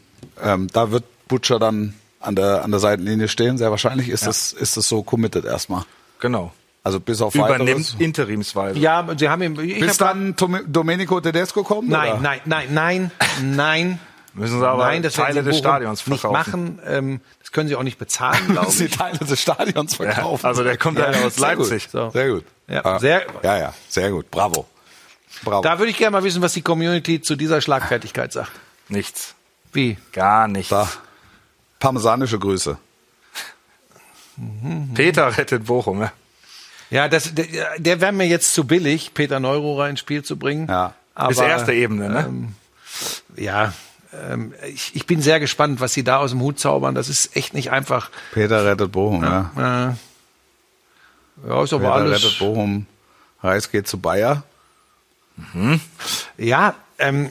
Ähm, 0.42 0.68
da 0.72 0.90
wird 0.90 1.04
Butcher 1.28 1.58
dann 1.58 1.94
an 2.20 2.34
der, 2.36 2.62
an 2.64 2.70
der 2.70 2.80
Seitenlinie 2.80 3.28
stehen. 3.28 3.56
Sehr 3.58 3.70
wahrscheinlich 3.70 4.08
ist 4.10 4.26
es 4.26 4.52
ist 4.52 4.76
es 4.76 4.88
so 4.88 5.02
committed 5.02 5.44
erstmal. 5.44 5.84
Genau. 6.20 6.52
Also 6.84 7.00
bis 7.00 7.20
auf 7.20 7.34
Übernimmt 7.34 7.68
weiteres. 7.68 7.96
interimsweise. 7.98 8.78
Ja, 8.78 9.06
sie 9.16 9.28
haben 9.28 9.42
ihm. 9.42 9.58
Ich 9.60 9.80
Bis 9.80 10.00
hab- 10.00 10.14
dann 10.14 10.34
Domenico 10.66 11.20
Tedesco 11.20 11.62
kommt? 11.62 11.88
Nein, 11.88 12.12
oder? 12.12 12.20
nein, 12.20 12.40
nein, 12.46 12.68
nein, 12.72 13.10
nein. 13.42 13.98
Müssen 14.38 14.58
sie 14.60 14.66
aber 14.68 14.84
nein, 14.84 15.02
das 15.02 15.14
Teile 15.14 15.42
sie 15.42 15.50
des 15.50 15.58
Stadions 15.58 16.06
nicht 16.06 16.20
verkaufen. 16.20 16.76
machen. 16.76 16.78
Ähm, 16.86 17.20
das 17.40 17.52
können 17.52 17.68
sie 17.68 17.76
auch 17.76 17.82
nicht 17.82 17.98
bezahlen, 17.98 18.46
glaube 18.48 18.70
Sie 18.70 18.86
ich. 18.86 18.96
Teile 18.96 19.18
des 19.18 19.40
Stadions 19.40 19.98
Ja, 19.98 20.04
verkaufen. 20.12 20.46
also 20.46 20.62
der 20.64 20.76
kommt 20.78 20.98
ja, 20.98 21.08
aus 21.08 21.34
Sehr 21.36 21.56
gut. 21.56 21.68
Leipzig. 21.70 21.88
So. 21.90 22.10
Sehr 22.10 22.28
gut. 22.30 22.44
Ja, 22.68 22.84
Ah, 22.84 22.98
sehr- 22.98 23.26
ja, 23.42 23.58
ja, 23.58 23.74
sehr 23.88 24.10
gut. 24.10 24.30
Bravo. 24.30 24.66
Bravo. 25.44 25.62
Da 25.62 25.78
würde 25.78 25.90
ich 25.90 25.96
gerne 25.98 26.12
mal 26.12 26.24
wissen, 26.24 26.42
was 26.42 26.52
die 26.52 26.62
Community 26.62 27.20
zu 27.20 27.36
dieser 27.36 27.60
Schlagfertigkeit 27.60 28.32
sagt. 28.32 28.50
Nichts. 28.88 29.34
Wie? 29.72 29.96
Gar 30.12 30.48
nichts. 30.48 30.70
Da. 30.70 30.88
Parmesanische 31.78 32.38
Grüße. 32.38 32.78
Peter 34.94 35.36
rettet 35.36 35.66
Bochum. 35.66 36.00
Ja. 36.02 36.12
Ja, 36.90 37.08
das, 37.08 37.34
der, 37.34 37.46
der 37.78 38.00
wäre 38.00 38.12
mir 38.12 38.26
jetzt 38.26 38.54
zu 38.54 38.64
billig, 38.66 39.12
Peter 39.12 39.40
Neururer 39.40 39.88
ins 39.90 40.00
Spiel 40.00 40.22
zu 40.24 40.38
bringen. 40.38 40.68
Ja. 40.68 40.94
Aber, 41.14 41.28
Bis 41.28 41.38
erste 41.38 41.72
Ebene, 41.72 42.08
ne? 42.08 42.24
Ähm, 42.28 42.54
ja, 43.36 43.72
ähm, 44.30 44.54
ich, 44.72 44.94
ich 44.94 45.06
bin 45.06 45.22
sehr 45.22 45.40
gespannt, 45.40 45.80
was 45.80 45.92
sie 45.92 46.04
da 46.04 46.18
aus 46.18 46.30
dem 46.30 46.40
Hut 46.40 46.58
zaubern. 46.58 46.94
Das 46.94 47.08
ist 47.08 47.36
echt 47.36 47.54
nicht 47.54 47.70
einfach. 47.70 48.10
Peter 48.32 48.64
rettet 48.64 48.92
Bochum, 48.92 49.22
ja. 49.22 49.50
Äh, 49.56 51.48
ja, 51.48 51.62
ist 51.62 51.72
aber 51.72 51.84
Peter 51.84 51.92
alles. 51.94 52.24
rettet 52.24 52.38
Bochum. 52.38 52.86
Reis 53.42 53.70
geht 53.70 53.86
zu 53.86 53.98
Bayer. 53.98 54.42
Ja, 56.36 56.74
ähm, 56.98 57.30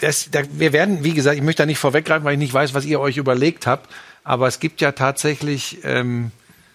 das, 0.00 0.30
da, 0.30 0.42
wir 0.50 0.72
werden, 0.72 1.04
wie 1.04 1.14
gesagt, 1.14 1.36
ich 1.36 1.42
möchte 1.42 1.62
da 1.62 1.66
nicht 1.66 1.78
vorweggreifen, 1.78 2.24
weil 2.24 2.34
ich 2.34 2.38
nicht 2.38 2.54
weiß, 2.54 2.74
was 2.74 2.84
ihr 2.84 3.00
euch 3.00 3.16
überlegt 3.16 3.66
habt. 3.66 3.90
Aber 4.24 4.48
es 4.48 4.60
gibt 4.60 4.80
ja 4.80 4.92
tatsächlich 4.92 5.78
ähm, 5.84 6.32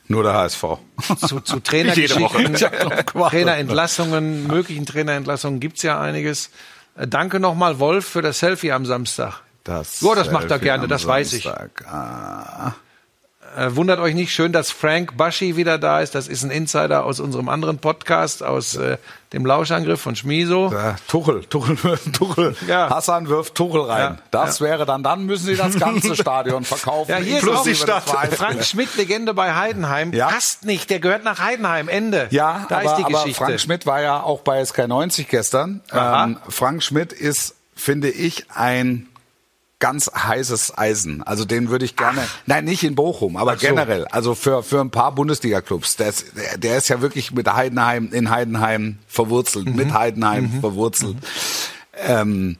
Nur 0.07 0.23
der 0.23 0.33
HSV. 0.33 0.63
zu, 1.27 1.41
zu 1.41 1.59
Trainergeschichten. 1.63 2.55
Trainerentlassungen, 3.13 4.47
möglichen 4.47 4.85
Trainerentlassungen 4.85 5.59
gibt's 5.59 5.83
ja 5.83 5.99
einiges. 5.99 6.49
Äh, 7.01 7.07
Danke 7.07 7.39
nochmal, 7.39 7.79
Wolf, 7.79 8.05
für 8.05 8.21
das 8.21 8.39
Selfie 8.39 8.71
am 8.71 8.85
Samstag. 8.85 9.41
Das 9.63 10.01
Ja, 10.01 10.15
das 10.15 10.31
macht 10.31 10.45
er 10.45 10.49
Selfie 10.49 10.65
gerne, 10.65 10.87
das 10.87 11.05
weiß 11.05 11.33
ich. 11.33 11.43
Samstag. 11.43 11.85
Ah. 11.87 12.73
Äh, 13.57 13.75
wundert 13.75 13.99
euch 13.99 14.15
nicht, 14.15 14.33
schön, 14.33 14.51
dass 14.51 14.71
Frank 14.71 15.17
Baschi 15.17 15.55
wieder 15.55 15.77
da 15.77 15.99
ist. 15.99 16.15
Das 16.15 16.27
ist 16.27 16.43
ein 16.43 16.51
Insider 16.51 17.05
aus 17.05 17.19
unserem 17.19 17.49
anderen 17.49 17.79
Podcast, 17.79 18.43
aus 18.43 18.75
äh, 18.75 18.97
dem 19.33 19.45
Lauschangriff 19.45 20.01
von 20.01 20.15
Schmiso. 20.15 20.73
Äh, 20.73 20.93
Tuchel, 21.07 21.43
Tuchel, 21.45 21.77
Tuchel. 22.13 22.55
Ja. 22.67 22.89
Hassan 22.89 23.27
wirft 23.27 23.55
Tuchel 23.55 23.81
rein. 23.81 24.13
Ja. 24.15 24.17
Das 24.31 24.61
wäre 24.61 24.85
dann, 24.85 25.03
dann 25.03 25.25
müssen 25.25 25.45
sie 25.45 25.55
das 25.55 25.77
ganze 25.77 26.15
Stadion 26.15 26.63
verkaufen. 26.63 27.11
Ja, 27.11 27.17
hier 27.17 27.39
ist 27.39 27.49
auch 27.49 27.63
die 27.63 27.75
Stadt. 27.75 28.03
Frank 28.03 28.63
Schmidt, 28.63 28.95
Legende 28.95 29.33
bei 29.33 29.53
Heidenheim. 29.53 30.13
Ja. 30.13 30.27
Passt 30.29 30.65
nicht, 30.65 30.89
der 30.89 30.99
gehört 30.99 31.23
nach 31.23 31.39
Heidenheim. 31.39 31.87
Ende. 31.87 32.27
Ja, 32.31 32.65
da 32.69 32.77
aber, 32.77 32.85
ist 32.85 32.95
die 32.97 33.03
aber 33.03 33.13
Geschichte. 33.13 33.43
Frank 33.43 33.59
Schmidt 33.59 33.85
war 33.85 34.01
ja 34.01 34.21
auch 34.21 34.41
bei 34.41 34.61
SK90 34.61 35.25
gestern. 35.29 35.81
Ähm, 35.93 36.37
Frank 36.47 36.83
Schmidt 36.83 37.11
ist, 37.11 37.55
finde 37.75 38.09
ich, 38.09 38.45
ein 38.53 39.07
ganz 39.81 40.09
heißes 40.15 40.77
Eisen. 40.77 41.21
Also 41.23 41.43
den 41.43 41.67
würde 41.69 41.83
ich 41.83 41.97
gerne, 41.97 42.25
nein, 42.45 42.63
nicht 42.63 42.83
in 42.83 42.95
Bochum, 42.95 43.35
aber 43.35 43.57
so. 43.57 43.67
generell. 43.67 44.05
Also 44.05 44.33
für, 44.33 44.63
für 44.63 44.79
ein 44.79 44.89
paar 44.91 45.13
Bundesliga-Clubs. 45.13 45.97
Der 45.97 46.07
ist, 46.07 46.25
der, 46.37 46.57
der 46.57 46.77
ist 46.77 46.87
ja 46.87 47.01
wirklich 47.01 47.33
mit 47.33 47.51
Heidenheim, 47.53 48.13
in 48.13 48.29
Heidenheim 48.29 48.99
verwurzelt, 49.09 49.65
Mhm. 49.67 49.75
mit 49.75 49.93
Heidenheim 49.93 50.61
verwurzelt. 50.61 51.17
Ähm, 52.07 52.55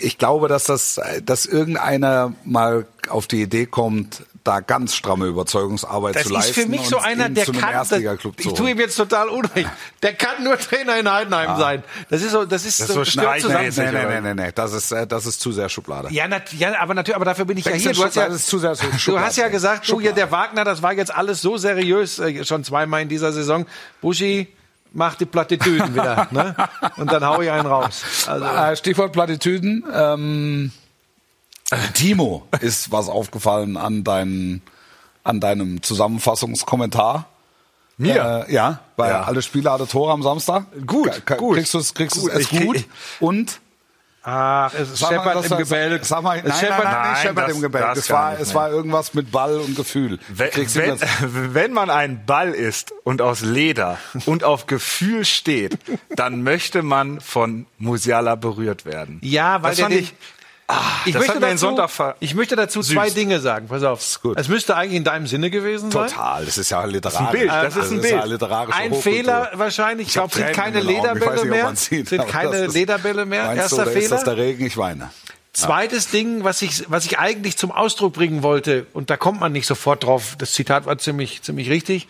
ich 0.00 0.18
glaube, 0.18 0.46
dass 0.48 0.64
das, 0.64 1.00
dass 1.24 1.46
irgendeiner 1.46 2.34
mal 2.44 2.86
auf 3.08 3.26
die 3.26 3.42
Idee 3.42 3.66
kommt, 3.66 4.22
da 4.44 4.60
ganz 4.60 4.94
stramme 4.94 5.26
Überzeugungsarbeit 5.26 6.14
Das 6.16 6.22
zu 6.22 6.28
ist 6.30 6.34
leisten. 6.34 6.54
für 6.54 6.66
mich 6.68 6.82
so 6.82 6.98
einer, 6.98 7.28
der 7.28 7.44
kann. 7.44 7.72
Das, 7.72 7.92
ich 7.92 8.52
tue 8.54 8.70
ihm 8.70 8.78
jetzt 8.78 8.96
total 8.96 9.28
unrecht. 9.28 9.68
Der 10.02 10.14
kann 10.14 10.42
nur 10.42 10.56
Trainer 10.58 10.98
in 10.98 11.10
Heidenheim 11.10 11.58
sein. 11.58 11.84
Das 12.08 12.22
ist 12.22 12.30
so, 12.32 12.46
das 12.46 12.64
ist, 12.64 12.80
Das 12.80 12.88
ist 12.88 12.94
so 12.94 13.00
das 13.00 13.10
zusammen. 13.10 13.70
schneidend. 13.72 13.76
Nee, 13.76 13.92
nee, 13.92 14.20
nee, 14.20 14.34
nee, 14.34 14.42
nee, 14.46 14.52
das 14.54 14.72
ist, 14.72 14.92
äh, 14.92 15.06
das 15.06 15.26
ist 15.26 15.40
zu 15.40 15.52
sehr 15.52 15.68
Schublade. 15.68 16.08
Ja, 16.10 16.26
nat, 16.26 16.52
ja, 16.54 16.80
aber 16.80 16.94
natürlich, 16.94 17.16
aber 17.16 17.26
dafür 17.26 17.44
bin 17.44 17.58
ich 17.58 17.66
ja 17.66 17.72
hier. 17.72 17.92
Du 17.92 18.02
hast 18.04 18.16
ja, 18.16 18.26
Das 18.28 18.36
ist 18.36 18.46
zu 18.46 18.58
sehr 18.58 18.74
du 18.74 18.98
Schublade. 18.98 19.26
hast 19.26 19.36
ja 19.36 19.48
gesagt, 19.48 19.86
du 19.90 20.00
hier, 20.00 20.12
der 20.12 20.30
Wagner, 20.32 20.64
das 20.64 20.82
war 20.82 20.94
jetzt 20.94 21.14
alles 21.14 21.42
so 21.42 21.58
seriös, 21.58 22.18
äh, 22.18 22.42
schon 22.46 22.64
zweimal 22.64 23.02
in 23.02 23.08
dieser 23.10 23.32
Saison. 23.32 23.66
Buschi 24.00 24.48
macht 24.92 25.20
die 25.20 25.26
Plattitüden 25.26 25.92
wieder, 25.94 26.28
ne? 26.30 26.56
Und 26.96 27.12
dann 27.12 27.24
hau 27.26 27.42
ich 27.42 27.50
einen 27.50 27.66
raus. 27.66 28.02
Also, 28.26 28.44
Äh, 28.46 28.74
Stichwort 28.76 29.12
Plattitüden. 29.12 29.84
Ähm, 29.92 30.72
Timo, 31.94 32.46
ist 32.60 32.90
was 32.92 33.08
aufgefallen 33.08 33.76
an, 33.76 34.02
deinen, 34.04 34.62
an 35.24 35.40
deinem 35.40 35.82
Zusammenfassungskommentar? 35.82 37.26
Mir? 37.96 38.46
Äh, 38.48 38.52
ja, 38.54 38.80
weil 38.96 39.10
Ja. 39.10 39.22
alle 39.24 39.42
Spieler 39.42 39.72
hatte 39.72 39.86
Tore 39.86 40.12
am 40.12 40.22
Samstag. 40.22 40.64
Gut, 40.86 41.24
ka- 41.26 41.34
gut. 41.36 41.56
Kriegst 41.56 41.74
du 41.74 41.78
es 41.78 41.92
kriegst 41.94 42.18
Gut, 42.18 42.32
es 42.32 42.50
ich 42.50 42.60
gut? 42.60 42.84
Und 43.20 43.60
ach, 44.22 44.72
es 44.74 44.98
Sag 44.98 45.10
mal, 45.10 45.18
scheppert 45.18 45.36
das- 45.44 45.50
im 45.50 45.58
Gebälk. 45.58 46.04
Sag 46.06 46.22
mal, 46.22 46.36
nein, 46.38 46.46
nein, 46.48 46.68
nein, 46.70 46.82
nein, 46.82 47.10
nicht 47.10 47.20
scheppert 47.22 47.48
das- 47.48 47.54
im 47.56 47.60
Gebälk. 47.60 47.96
Es 47.96 48.10
war, 48.10 48.40
es 48.40 48.54
war 48.54 48.70
irgendwas 48.70 49.12
mit 49.12 49.30
Ball 49.30 49.58
und 49.58 49.76
Gefühl. 49.76 50.18
Wenn, 50.28 50.50
wenn, 50.54 51.54
wenn 51.54 51.72
man 51.74 51.90
ein 51.90 52.24
Ball 52.24 52.52
ist 52.52 52.92
und 53.04 53.20
aus 53.20 53.42
Leder 53.42 53.98
und 54.24 54.44
auf 54.44 54.66
Gefühl 54.66 55.26
steht, 55.26 55.78
dann 56.16 56.42
möchte 56.42 56.82
man 56.82 57.20
von 57.20 57.66
Musiala 57.78 58.34
berührt 58.34 58.86
werden. 58.86 59.18
Ja, 59.22 59.62
weil 59.62 59.72
das 59.72 59.76
der 59.78 59.88
den- 59.90 60.08
ich. 60.70 60.76
Ah, 60.76 61.02
Ich 61.06 61.12
das 61.12 61.26
möchte, 61.26 61.40
dazu, 61.40 62.12
ich 62.20 62.34
möchte 62.34 62.56
dazu 62.56 62.80
zwei 62.82 63.06
Süß. 63.06 63.14
Dinge 63.14 63.40
sagen. 63.40 63.68
Pass 63.68 63.82
auf. 63.82 64.20
gut. 64.22 64.38
Es 64.38 64.48
müsste 64.48 64.76
eigentlich 64.76 64.96
in 64.96 65.04
deinem 65.04 65.26
Sinne 65.26 65.50
gewesen 65.50 65.90
sein. 65.90 66.08
Total, 66.08 66.44
das 66.44 66.58
ist 66.58 66.70
ja 66.70 66.84
literarisch. 66.84 67.20
ein 67.28 67.32
Bild, 67.32 67.50
das 67.50 67.76
ist 67.76 67.90
ein 67.90 67.96
ja 68.02 68.22
Bild. 68.24 68.72
Ein. 68.72 68.94
Fehler 68.94 69.50
wahrscheinlich. 69.54 70.08
Ich 70.08 70.12
glaube, 70.14 70.34
sind 70.34 70.52
keine 70.52 70.80
Lederbälle 70.80 71.34
nicht, 71.42 71.44
mehr. 71.50 71.76
sieht, 71.76 72.08
Sind 72.08 72.26
keine 72.28 72.50
das 72.52 72.60
ist- 72.68 72.74
Lederbälle 72.74 73.26
mehr. 73.26 73.52
Erster 73.54 73.84
du, 73.84 73.90
Fehler. 73.90 74.02
ist 74.02 74.12
das 74.12 74.24
der 74.24 74.36
Regen? 74.36 74.64
Ich 74.66 74.76
weine. 74.76 75.10
Zweites 75.52 76.10
Ding, 76.10 76.44
was 76.44 76.62
ich, 76.62 76.84
was 76.88 77.04
ich 77.06 77.18
eigentlich 77.18 77.56
zum 77.56 77.72
Ausdruck 77.72 78.12
bringen 78.12 78.42
wollte, 78.44 78.86
und 78.92 79.10
da 79.10 79.16
kommt 79.16 79.40
man 79.40 79.50
nicht 79.52 79.66
sofort 79.66 80.04
drauf, 80.04 80.36
das 80.38 80.52
Zitat 80.52 80.86
war 80.86 80.96
ziemlich, 80.98 81.42
ziemlich 81.42 81.68
richtig. 81.70 82.06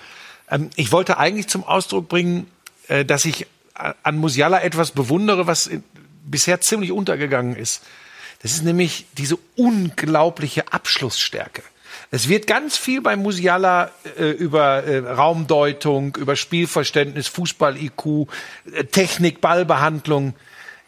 Ähm, 0.51 0.69
ich 0.77 0.93
wollte 0.93 1.17
eigentlich 1.19 1.49
zum 1.49 1.65
Ausdruck 1.65 2.09
bringen, 2.09 2.49
äh, 2.89 3.05
dass 3.05 3.25
ich 3.25 3.43
äh, 3.77 3.93
an 4.03 4.19
Musiala 4.19 4.61
etwas 4.61 4.91
bewundere, 4.91 5.47
was 5.47 5.67
in, 5.67 5.83
bisher 6.27 6.61
ziemlich 6.61 6.93
untergegangen 6.93 7.57
ist. 7.57 7.83
Das 8.43 8.53
ist 8.53 8.65
nämlich 8.65 9.07
diese 9.19 9.39
unglaubliche 9.57 10.73
Abschlussstärke. 10.73 11.63
Es 12.11 12.29
wird 12.29 12.47
ganz 12.47 12.77
viel 12.77 13.03
bei 13.03 13.17
Musiala 13.17 13.91
äh, 14.19 14.31
über 14.31 14.83
äh, 14.85 14.99
Raumdeutung, 14.99 16.17
über 16.17 16.35
Spielverständnis, 16.35 17.29
Fußball-IQ, 17.29 18.27
äh, 18.73 18.85
Technik, 18.85 19.41
Ballbehandlung. 19.41 20.35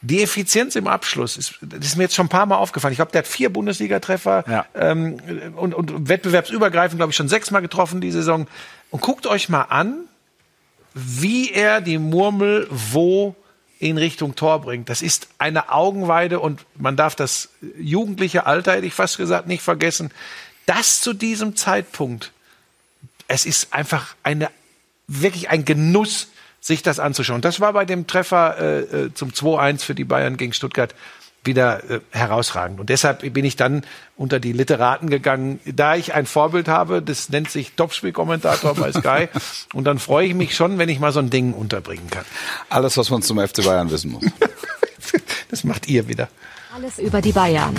Die 0.00 0.20
Effizienz 0.20 0.74
im 0.74 0.88
Abschluss 0.88 1.36
ist, 1.36 1.58
das 1.60 1.86
ist 1.86 1.96
mir 1.96 2.04
jetzt 2.04 2.16
schon 2.16 2.26
ein 2.26 2.30
paar 2.30 2.46
Mal 2.46 2.56
aufgefallen. 2.56 2.90
Ich 2.90 2.98
glaube, 2.98 3.12
der 3.12 3.20
hat 3.20 3.28
vier 3.28 3.52
Bundesliga-Treffer 3.52 4.44
Ja. 4.48 4.66
ähm, 4.74 5.18
und, 5.54 5.74
und 5.74 6.08
wettbewerbsübergreifend, 6.08 6.98
glaube 6.98 7.10
ich, 7.10 7.16
schon 7.16 7.28
sechsmal 7.28 7.62
getroffen 7.62 8.00
die 8.00 8.10
Saison. 8.10 8.48
Und 8.90 9.00
guckt 9.00 9.28
euch 9.28 9.48
mal 9.48 9.62
an, 9.62 10.00
wie 10.94 11.52
er 11.52 11.80
die 11.80 11.98
Murmel 11.98 12.66
wo 12.68 13.36
in 13.82 13.98
Richtung 13.98 14.36
Tor 14.36 14.60
bringt. 14.60 14.88
Das 14.88 15.02
ist 15.02 15.26
eine 15.38 15.72
Augenweide 15.72 16.38
und 16.38 16.64
man 16.76 16.96
darf 16.96 17.16
das 17.16 17.48
jugendliche 17.76 18.46
Alter, 18.46 18.74
hätte 18.74 18.86
ich 18.86 18.94
fast 18.94 19.16
gesagt, 19.16 19.48
nicht 19.48 19.62
vergessen. 19.62 20.12
Das 20.66 21.00
zu 21.00 21.12
diesem 21.12 21.56
Zeitpunkt, 21.56 22.30
es 23.26 23.44
ist 23.44 23.72
einfach 23.72 24.14
eine, 24.22 24.50
wirklich 25.08 25.50
ein 25.50 25.64
Genuss, 25.64 26.28
sich 26.60 26.84
das 26.84 27.00
anzuschauen. 27.00 27.40
Das 27.40 27.58
war 27.58 27.72
bei 27.72 27.84
dem 27.84 28.06
Treffer 28.06 28.56
äh, 28.56 28.80
äh, 28.82 29.14
zum 29.14 29.30
2-1 29.30 29.80
für 29.80 29.96
die 29.96 30.04
Bayern 30.04 30.36
gegen 30.36 30.52
Stuttgart 30.52 30.94
wieder 31.44 31.90
äh, 31.90 32.00
herausragend. 32.10 32.80
Und 32.80 32.88
deshalb 32.88 33.32
bin 33.32 33.44
ich 33.44 33.56
dann 33.56 33.84
unter 34.16 34.40
die 34.40 34.52
Literaten 34.52 35.10
gegangen, 35.10 35.60
da 35.64 35.96
ich 35.96 36.14
ein 36.14 36.26
Vorbild 36.26 36.68
habe, 36.68 37.02
das 37.02 37.28
nennt 37.28 37.50
sich 37.50 37.72
Topspielkommentator 37.72 38.74
bei 38.74 38.92
Sky. 38.92 39.28
Und 39.74 39.84
dann 39.84 39.98
freue 39.98 40.26
ich 40.26 40.34
mich 40.34 40.54
schon, 40.54 40.78
wenn 40.78 40.88
ich 40.88 41.00
mal 41.00 41.12
so 41.12 41.18
ein 41.18 41.30
Ding 41.30 41.52
unterbringen 41.52 42.08
kann. 42.10 42.24
Alles, 42.68 42.96
was 42.96 43.10
man 43.10 43.22
zum 43.22 43.38
FC 43.38 43.64
Bayern 43.64 43.90
wissen 43.90 44.12
muss. 44.12 44.24
Das 45.50 45.64
macht 45.64 45.86
ihr 45.86 46.08
wieder. 46.08 46.28
Alles 46.74 46.98
über 46.98 47.20
die 47.20 47.32
Bayern. 47.32 47.76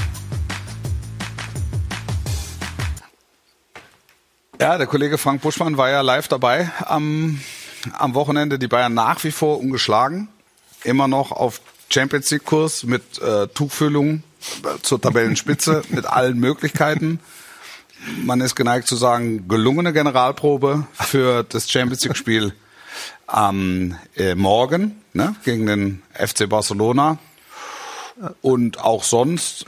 Ja, 4.62 4.78
der 4.78 4.86
Kollege 4.86 5.18
Frank 5.18 5.42
Buschmann 5.42 5.76
war 5.76 5.90
ja 5.90 6.02
live 6.02 6.28
dabei 6.28 6.70
am, 6.86 7.42
am 7.98 8.14
Wochenende. 8.14 8.60
Die 8.60 8.68
Bayern 8.68 8.94
nach 8.94 9.24
wie 9.24 9.32
vor 9.32 9.60
ungeschlagen. 9.60 10.30
Immer 10.84 11.08
noch 11.08 11.32
auf 11.32 11.62
Champions 11.90 12.30
League 12.32 12.46
Kurs 12.46 12.84
mit 12.84 13.22
äh, 13.22 13.48
Tuchfüllung 13.48 14.24
äh, 14.64 14.82
zur 14.82 15.00
Tabellenspitze 15.00 15.84
mit 15.90 16.06
allen 16.06 16.40
Möglichkeiten. 16.40 17.20
Man 18.24 18.42
ist 18.42 18.56
geneigt 18.56 18.88
zu 18.88 18.96
sagen, 18.96 19.48
gelungene 19.48 19.94
Generalprobe 19.94 20.86
für 20.94 21.44
das 21.44 21.70
Champions 21.70 22.04
League 22.04 22.18
Spiel 22.18 22.54
am 23.28 23.98
äh, 24.18 24.36
Morgen 24.36 25.02
ne, 25.14 25.36
gegen 25.46 25.66
den 25.66 26.02
FC 26.14 26.50
Barcelona. 26.50 27.18
Und 28.42 28.80
auch 28.80 29.04
sonst, 29.04 29.66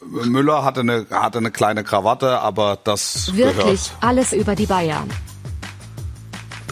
Müller 0.00 0.64
hatte 0.64 0.80
eine, 0.80 1.06
hatte 1.10 1.38
eine 1.38 1.50
kleine 1.50 1.84
Krawatte, 1.84 2.40
aber 2.40 2.78
das 2.82 3.34
Wirklich 3.36 3.56
gehört. 3.56 3.92
alles 4.00 4.32
über 4.32 4.54
die 4.56 4.66
Bayern. 4.66 5.08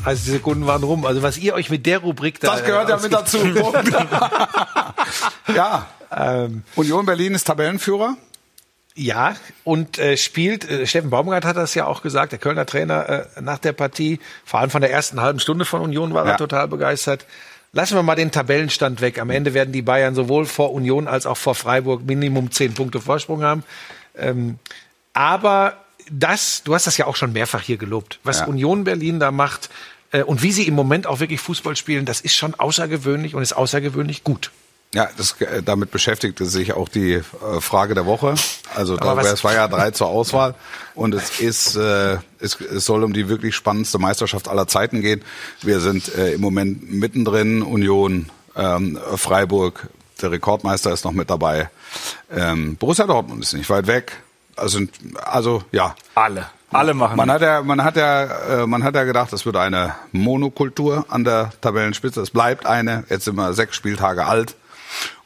30 0.05 0.25
Sekunden 0.33 0.67
waren 0.67 0.83
rum. 0.83 1.07
Also 1.07 1.23
was 1.23 1.39
ihr 1.39 1.55
euch 1.55 1.71
mit 1.71 1.87
der 1.87 1.99
Rubrik 1.99 2.41
da 2.41 2.53
Das 2.53 2.65
gehört 2.65 2.89
ja 2.89 2.97
mit 2.99 3.13
dazu. 3.13 3.39
ja. 5.55 5.87
Ähm, 6.15 6.63
Union 6.77 7.07
Berlin 7.07 7.35
ist 7.35 7.45
Tabellenführer. 7.45 8.17
Ja, 8.95 9.35
und 9.65 9.99
äh, 9.99 10.19
spielt, 10.19 10.71
äh, 10.71 10.87
Steffen 10.87 11.09
Baumgart 11.09 11.47
hat 11.47 11.57
das 11.57 11.75
ja 11.75 11.87
auch 11.87 12.03
gesagt, 12.03 12.33
der 12.33 12.39
Kölner 12.39 12.67
Trainer 12.67 13.27
äh, 13.37 13.41
nach 13.41 13.57
der 13.59 13.73
Partie, 13.73 14.21
vor 14.45 14.61
allem 14.61 14.69
von 14.69 14.83
der 14.83 14.93
ersten 14.93 15.23
halben 15.23 15.41
Stunde 15.41 15.65
von 15.65 15.81
Union 15.81 16.13
war 16.13 16.27
Ja. 16.27 16.33
er 16.33 16.37
total 16.37 16.69
begeistert. 16.69 17.25
Lassen 17.73 17.95
wir 17.97 18.03
mal 18.03 18.17
den 18.17 18.31
Tabellenstand 18.31 19.01
weg. 19.01 19.19
Am 19.19 19.31
Ende 19.31 19.55
werden 19.55 19.73
die 19.73 19.81
Bayern 19.81 20.15
sowohl 20.15 20.45
vor 20.45 20.73
Union 20.75 21.09
als 21.09 21.25
auch 21.25 21.39
vor 21.39 21.55
Freiburg 21.55 22.03
Minimum 22.05 22.51
zehn 22.51 22.75
Punkte 22.75 23.01
Vorsprung 23.01 23.43
haben. 23.43 23.65
Ähm, 24.15 24.59
aber 25.15 25.79
das, 26.11 26.63
du 26.65 26.75
hast 26.75 26.87
das 26.87 26.99
ja 26.99 27.07
auch 27.07 27.17
schon 27.17 27.33
mehrfach 27.33 27.63
hier 27.63 27.79
gelobt, 27.79 28.19
was 28.25 28.41
Ja. 28.41 28.47
Union 28.47 28.85
Berlin 28.85 29.21
da 29.21 29.31
macht 29.31 29.71
äh, 30.13 30.23
und 30.23 30.43
wie 30.43 30.53
sie 30.53 30.67
im 30.67 30.75
Moment 30.75 31.07
auch 31.07 31.21
wirklich 31.21 31.41
Fußball 31.41 31.77
spielen, 31.77 32.05
das 32.05 32.21
ist 32.21 32.35
schon 32.35 32.55
außergewöhnlich 32.55 33.35
und 33.35 33.43
ist 33.43 33.55
außergewöhnlich 33.55 34.25
gut. 34.25 34.51
Ja, 34.95 35.09
das, 35.17 35.41
äh, 35.41 35.63
damit 35.63 35.91
beschäftigte 35.91 36.45
sich 36.45 36.75
auch 36.75 36.89
die 36.89 37.15
äh, 37.15 37.23
Frage 37.61 37.95
der 37.95 38.05
Woche. 38.05 38.35
Also 38.75 38.97
da, 38.97 39.19
es 39.21 39.43
war 39.43 39.55
ja 39.55 39.67
drei 39.67 39.91
zur 39.91 40.09
Auswahl 40.09 40.55
und 40.95 41.15
es 41.15 41.41
ist 41.41 41.77
äh, 41.77 42.19
es, 42.39 42.61
es 42.61 42.85
soll 42.85 43.03
um 43.03 43.15
die 43.15 43.29
wirklich 43.29 43.55
spannendste 43.55 43.99
Meisterschaft 43.99 44.49
aller 44.49 44.67
Zeiten 44.67 45.01
gehen. 45.01 45.23
Wir 45.63 45.81
sind 45.81 46.15
äh, 46.15 46.33
im 46.35 46.43
Moment 46.43 46.93
mittendrin. 46.93 47.63
Union, 47.63 48.29
ähm, 48.55 48.99
Freiburg, 49.17 49.89
der 50.21 50.31
Rekordmeister 50.31 50.93
ist 50.93 51.07
noch 51.07 51.13
mit 51.13 51.31
dabei. 51.31 51.71
Ähm, 52.31 52.77
Borussia 52.77 53.07
Dortmund 53.07 53.43
ist 53.43 53.55
nicht 53.55 53.71
weit 53.71 53.87
weg. 53.87 54.13
Also, 54.57 54.81
also 55.25 55.65
ja. 55.73 55.95
Alle. 56.15 56.51
Alle 56.73 56.95
machen 56.95 57.17
Man 57.17 57.27
mit. 57.29 57.35
hat 57.35 57.43
ja, 57.43 57.63
man 57.63 57.85
hat 57.85 57.97
ja, 57.97 58.63
äh, 58.63 58.67
man 58.67 58.83
hat 58.85 58.95
ja 58.95 59.05
gedacht, 59.05 59.33
es 59.33 59.45
wird 59.47 59.57
eine 59.57 59.95
Monokultur 60.13 61.05
an 61.09 61.25
der 61.25 61.53
Tabellenspitze. 61.61 62.21
Es 62.21 62.31
bleibt 62.31 62.67
eine. 62.67 63.05
Jetzt 63.09 63.25
sind 63.25 63.37
wir 63.37 63.53
sechs 63.53 63.77
Spieltage 63.77 64.27
alt 64.27 64.57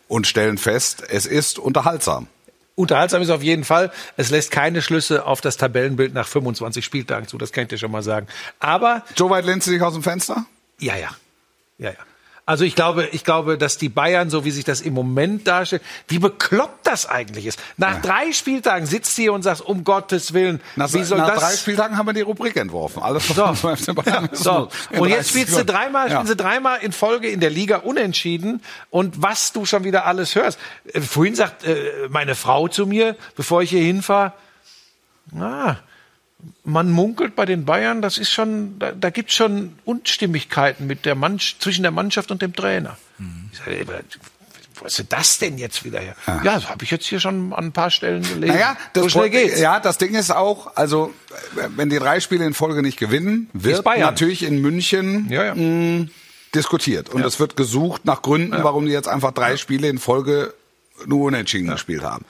und 0.09 0.27
stellen 0.27 0.59
fest, 0.59 1.03
es 1.09 1.27
ist 1.27 1.59
unterhaltsam. 1.59 2.27
Unterhaltsam 2.75 3.23
ist 3.23 3.31
auf 3.31 3.43
jeden 3.43 3.65
Fall. 3.65 3.91
Es 4.19 4.29
lässt 4.31 4.51
keine 4.51 4.83
Schlüsse 4.83 5.25
auf 5.25 5.41
das 5.41 5.57
Tabellenbild 5.57 6.13
nach 6.13 6.29
25 6.29 6.85
Spieltagen 6.85 7.27
zu. 7.27 7.39
Das 7.39 7.51
kann 7.53 7.63
ich 7.63 7.69
dir 7.69 7.79
schon 7.79 7.91
mal 7.91 8.03
sagen. 8.03 8.27
Aber 8.61 9.03
So 9.15 9.31
weit 9.31 9.47
lehnst 9.47 9.67
du 9.67 9.71
dich 9.71 9.81
aus 9.81 9.95
dem 9.95 10.03
Fenster? 10.03 10.45
Ja, 10.79 10.95
ja. 10.97 11.09
Ja, 11.79 11.91
ja. 11.91 11.97
Also 12.49 12.63
ich 12.65 12.77
glaube, 12.77 13.09
ich 13.11 13.25
glaube, 13.25 13.59
dass 13.59 13.77
die 13.77 13.89
Bayern, 13.89 14.31
so 14.31 14.45
wie 14.45 14.53
sich 14.53 14.65
das 14.65 14.81
im 14.81 14.95
Moment 14.95 15.49
darstellt, 15.49 15.83
wie 16.07 16.21
bekloppt 16.21 16.87
das 16.87 17.05
eigentlich 17.09 17.45
ist. 17.47 17.59
Nach 17.77 18.01
drei 18.01 18.31
Spieltagen 18.31 18.87
sitzt 18.87 19.17
hier 19.17 19.33
und 19.33 19.43
sagt, 19.43 19.63
um 19.63 19.83
Gottes 19.83 20.33
Willen, 20.33 20.61
Nach, 20.77 20.93
wie 20.93 21.03
soll 21.03 21.19
nach 21.19 21.31
das? 21.35 21.41
drei 21.41 21.57
Spieltagen 21.57 21.99
haben 21.99 22.07
wir 22.07 22.13
die 22.13 22.21
Rubrik 22.21 22.55
entworfen. 22.55 23.03
Alles 23.03 23.27
So. 23.27 23.55
So. 24.33 24.69
in 24.91 25.01
Und 25.01 25.09
30 25.09 25.11
jetzt 25.11 25.29
spielst 25.31 25.59
du 25.59 25.65
dreimal, 25.65 26.07
Ja. 26.09 26.15
spielen 26.21 26.27
sie 26.29 26.37
dreimal 26.37 26.79
in 26.83 26.93
Folge 26.93 27.29
in 27.29 27.41
der 27.41 27.51
Liga 27.51 27.79
unentschieden. 27.79 28.63
Und 28.91 29.21
was 29.21 29.53
du 29.53 29.65
schon 29.67 29.83
wieder 29.83 30.07
alles 30.07 30.37
hörst. 30.37 30.61
Äh, 30.93 31.01
Vorhin 31.01 31.35
sagt 31.35 31.65
äh, 31.65 31.77
meine 32.11 32.37
Frau 32.37 32.69
zu 32.69 32.87
mir, 32.87 33.17
bevor 33.35 33.63
ich 33.63 33.71
hier 33.71 33.83
hinfahre, 33.83 34.33
na, 35.33 35.81
man 36.65 36.91
munkelt 36.91 37.37
bei 37.37 37.45
den 37.45 37.65
Bayern, 37.65 38.03
das 38.03 38.19
ist 38.19 38.31
schon, 38.31 38.79
da, 38.79 38.93
da 38.93 39.11
gibt 39.11 39.33
schon 39.33 39.73
Unstimmigkeiten 39.85 40.87
mit 40.87 41.05
der 41.05 41.15
Mannschaft, 41.15 41.63
zwischen 41.63 41.83
der 41.83 41.93
Mannschaft 41.93 42.31
und 42.31 42.43
dem 42.43 42.55
Trainer. 42.55 42.97
Mhm. 43.19 43.51
Ich 43.53 43.59
sage, 43.59 43.87
wo 44.79 44.85
ist 44.85 44.99
denn 44.99 45.07
das 45.09 45.39
denn 45.39 45.59
jetzt 45.59 45.85
wieder 45.85 46.01
her? 46.01 46.17
Ja, 46.27 46.57
das 46.57 46.69
habe 46.69 46.85
ich 46.85 46.91
jetzt 46.91 47.07
hier 47.07 47.19
schon 47.19 47.53
an 47.55 47.67
ein 47.67 47.73
paar 47.73 47.91
Stellen 47.91 48.23
gelesen. 48.23 48.55
Naja, 48.55 48.77
das 48.93 49.05
so 49.05 49.09
schnell 49.09 49.31
geht's. 49.31 49.59
Ja, 49.59 49.81
das 49.81 49.97
Ding 49.97 50.15
ist 50.15 50.31
auch, 50.31 50.77
also 50.77 51.15
wenn 51.77 51.89
die 51.89 51.99
drei 51.99 52.21
Spiele 52.21 52.45
in 52.45 52.53
Folge 52.53 52.83
nicht 52.83 52.99
gewinnen, 52.99 53.49
wird 53.55 53.85
natürlich 53.85 54.43
in 54.43 54.61
München 54.61 55.29
Ja, 55.31 55.45
ja. 55.45 55.55
mh, 55.55 56.09
diskutiert. 56.55 57.09
Und 57.09 57.25
es 57.25 57.41
wird 57.41 57.57
gesucht 57.57 58.05
nach 58.05 58.21
Gründen, 58.21 58.63
warum 58.63 58.85
die 58.87 58.93
jetzt 58.93 59.09
einfach 59.09 59.33
drei 59.33 59.57
Spiele 59.57 59.89
in 59.89 59.99
Folge 59.99 60.53
nur 61.07 61.25
unentschieden 61.25 61.71
gespielt 61.71 62.03
haben. 62.03 62.25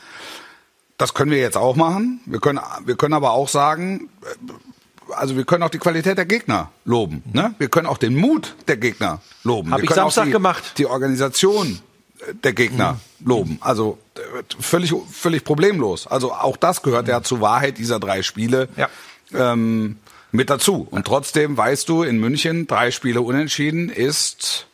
Das 0.99 1.13
können 1.15 1.31
wir 1.31 1.39
jetzt 1.39 1.57
auch 1.57 1.77
machen. 1.77 2.21
Wir 2.27 2.41
können, 2.41 2.61
wir 2.85 2.97
können 2.97 3.15
aber 3.15 3.33
auch 3.33 3.49
sagen, 3.49 4.09
äh, 4.23 5.13
also 5.13 5.37
wir 5.37 5.45
können 5.45 5.63
auch 5.63 5.71
die 5.71 5.79
Qualität 5.79 6.19
der 6.19 6.27
Gegner 6.27 6.71
loben. 6.85 7.23
Ne? 7.33 7.55
Wir 7.59 7.69
können 7.69 7.87
auch 7.87 7.99
den 7.99 8.17
Mut 8.17 8.55
der 8.67 8.77
Gegner 8.77 9.21
loben. 9.45 9.71
Hab 9.71 9.79
wir 9.79 9.85
ich 9.85 9.91
können 9.91 10.01
auch 10.01 10.05
Samstag 10.11 10.25
die, 10.27 10.33
gemacht. 10.33 10.65
Die 10.79 10.87
Organisation 10.87 11.81
äh, 12.21 12.35
der 12.35 12.53
Gegner 12.55 12.99
loben. 13.25 13.59
Also 13.61 13.99
äh, 14.17 14.21
völlig, 14.59 14.93
völlig 15.13 15.45
problemlos. 15.45 16.07
Also 16.07 16.33
auch 16.33 16.57
das 16.57 16.83
gehört 16.83 17.09
ja 17.09 17.23
zur 17.23 17.41
Wahrheit 17.41 17.79
dieser 17.79 18.01
drei 18.01 18.23
Spiele 18.23 18.69
Ja. 18.77 18.89
ähm, 19.35 19.99
mit 20.33 20.51
dazu. 20.51 20.87
Und 20.91 21.07
trotzdem 21.07 21.57
weißt 21.57 21.89
du, 21.89 22.03
in 22.03 22.19
München 22.19 22.67
drei 22.67 22.91
Spiele 22.91 23.21
unentschieden 23.21 23.89
ist, 23.91 24.67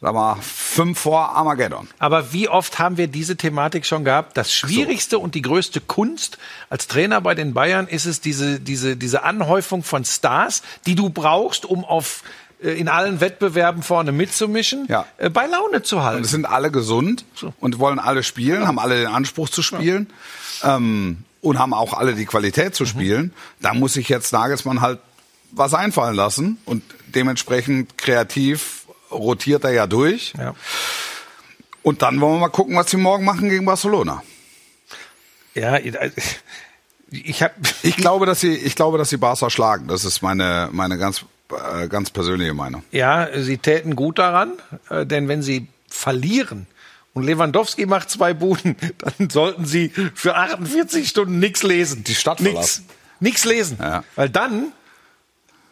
sag 0.00 0.14
mal, 0.14 0.36
fünf 0.40 0.98
vor 1.00 1.30
Armageddon. 1.36 1.88
Aber 1.98 2.32
wie 2.32 2.48
oft 2.48 2.78
haben 2.78 2.96
wir 2.96 3.06
diese 3.06 3.36
Thematik 3.36 3.84
schon 3.84 4.04
gehabt? 4.04 4.36
Das 4.36 4.52
Schwierigste 4.52 5.18
und 5.18 5.34
die 5.34 5.42
größte 5.42 5.80
Kunst 5.80 6.38
als 6.70 6.86
Trainer 6.86 7.20
bei 7.20 7.34
den 7.34 7.52
Bayern 7.52 7.86
ist 7.86 8.06
es, 8.06 8.20
diese, 8.20 8.60
diese, 8.60 8.96
diese 8.96 9.22
Anhäufung 9.24 9.82
von 9.82 10.04
Stars, 10.04 10.62
die 10.86 10.94
du 10.94 11.10
brauchst, 11.10 11.64
um 11.66 11.84
auf 11.84 12.22
äh, 12.62 12.70
in 12.70 12.88
allen 12.88 13.20
Wettbewerben 13.20 13.82
vorne 13.82 14.12
mitzumischen, 14.12 14.86
Ja. 14.88 15.04
äh, 15.18 15.28
bei 15.28 15.46
Laune 15.46 15.82
zu 15.82 15.96
Und 15.96 16.02
halten. 16.04 16.24
es 16.24 16.30
sind 16.30 16.46
alle 16.46 16.70
gesund 16.70 17.24
und 17.60 17.78
wollen 17.78 17.98
alle 17.98 18.22
spielen, 18.22 18.66
haben 18.66 18.78
alle 18.78 18.96
den 18.96 19.06
Anspruch 19.08 19.50
zu 19.50 19.60
spielen 19.62 20.06
ähm, 20.62 21.24
und 21.42 21.58
haben 21.58 21.74
auch 21.74 21.92
alle 21.92 22.14
die 22.14 22.26
Qualität 22.26 22.74
zu 22.74 22.86
spielen. 22.86 23.34
Da 23.60 23.74
muss 23.74 23.92
sich 23.94 24.08
jetzt 24.08 24.32
Nagelsmann 24.32 24.80
halt 24.80 24.98
was 25.52 25.74
einfallen 25.74 26.14
lassen 26.14 26.58
und 26.64 26.82
dementsprechend 27.08 27.98
kreativ 27.98 28.79
rotiert 29.10 29.64
er 29.64 29.72
ja 29.72 29.86
durch. 29.86 30.32
Ja. 30.38 30.54
Und 31.82 32.02
dann 32.02 32.20
wollen 32.20 32.34
wir 32.34 32.40
mal 32.40 32.48
gucken, 32.48 32.76
was 32.76 32.90
sie 32.90 32.96
morgen 32.98 33.24
machen 33.24 33.48
gegen 33.48 33.64
Barcelona. 33.64 34.22
Ja, 35.54 35.78
ich 35.78 37.42
habe 37.42 37.52
Ich 37.82 37.96
glaube, 37.96 38.26
dass 38.26 38.40
sie, 38.40 38.54
ich 38.54 38.74
glaube, 38.76 38.98
dass 38.98 39.10
sie 39.10 39.16
Barca 39.16 39.50
schlagen. 39.50 39.88
Das 39.88 40.04
ist 40.04 40.22
meine, 40.22 40.68
meine 40.72 40.98
ganz, 40.98 41.24
äh, 41.50 41.88
ganz 41.88 42.10
persönliche 42.10 42.54
Meinung. 42.54 42.82
Ja, 42.92 43.28
sie 43.40 43.58
täten 43.58 43.96
gut 43.96 44.18
daran, 44.18 44.52
äh, 44.90 45.06
denn 45.06 45.26
wenn 45.28 45.42
sie 45.42 45.66
verlieren 45.88 46.66
und 47.14 47.24
Lewandowski 47.24 47.86
macht 47.86 48.10
zwei 48.10 48.32
Buden, 48.34 48.76
dann 48.98 49.28
sollten 49.30 49.64
sie 49.64 49.88
für 50.14 50.36
48 50.36 51.08
Stunden 51.08 51.38
nichts 51.40 51.62
lesen. 51.62 52.04
Die 52.04 52.14
Stadt 52.14 52.40
Nix, 52.40 52.52
verlassen. 52.52 52.86
nix 53.18 53.44
lesen. 53.44 53.78
Ja. 53.80 54.04
Weil 54.14 54.28
dann, 54.30 54.72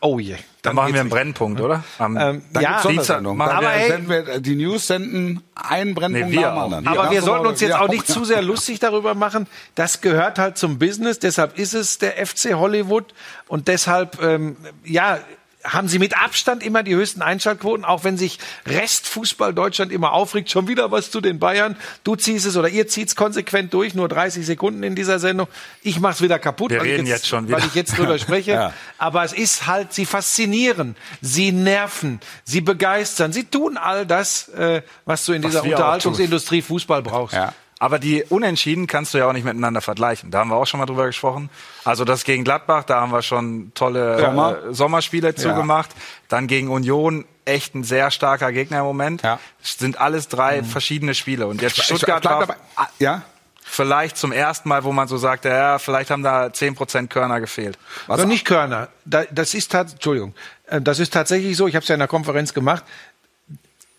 oh 0.01 0.19
je. 0.19 0.37
Dann 0.63 0.75
machen 0.75 0.87
geht's 0.87 0.95
wir 0.95 1.01
einen 1.01 1.09
nicht. 1.09 1.15
Brennpunkt, 1.17 1.61
oder? 1.61 1.85
Am 1.99 2.17
Ähm, 2.17 2.43
Dann 2.53 2.63
ja, 2.63 2.69
gibt's 2.71 2.83
Sondersendung. 2.85 3.39
Dann 3.39 3.49
aber 3.49 3.69
hey- 3.71 3.89
senden 3.89 4.09
wir, 4.09 4.41
die 4.41 4.57
News 4.57 4.87
senden 4.87 5.43
einen 5.55 5.95
Brennpunkt 5.95 6.29
Nee, 6.29 6.33
wir 6.33 6.41
nach 6.51 6.57
anderen. 6.65 6.87
Aber 6.89 7.11
wir 7.11 7.21
so 7.21 7.27
sollten 7.27 7.43
machen 7.43 7.53
uns 7.53 7.61
jetzt 7.61 7.71
wir 7.71 7.81
auch 7.81 7.89
nicht 7.89 8.07
zu 8.07 8.25
sehr 8.25 8.43
lustig 8.43 8.79
darüber 8.81 9.15
machen. 9.15 9.47
Das 9.75 10.01
gehört 10.01 10.39
halt 10.39 10.59
zum 10.59 10.79
Business. 10.79 11.19
Deshalb 11.19 11.59
ist 11.59 11.75
es 11.75 11.99
der 11.99 12.25
FC 12.25 12.55
Hollywood. 12.55 13.07
Und 13.47 13.69
deshalb, 13.69 14.23
ähm, 14.23 14.57
ja, 14.85 15.19
haben 15.65 15.89
sie 15.89 15.99
mit 15.99 16.17
Abstand 16.17 16.63
immer 16.63 16.83
die 16.83 16.95
höchsten 16.95 17.21
Einschaltquoten, 17.21 17.85
auch 17.85 18.05
wenn 18.05 18.17
sich 18.17 18.39
Restfußball 18.67 19.53
Deutschland 19.53 19.93
immer 19.93 20.13
aufregt. 20.13 20.51
Schon 20.51 20.69
wieder 20.69 20.91
was 20.91 21.11
zu 21.11 21.21
den 21.21 21.39
Bayern. 21.39 21.77
Du 22.05 22.17
ziehst 22.17 22.47
es 22.47 22.57
oder 22.57 22.69
ihr 22.69 22.87
zieht 22.87 23.09
es 23.09 23.17
konsequent 23.17 23.75
durch. 23.75 23.95
Nur 23.95 24.09
30 24.09 24.47
Sekunden 24.47 24.83
in 24.83 24.95
dieser 24.95 25.19
Sendung. 25.19 25.49
Ich 25.83 26.01
mach's 26.01 26.23
wieder 26.23 26.39
kaputt, 26.39 26.71
Wir 26.71 26.81
weil, 26.81 26.87
ich 26.87 26.93
reden 26.93 27.07
jetzt, 27.07 27.19
jetzt 27.23 27.29
schon 27.29 27.51
weil 27.51 27.59
wieder. 27.59 27.67
ich 27.67 27.75
jetzt 27.75 27.99
drüber 27.99 28.19
spreche. 28.19 28.53
Ja. 28.53 28.73
Aber 28.99 29.25
es 29.25 29.33
ist 29.33 29.67
halt, 29.67 29.93
sie 29.93 30.07
faszinieren, 30.07 30.97
sie 31.21 31.53
nerven, 31.53 32.21
sie 32.45 32.61
begeistern, 32.61 33.33
sie 33.33 33.45
tun 33.45 33.77
all 33.77 34.07
das, 34.07 34.49
äh, 34.51 34.83
was 35.05 35.25
du 35.25 35.33
in 35.33 35.43
dieser 35.43 35.65
wir 35.65 35.71
auch 35.71 35.79
Unterhaltungsindustrie 35.79 36.63
Fußball 36.63 37.03
brauchst. 37.03 37.35
Ja. 37.35 37.53
Aber 37.81 37.99
die 37.99 38.25
Unentschieden 38.29 38.87
kannst 38.89 39.15
du 39.15 39.19
ja 39.19 39.29
auch 39.29 39.33
nicht 39.33 39.45
miteinander 39.45 39.81
vergleichen. 39.81 40.31
Da 40.31 40.41
haben 40.41 40.51
wir 40.51 40.57
auch 40.57 40.67
schon 40.67 40.81
mal 40.81 40.87
drüber 40.87 41.07
gesprochen. 41.07 41.49
Also 41.85 42.05
das 42.05 42.25
gegen 42.25 42.43
Gladbach, 42.45 42.85
da 42.85 43.01
haben 43.01 43.13
wir 43.13 43.23
schon 43.23 43.71
tolle 43.75 44.19
Sommer. 44.21 44.59
äh, 44.71 44.75
Sommerspiele 44.75 45.29
Ja. 45.29 45.37
zugemacht. 45.37 45.91
Dann 46.29 46.47
gegen 46.49 46.69
Union 46.69 47.25
echt 47.45 47.75
ein 47.75 47.85
sehr 47.85 48.11
starker 48.11 48.51
Gegner 48.53 48.81
im 48.81 48.85
Moment. 48.85 49.23
Ja. 49.23 49.39
Sind 49.63 50.01
alles 50.01 50.29
drei 50.29 50.63
verschiedene 50.65 51.15
Spiele. 51.15 51.47
Und 51.47 51.63
jetzt 51.63 51.79
Ich- 51.79 51.85
Stuttgart 51.85 52.25
ich 52.25 52.29
bleib 52.31 52.49
war 52.49 52.91
Ja? 52.99 53.23
vielleicht 53.71 54.17
zum 54.17 54.33
ersten 54.33 54.69
Mal, 54.69 54.83
wo 54.83 54.93
man 54.93 55.09
so 55.09 55.17
sagt, 55.19 55.45
ja, 55.45 55.79
vielleicht 55.79 56.11
haben 56.11 56.23
da 56.23 56.53
10% 56.53 57.11
Körner 57.11 57.39
gefehlt. 57.41 57.79
Also 58.09 58.27
nicht 58.27 58.45
Körner. 58.45 58.89
Da, 59.05 59.25
das 59.31 59.55
ist 59.55 59.73
Entschuldigung, 59.75 60.35
Äh, 60.67 60.81
das 60.83 60.99
ist 60.99 61.13
tatsächlich 61.15 61.57
so. 61.57 61.67
Ich 61.67 61.75
habe 61.75 61.83
es 61.83 61.89
ja 61.89 61.95
in 61.95 61.99
der 62.01 62.09
Konferenz 62.09 62.53
gemacht. 62.53 62.85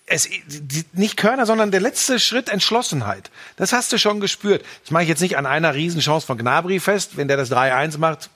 Es, 0.10 0.28
nicht 0.93 1.17
Körner, 1.17 1.45
sondern 1.45 1.72
der 1.72 1.82
letzte 1.82 2.19
Schritt 2.19 2.50
Entschlossenheit. 2.50 3.30
Das 3.58 3.74
hast 3.74 3.91
du 3.93 3.98
schon 3.98 4.19
gespürt. 4.19 4.65
Das 4.84 4.91
mache 4.91 5.04
ich 5.04 5.10
jetzt 5.10 5.22
nicht 5.22 5.38
an 5.38 5.45
einer 5.45 5.76
Riesenchance 5.76 6.26
von 6.26 6.38
Gnabry 6.38 6.80
fest, 6.80 7.15
wenn 7.15 7.28
der 7.28 7.38
das 7.38 7.52
3-1 7.52 7.98
macht. 8.00 8.30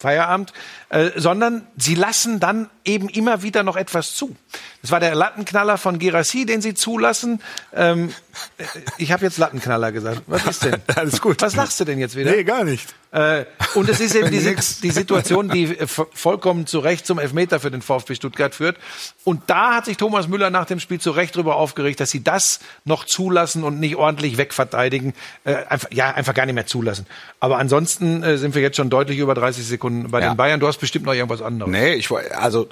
Feierabend, 0.00 0.52
äh, 0.90 1.10
sondern 1.16 1.66
sie 1.76 1.94
lassen 1.94 2.40
dann 2.40 2.68
eben 2.84 3.08
immer 3.08 3.42
wieder 3.42 3.62
noch 3.62 3.76
etwas 3.76 4.14
zu. 4.14 4.34
Das 4.80 4.90
war 4.90 5.00
der 5.00 5.14
Lattenknaller 5.14 5.76
von 5.76 5.98
Gerassi, 5.98 6.46
den 6.46 6.62
sie 6.62 6.72
zulassen. 6.74 7.42
Ähm, 7.74 8.14
äh, 8.58 8.64
ich 8.96 9.12
habe 9.12 9.24
jetzt 9.24 9.36
Lattenknaller 9.38 9.92
gesagt. 9.92 10.22
Was 10.26 10.44
ist 10.46 10.64
denn? 10.64 10.76
Alles 10.96 11.20
gut. 11.20 11.42
Was 11.42 11.56
lachst 11.56 11.78
du 11.80 11.84
denn 11.84 11.98
jetzt 11.98 12.16
wieder? 12.16 12.42
gar 12.44 12.64
nicht. 12.64 12.86
Äh, 13.10 13.44
und 13.74 13.88
es 13.88 14.00
ist 14.00 14.14
eben 14.14 14.30
die, 14.30 14.38
die 14.82 14.90
Situation, 14.90 15.48
die 15.48 15.68
vo- 15.76 16.06
vollkommen 16.12 16.66
zu 16.66 16.78
Recht 16.78 17.06
zum 17.06 17.18
Elfmeter 17.18 17.58
für 17.58 17.70
den 17.70 17.82
VfB 17.82 18.14
Stuttgart 18.14 18.54
führt. 18.54 18.76
Und 19.24 19.42
da 19.48 19.74
hat 19.76 19.86
sich 19.86 19.96
Thomas 19.96 20.28
Müller 20.28 20.50
nach 20.50 20.66
dem 20.66 20.78
Spiel 20.78 21.00
zu 21.00 21.10
Recht 21.10 21.34
darüber 21.34 21.56
aufgeregt, 21.56 22.00
dass 22.00 22.10
sie 22.10 22.22
das 22.22 22.60
noch 22.84 23.04
zulassen 23.04 23.64
und 23.64 23.80
nicht 23.80 23.96
ordentlich 23.96 24.36
wegverteidigen. 24.38 25.14
Äh, 25.44 25.56
einfach, 25.68 25.88
ja, 25.90 26.10
einfach 26.12 26.34
gar 26.34 26.46
nicht 26.46 26.54
mehr 26.54 26.66
zulassen. 26.66 27.06
Aber 27.40 27.58
ansonsten 27.58 28.22
äh, 28.22 28.38
sind 28.38 28.54
wir 28.54 28.62
jetzt 28.62 28.76
schon 28.76 28.90
deutlich 28.90 29.18
über 29.18 29.34
30 29.34 29.66
Sekunden 29.66 30.10
bei 30.10 30.20
Ja. 30.20 30.28
den 30.32 30.36
Bayern. 30.36 30.60
Du 30.60 30.66
hast 30.66 30.77
bestimmt 30.78 31.06
noch 31.06 31.14
irgendwas 31.14 31.42
anderes. 31.42 31.70
Nee, 31.70 31.94
ich 31.94 32.10
also 32.10 32.68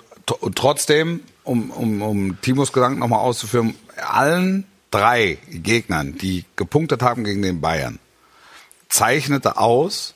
trotzdem, 0.55 1.21
um, 1.45 1.71
um, 1.71 2.03
um 2.03 2.41
Timos 2.41 2.73
Gedanken 2.73 2.99
nochmal 2.99 3.21
auszuführen, 3.21 3.75
allen 3.97 4.65
drei 4.91 5.39
Gegnern, 5.49 6.17
die 6.19 6.45
gepunktet 6.57 7.03
haben 7.03 7.25
gegen 7.25 7.43
den 7.43 7.61
Bayern, 7.61 7.99
zeichnete 8.89 9.59
aus, 9.59 10.15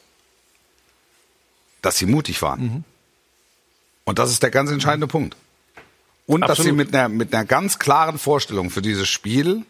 dass 1.83 1.99
sie 1.99 2.07
mutig 2.07 2.43
waren. 2.43 2.63
Mhm. 2.63 2.85
Und 4.05 4.19
das 4.19 4.31
ist 4.31 4.43
der 4.43 4.51
ganz 4.51 4.71
entscheidende 4.71 5.07
Punkt. 5.07 5.37
Und 6.27 6.43
dass 6.43 6.59
sie 6.59 6.71
Absolut. 6.71 6.77
mit 6.79 6.95
einer, 6.95 7.09
mit 7.09 7.35
einer 7.35 7.45
ganz 7.45 7.79
klaren 7.79 8.19
Vorstellung 8.19 8.71
für 8.71 8.83
dieses 8.83 9.09
Spiel 9.09 9.65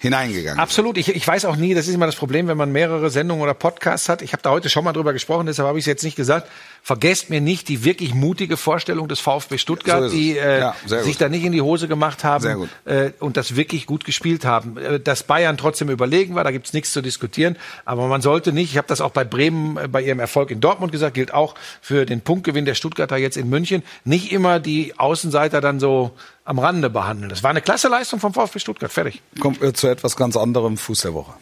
hineingegangen. 0.00 0.58
Absolut. 0.58 0.96
Ich, 0.96 1.14
ich 1.14 1.28
weiß 1.28 1.44
auch 1.44 1.56
nie, 1.56 1.74
das 1.74 1.86
ist 1.86 1.94
immer 1.94 2.06
das 2.06 2.16
Problem, 2.16 2.48
wenn 2.48 2.56
man 2.56 2.72
mehrere 2.72 3.10
Sendungen 3.10 3.42
oder 3.42 3.52
Podcasts 3.52 4.08
hat. 4.08 4.22
Ich 4.22 4.32
habe 4.32 4.42
da 4.42 4.50
heute 4.50 4.70
schon 4.70 4.82
mal 4.82 4.94
drüber 4.94 5.12
gesprochen, 5.12 5.44
deshalb 5.44 5.68
habe 5.68 5.78
ich 5.78 5.82
es 5.82 5.86
jetzt 5.86 6.02
nicht 6.02 6.16
gesagt. 6.16 6.48
Vergesst 6.82 7.28
mir 7.28 7.42
nicht 7.42 7.68
die 7.68 7.84
wirklich 7.84 8.14
mutige 8.14 8.56
Vorstellung 8.56 9.08
des 9.08 9.20
VfB 9.20 9.58
Stuttgart, 9.58 10.04
So 10.04 10.08
die 10.08 10.38
äh, 10.38 10.60
Ja, 10.60 10.74
sich 10.86 11.04
gut. 11.04 11.20
da 11.20 11.28
nicht 11.28 11.44
in 11.44 11.52
die 11.52 11.60
Hose 11.60 11.86
gemacht 11.86 12.24
haben. 12.24 12.70
Äh, 12.86 13.10
und 13.20 13.36
das 13.36 13.56
wirklich 13.56 13.84
gut 13.84 14.06
gespielt 14.06 14.46
haben. 14.46 14.78
Äh, 14.78 15.00
dass 15.00 15.22
Bayern 15.22 15.58
trotzdem 15.58 15.90
überlegen 15.90 16.34
war, 16.34 16.44
da 16.44 16.50
gibt's 16.50 16.72
nichts 16.72 16.92
zu 16.92 17.02
diskutieren. 17.02 17.56
Aber 17.84 18.06
man 18.08 18.22
sollte 18.22 18.52
nicht, 18.54 18.70
ich 18.70 18.78
habe 18.78 18.88
das 18.88 19.02
auch 19.02 19.10
bei 19.10 19.24
Bremen 19.24 19.76
äh, 19.76 19.86
bei 19.86 20.00
ihrem 20.00 20.18
Erfolg 20.20 20.50
in 20.50 20.62
Dortmund 20.62 20.92
gesagt, 20.92 21.12
gilt 21.12 21.34
auch 21.34 21.54
für 21.82 22.06
den 22.06 22.22
Punktgewinn 22.22 22.64
der 22.64 22.74
Stuttgarter 22.74 23.18
jetzt 23.18 23.36
in 23.36 23.50
München, 23.50 23.82
nicht 24.04 24.32
immer 24.32 24.60
die 24.60 24.98
Außenseiter 24.98 25.60
dann 25.60 25.78
so 25.78 26.12
am 26.44 26.58
Rande 26.58 26.90
behandeln. 26.90 27.28
Das 27.28 27.42
war 27.42 27.50
eine 27.50 27.60
klasse 27.62 27.88
Leistung 27.88 28.18
vom 28.20 28.32
VfB 28.34 28.58
Stuttgart. 28.58 28.92
Fertig. 28.92 29.22
Kommen 29.40 29.60
wir 29.60 29.74
zu 29.74 29.86
etwas 29.88 30.16
ganz 30.16 30.36
anderem, 30.36 30.76
Fuß 30.76 31.02
der 31.02 31.14
Woche. 31.14 31.32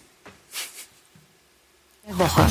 Der 2.06 2.18
Woche. 2.18 2.46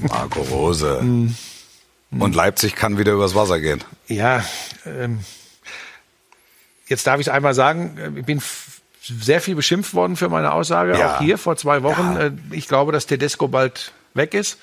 Marco 0.00 0.40
Rose. 0.42 0.98
Und 1.00 2.34
Leipzig 2.34 2.74
kann 2.76 2.98
wieder 2.98 3.12
übers 3.12 3.34
Wasser 3.34 3.60
gehen. 3.60 3.82
Ja, 4.06 4.44
ähm, 4.86 5.20
jetzt 6.86 7.06
darf 7.06 7.20
ich 7.20 7.26
es 7.26 7.32
einmal 7.32 7.54
sagen, 7.54 7.98
äh, 7.98 8.18
ich 8.20 8.24
bin 8.24 8.40
sehr 9.02 9.40
viel 9.40 9.54
beschimpft 9.54 9.94
worden 9.94 10.16
für 10.16 10.28
meine 10.28 10.52
Aussage, 10.52 10.98
Ja. 10.98 11.16
auch 11.16 11.20
hier 11.20 11.36
vor 11.38 11.56
zwei 11.56 11.82
Wochen. 11.82 12.14
Ja. 12.14 12.26
Äh, 12.26 12.32
Ich 12.52 12.68
glaube, 12.68 12.92
dass 12.92 13.06
Tedesco 13.06 13.48
bald 13.48 13.92
weg 14.14 14.34
ist. 14.34 14.58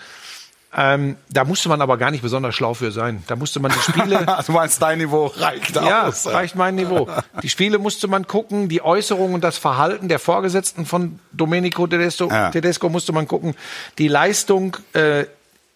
Ähm, 0.77 1.15
da 1.29 1.45
musste 1.45 1.69
man 1.69 1.81
aber 1.81 1.97
gar 1.97 2.11
nicht 2.11 2.21
besonders 2.21 2.53
schlau 2.53 2.73
für 2.73 2.91
sein. 2.91 3.23
Da 3.27 3.35
musste 3.35 3.59
man 3.61 3.71
die 3.71 3.79
Spiele 3.79 4.25
du 4.45 4.51
meinst, 4.51 4.81
dein 4.81 4.97
Niveau 4.97 5.27
reicht 5.27 5.75
ja, 5.75 6.07
aus. 6.07 6.27
reicht 6.27 6.55
mein 6.55 6.75
Niveau. 6.75 7.07
Die 7.41 7.49
Spiele 7.49 7.79
musste 7.79 8.07
man 8.09 8.27
gucken, 8.27 8.67
die 8.67 8.81
Äußerungen 8.81 9.35
und 9.35 9.43
das 9.43 9.57
Verhalten 9.57 10.09
der 10.09 10.19
Vorgesetzten 10.19 10.85
von 10.85 11.19
Domenico 11.31 11.87
Tedesco, 11.87 12.27
Ja. 12.29 12.51
Tedesco 12.51 12.89
musste 12.89 13.13
man 13.13 13.27
gucken. 13.27 13.55
Die 13.99 14.09
Leistung 14.09 14.75
äh, 14.93 15.25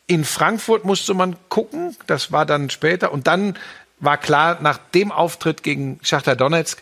in 0.07 0.25
Frankfurt 0.25 0.83
musste 0.83 1.13
man 1.13 1.37
gucken, 1.47 1.95
das 2.07 2.31
war 2.33 2.45
dann 2.45 2.69
später. 2.69 3.13
Und 3.13 3.27
dann 3.27 3.55
war 3.99 4.17
klar, 4.17 4.57
nach 4.61 4.79
dem 4.93 5.11
Auftritt 5.11 5.63
gegen 5.63 5.99
Schachter 6.01 6.35
Donetsk, 6.35 6.81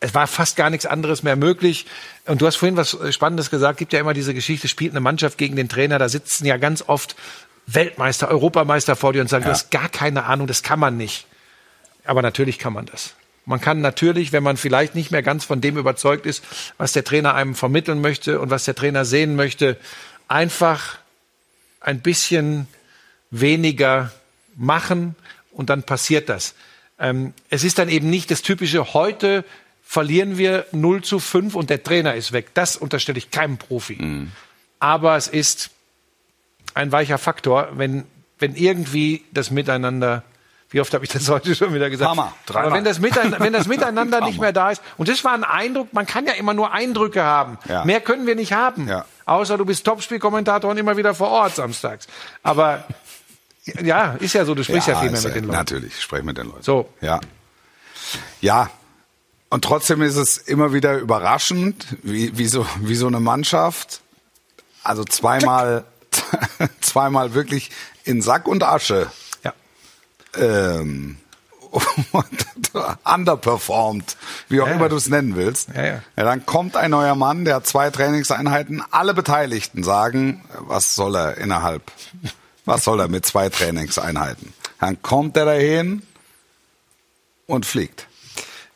es 0.00 0.14
war 0.14 0.26
fast 0.26 0.56
gar 0.56 0.70
nichts 0.70 0.86
anderes 0.86 1.22
mehr 1.22 1.36
möglich. 1.36 1.86
Und 2.26 2.40
du 2.40 2.46
hast 2.46 2.56
vorhin 2.56 2.76
was 2.76 2.94
äh, 2.94 3.12
Spannendes 3.12 3.50
gesagt, 3.50 3.78
gibt 3.78 3.92
ja 3.92 4.00
immer 4.00 4.14
diese 4.14 4.34
Geschichte, 4.34 4.68
spielt 4.68 4.92
eine 4.92 5.00
Mannschaft 5.00 5.38
gegen 5.38 5.56
den 5.56 5.68
Trainer, 5.68 5.98
da 5.98 6.08
sitzen 6.08 6.46
ja 6.46 6.56
ganz 6.56 6.84
oft 6.86 7.16
Weltmeister, 7.66 8.28
Europameister 8.28 8.94
vor 8.94 9.12
dir 9.12 9.22
und 9.22 9.28
sagen, 9.28 9.44
du 9.44 9.50
hast 9.50 9.70
gar 9.70 9.88
keine 9.88 10.24
Ahnung, 10.24 10.46
das 10.46 10.62
kann 10.62 10.78
man 10.78 10.96
nicht. 10.96 11.26
Aber 12.04 12.22
natürlich 12.22 12.58
kann 12.58 12.72
man 12.72 12.86
das. 12.86 13.14
Man 13.44 13.60
kann 13.60 13.80
natürlich, 13.80 14.32
wenn 14.32 14.42
man 14.42 14.56
vielleicht 14.56 14.94
nicht 14.94 15.10
mehr 15.10 15.22
ganz 15.22 15.44
von 15.44 15.60
dem 15.60 15.76
überzeugt 15.76 16.26
ist, 16.26 16.44
was 16.78 16.92
der 16.92 17.04
Trainer 17.04 17.34
einem 17.34 17.54
vermitteln 17.54 18.00
möchte 18.00 18.40
und 18.40 18.50
was 18.50 18.64
der 18.64 18.74
Trainer 18.74 19.04
sehen 19.04 19.36
möchte, 19.36 19.78
einfach 20.28 20.98
ein 21.80 22.00
bisschen 22.00 22.66
weniger 23.30 24.12
machen 24.56 25.16
und 25.52 25.70
dann 25.70 25.82
passiert 25.82 26.28
das. 26.28 26.54
Ähm, 26.98 27.34
es 27.50 27.64
ist 27.64 27.78
dann 27.78 27.88
eben 27.88 28.10
nicht 28.10 28.30
das 28.30 28.42
typische, 28.42 28.94
heute 28.94 29.44
verlieren 29.86 30.36
wir 30.36 30.66
0 30.72 31.02
zu 31.02 31.20
5 31.20 31.54
und 31.54 31.70
der 31.70 31.82
Trainer 31.82 32.14
ist 32.14 32.32
weg. 32.32 32.48
Das 32.54 32.76
unterstelle 32.76 33.18
ich 33.18 33.30
keinem 33.30 33.56
Profi. 33.56 34.28
Aber 34.80 35.16
es 35.16 35.28
ist 35.28 35.70
ein 36.74 36.92
weicher 36.92 37.18
Faktor, 37.18 37.68
wenn, 37.74 38.04
wenn 38.38 38.56
irgendwie 38.56 39.24
das 39.32 39.50
Miteinander, 39.50 40.24
wie 40.70 40.80
oft 40.80 40.92
habe 40.92 41.04
ich 41.04 41.10
das 41.10 41.28
heute 41.28 41.54
schon 41.54 41.72
wieder 41.72 41.88
gesagt? 41.88 42.10
Hammer. 42.10 42.34
Aber 42.52 42.72
wenn 42.72 42.84
das, 42.84 42.98
Miteinander, 42.98 43.38
wenn 43.40 43.52
das 43.52 43.66
Miteinander 43.68 44.20
nicht 44.26 44.40
mehr 44.40 44.52
da 44.52 44.72
ist, 44.72 44.82
und 44.98 45.08
das 45.08 45.22
war 45.24 45.32
ein 45.32 45.44
Eindruck, 45.44 45.92
man 45.92 46.04
kann 46.04 46.26
ja 46.26 46.32
immer 46.32 46.52
nur 46.52 46.72
Eindrücke 46.72 47.22
haben. 47.22 47.58
Ja. 47.68 47.84
Mehr 47.84 48.00
können 48.00 48.26
wir 48.26 48.34
nicht 48.34 48.52
haben. 48.52 48.88
Ja. 48.88 49.04
Außer 49.24 49.56
du 49.56 49.64
bist 49.64 49.86
Topspielkommentator 49.86 50.70
und 50.70 50.76
immer 50.78 50.96
wieder 50.96 51.14
vor 51.14 51.28
Ort 51.28 51.54
samstags. 51.54 52.08
Aber 52.42 52.84
ja, 53.82 54.16
ist 54.18 54.34
ja 54.34 54.44
so, 54.44 54.54
du 54.54 54.64
sprichst 54.64 54.88
ja, 54.88 55.00
viel 55.00 55.10
mehr 55.10 55.22
mit 55.22 55.34
den 55.34 55.44
Leuten. 55.44 55.56
Natürlich, 55.56 55.94
ich 55.94 56.02
spreche 56.02 56.24
mit 56.24 56.36
den 56.36 56.48
Leuten. 56.48 56.62
So. 56.62 56.92
Ja. 57.00 57.20
Ja. 58.40 58.68
Und 59.48 59.64
trotzdem 59.64 60.02
ist 60.02 60.16
es 60.16 60.38
immer 60.38 60.72
wieder 60.72 60.98
überraschend, 60.98 61.86
wie, 62.02 62.36
wie, 62.36 62.46
so, 62.46 62.66
wie 62.80 62.96
so 62.96 63.06
eine 63.06 63.20
Mannschaft, 63.20 64.00
also 64.82 65.04
zweimal, 65.04 65.84
zweimal 66.80 67.34
wirklich 67.34 67.70
in 68.04 68.22
Sack 68.22 68.48
und 68.48 68.62
Asche 68.64 69.10
Ja. 69.44 69.52
ähm, 70.36 71.18
underperformed, 73.04 74.16
wie 74.48 74.60
auch 74.60 74.66
Ja. 74.66 74.74
immer 74.74 74.88
du 74.88 74.96
es 74.96 75.08
nennen 75.08 75.36
willst. 75.36 75.68
Ja, 75.74 75.84
ja. 75.84 76.00
dann 76.16 76.44
kommt 76.46 76.76
ein 76.76 76.90
neuer 76.90 77.14
Mann, 77.14 77.44
der 77.44 77.56
hat 77.56 77.66
zwei 77.66 77.90
Trainingseinheiten. 77.90 78.82
Alle 78.90 79.14
Beteiligten 79.14 79.84
sagen, 79.84 80.44
was 80.60 80.94
soll 80.94 81.14
er 81.16 81.36
innerhalb, 81.38 81.82
was 82.64 82.84
soll 82.84 83.00
er 83.00 83.08
mit 83.08 83.26
zwei 83.26 83.48
Trainingseinheiten? 83.48 84.52
Dann 84.80 85.00
kommt 85.02 85.36
er 85.36 85.44
dahin 85.44 86.02
und 87.46 87.66
fliegt. 87.66 88.06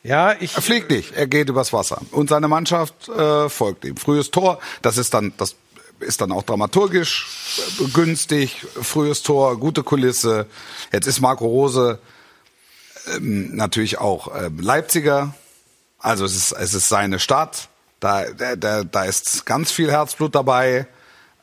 Ja, 0.03 0.33
ich, 0.39 0.55
Er 0.55 0.61
fliegt 0.61 0.89
nicht, 0.89 1.13
er 1.13 1.27
geht 1.27 1.49
übers 1.49 1.73
Wasser. 1.73 2.01
Und 2.11 2.29
seine 2.29 2.47
Mannschaft 2.47 3.07
äh, 3.09 3.49
folgt 3.49 3.85
ihm. 3.85 3.97
Frühes 3.97 4.31
Tor, 4.31 4.59
das 4.81 4.97
ist 4.97 5.13
dann, 5.13 5.33
das 5.37 5.55
ist 5.99 6.21
dann 6.21 6.31
auch 6.31 6.43
dramaturgisch 6.43 7.27
günstig. 7.93 8.65
Frühes 8.81 9.21
Tor, 9.21 9.57
gute 9.59 9.83
Kulisse. 9.83 10.47
Jetzt 10.91 11.05
ist 11.05 11.21
Marco 11.21 11.45
Rose 11.45 11.99
ähm, 13.15 13.55
natürlich 13.55 13.99
auch 13.99 14.35
ähm, 14.35 14.59
Leipziger. 14.59 15.35
Also 15.99 16.25
es 16.25 16.35
ist, 16.35 16.51
es 16.53 16.73
ist 16.73 16.89
seine 16.89 17.19
Stadt. 17.19 17.69
Da, 17.99 18.25
da, 18.31 18.83
da 18.83 19.03
ist 19.03 19.45
ganz 19.45 19.71
viel 19.71 19.91
Herzblut 19.91 20.33
dabei. 20.33 20.87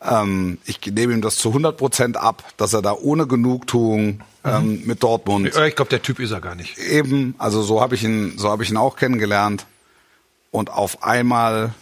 Ähm, 0.03 0.59
ich 0.65 0.81
nehme 0.87 1.13
ihm 1.13 1.23
das 1.23 1.37
zu 1.37 1.49
100 1.49 1.77
Prozent 1.77 2.17
ab, 2.17 2.45
dass 2.57 2.73
er 2.73 2.83
da 2.83 2.93
ohne 2.93 3.27
Genugtuung 3.27 4.23
ähm, 4.45 4.83
mit 4.85 5.03
Dortmund 5.03 5.47
ich 5.47 5.77
glaube, 5.77 5.91
der 5.91 6.03
Typ 6.03 6.21
ist 6.21 6.31
er 6.31 6.41
gar 6.41 6.55
nicht. 6.55 6.79
eben, 6.79 7.35
also 7.39 7.63
so 7.63 7.81
habe 7.81 7.95
ich 7.95 8.05
ihn, 8.05 8.39
so 8.39 8.49
habe 8.51 8.63
ich 8.63 8.71
ihn 8.71 8.77
auch 8.77 8.97
kennengelernt. 8.97 9.67
Und 10.51 10.71
auf 10.71 11.03
einmal, 11.03 11.75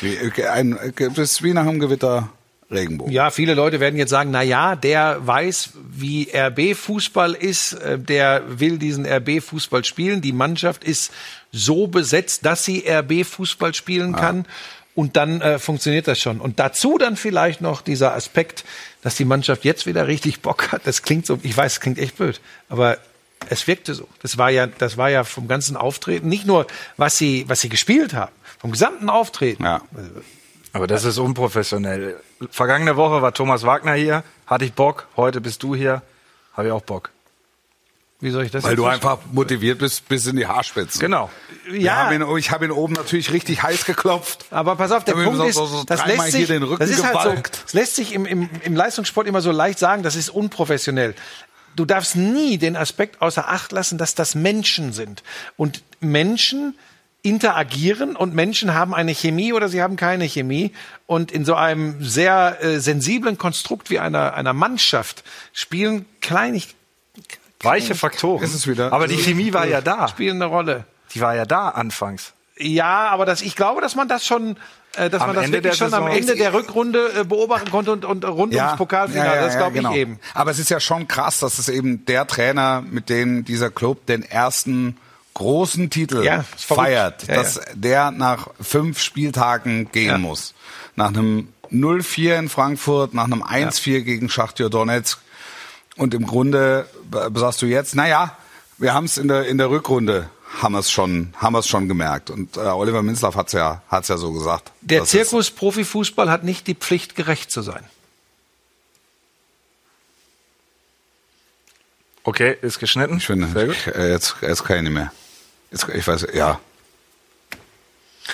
wie, 0.00 0.16
ein, 0.46 0.78
das 0.96 1.18
ist 1.18 1.42
wie 1.42 1.52
nach 1.52 1.66
einem 1.66 1.80
Gewitter 1.80 2.30
Regenbogen. 2.72 3.12
Ja, 3.12 3.30
viele 3.30 3.54
Leute 3.54 3.80
werden 3.80 3.98
jetzt 3.98 4.10
sagen, 4.10 4.30
na 4.30 4.42
ja, 4.42 4.74
der 4.76 5.18
weiß, 5.26 5.70
wie 5.90 6.28
RB-Fußball 6.32 7.34
ist, 7.34 7.74
äh, 7.74 7.98
der 7.98 8.42
will 8.60 8.78
diesen 8.78 9.06
RB-Fußball 9.06 9.84
spielen. 9.84 10.22
Die 10.22 10.32
Mannschaft 10.32 10.82
ist 10.82 11.12
so 11.52 11.86
besetzt, 11.86 12.46
dass 12.46 12.64
sie 12.64 12.84
RB-Fußball 12.88 13.74
spielen 13.74 14.14
kann. 14.14 14.46
Und 14.94 15.16
dann 15.16 15.40
äh, 15.40 15.58
funktioniert 15.58 16.06
das 16.06 16.20
schon. 16.20 16.40
Und 16.40 16.58
dazu 16.58 16.98
dann 16.98 17.16
vielleicht 17.16 17.60
noch 17.60 17.80
dieser 17.80 18.14
Aspekt, 18.14 18.64
dass 19.02 19.14
die 19.14 19.24
Mannschaft 19.24 19.64
jetzt 19.64 19.86
wieder 19.86 20.06
richtig 20.06 20.40
Bock 20.40 20.70
hat. 20.70 20.82
Das 20.84 21.02
klingt 21.02 21.24
so, 21.24 21.38
ich 21.42 21.56
weiß, 21.56 21.72
es 21.72 21.80
klingt 21.80 21.98
echt 21.98 22.16
blöd, 22.16 22.40
aber 22.68 22.98
es 23.48 23.66
wirkte 23.66 23.94
so. 23.94 24.06
Das 24.20 24.38
war 24.38 24.50
ja, 24.50 24.66
das 24.66 24.96
war 24.96 25.10
ja 25.10 25.24
vom 25.24 25.48
ganzen 25.48 25.76
Auftreten, 25.76 26.28
nicht 26.28 26.46
nur 26.46 26.66
was 26.96 27.16
sie, 27.16 27.44
was 27.48 27.60
sie 27.60 27.68
gespielt 27.68 28.14
haben, 28.14 28.32
vom 28.58 28.72
gesamten 28.72 29.08
Auftreten. 29.08 29.64
Ja. 29.64 29.80
Aber 30.72 30.86
das 30.86 31.04
ist 31.04 31.18
unprofessionell. 31.18 32.20
Vergangene 32.50 32.96
Woche 32.96 33.22
war 33.22 33.34
Thomas 33.34 33.64
Wagner 33.64 33.94
hier, 33.94 34.24
hatte 34.46 34.64
ich 34.64 34.72
Bock. 34.72 35.06
Heute 35.16 35.40
bist 35.40 35.62
du 35.62 35.74
hier, 35.74 36.02
habe 36.54 36.68
ich 36.68 36.72
auch 36.72 36.82
Bock. 36.82 37.10
Wie 38.22 38.30
soll 38.30 38.44
ich 38.44 38.50
das 38.52 38.62
Weil 38.64 38.76
du 38.76 38.86
einfach 38.86 39.18
motiviert 39.32 39.80
bist 39.80 40.08
bis 40.08 40.26
in 40.26 40.36
die 40.36 40.46
Haarspitzen. 40.46 41.00
Genau. 41.00 41.28
Ja. 41.70 42.10
ihn, 42.12 42.36
ich 42.36 42.50
habe 42.52 42.64
ihn 42.64 42.70
oben 42.70 42.94
natürlich 42.94 43.32
richtig 43.32 43.62
heiß 43.62 43.84
geklopft. 43.84 44.46
Aber 44.50 44.76
pass 44.76 44.92
auf, 44.92 45.04
der 45.04 45.12
Punkt 45.14 45.36
so- 45.38 45.44
ist, 45.44 45.56
so- 45.56 45.66
so 45.66 45.84
das 45.84 46.06
lässt 46.06 46.30
sich, 46.30 46.46
das 46.78 46.88
ist 46.90 47.04
halt 47.04 47.20
so, 47.22 47.34
das 47.64 47.72
lässt 47.74 47.96
sich 47.96 48.14
im, 48.14 48.24
im, 48.24 48.48
im 48.62 48.76
Leistungssport 48.76 49.26
immer 49.26 49.40
so 49.42 49.50
leicht 49.50 49.78
sagen, 49.80 50.02
das 50.04 50.14
ist 50.16 50.30
unprofessionell. 50.30 51.14
Du 51.74 51.84
darfst 51.84 52.14
nie 52.16 52.58
den 52.58 52.76
Aspekt 52.76 53.20
außer 53.20 53.48
Acht 53.48 53.72
lassen, 53.72 53.98
dass 53.98 54.14
das 54.14 54.34
Menschen 54.36 54.92
sind. 54.92 55.22
Und 55.56 55.82
Menschen 56.00 56.76
interagieren 57.22 58.14
und 58.16 58.34
Menschen 58.34 58.74
haben 58.74 58.94
eine 58.94 59.12
Chemie 59.14 59.52
oder 59.52 59.68
sie 59.68 59.80
haben 59.82 59.96
keine 59.96 60.24
Chemie. 60.28 60.72
Und 61.06 61.32
in 61.32 61.44
so 61.44 61.54
einem 61.54 62.04
sehr 62.04 62.58
äh, 62.62 62.78
sensiblen 62.80 63.38
Konstrukt 63.38 63.90
wie 63.90 63.98
einer, 63.98 64.34
einer 64.34 64.52
Mannschaft 64.52 65.22
spielen 65.52 66.04
Kleinig 66.20 66.74
Weiche 67.62 67.94
Faktoren. 67.94 68.42
Ist 68.42 68.54
es 68.54 68.66
wieder. 68.66 68.92
Aber 68.92 69.06
die 69.06 69.16
Chemie 69.16 69.52
war 69.52 69.66
ja 69.66 69.80
da. 69.80 70.08
spielen 70.08 70.36
eine 70.42 70.46
Rolle. 70.46 70.84
Die 71.14 71.20
war 71.20 71.34
ja 71.34 71.44
da 71.44 71.68
anfangs. 71.70 72.32
Ja, 72.58 73.08
aber 73.10 73.24
das, 73.26 73.42
ich 73.42 73.56
glaube, 73.56 73.80
dass 73.80 73.94
man 73.96 74.08
das 74.08 74.26
schon, 74.26 74.56
äh, 74.96 75.08
dass 75.10 75.20
Am 75.22 75.28
man 75.28 75.36
das 75.36 75.44
Ende 75.46 75.58
wirklich 75.58 75.78
der 75.78 75.86
schon 75.86 75.94
am 75.94 76.04
Saison- 76.04 76.18
Ende 76.18 76.36
der 76.36 76.52
Rückrunde 76.54 77.12
äh, 77.20 77.24
beobachten 77.24 77.70
konnte 77.70 77.92
und, 77.92 78.04
und 78.04 78.24
rund 78.24 78.54
ums 78.54 78.76
Pokalfinale. 78.76 79.40
das 79.40 79.56
glaube 79.56 79.72
ich 79.72 79.82
genau. 79.82 79.94
eben. 79.94 80.18
Aber 80.34 80.50
es 80.50 80.58
ist 80.58 80.70
ja 80.70 80.78
schon 80.80 81.08
krass, 81.08 81.40
dass 81.40 81.58
es 81.58 81.68
eben 81.68 82.04
der 82.06 82.26
Trainer, 82.26 82.82
mit 82.88 83.08
dem 83.08 83.44
dieser 83.44 83.70
Club 83.70 84.06
den 84.06 84.22
ersten 84.22 84.96
großen 85.34 85.88
Titel 85.88 86.22
Ja, 86.22 86.44
feiert, 86.56 87.26
Ja, 87.26 87.34
dass 87.36 87.60
der 87.74 88.10
nach 88.10 88.48
fünf 88.60 89.00
Spieltagen 89.00 89.90
gehen 89.90 90.08
Ja. 90.08 90.18
muss. 90.18 90.54
Nach 90.94 91.08
einem 91.08 91.48
0-4 91.70 92.38
in 92.38 92.48
Frankfurt, 92.50 93.14
nach 93.14 93.24
einem 93.24 93.42
1-4 93.42 94.02
gegen 94.02 94.28
Schachtjör 94.28 94.68
Donetsk. 94.68 95.18
Und 95.96 96.14
im 96.14 96.26
Grunde 96.26 96.88
b- 97.10 97.18
sagst 97.38 97.60
du 97.62 97.66
jetzt, 97.66 97.94
naja, 97.94 98.36
wir 98.78 98.94
haben 98.94 99.04
es 99.04 99.18
in 99.18 99.28
der, 99.28 99.46
in 99.46 99.58
der 99.58 99.68
Rückrunde, 99.70 100.28
haben 100.60 100.74
es 100.74 100.90
schon, 100.90 101.34
haben 101.36 101.54
es 101.56 101.66
schon 101.68 101.88
gemerkt. 101.88 102.30
Und 102.30 102.56
äh, 102.56 102.60
Oliver 102.60 103.02
Minzlaff 103.02 103.36
hat's 103.36 103.52
ja, 103.52 103.82
hat's 103.88 104.08
ja 104.08 104.16
so 104.16 104.32
gesagt. 104.32 104.72
Der 104.80 105.04
Zirkus 105.04 105.50
Profifußball 105.50 106.30
hat 106.30 106.44
nicht 106.44 106.66
die 106.66 106.74
Pflicht, 106.74 107.14
gerecht 107.14 107.50
zu 107.50 107.62
sein. 107.62 107.84
Okay, 112.24 112.56
ist 112.62 112.78
geschnitten. 112.78 113.16
Ich 113.18 113.26
finde, 113.26 113.48
Sehr 113.48 113.66
gut. 113.66 113.86
äh, 113.88 114.10
jetzt, 114.12 114.36
jetzt 114.42 114.64
kann 114.64 114.76
ich 114.76 114.82
nicht 114.84 114.92
mehr. 114.92 115.12
Jetzt, 115.72 115.88
ich 115.88 116.06
weiß, 116.06 116.26
ja. 116.34 116.60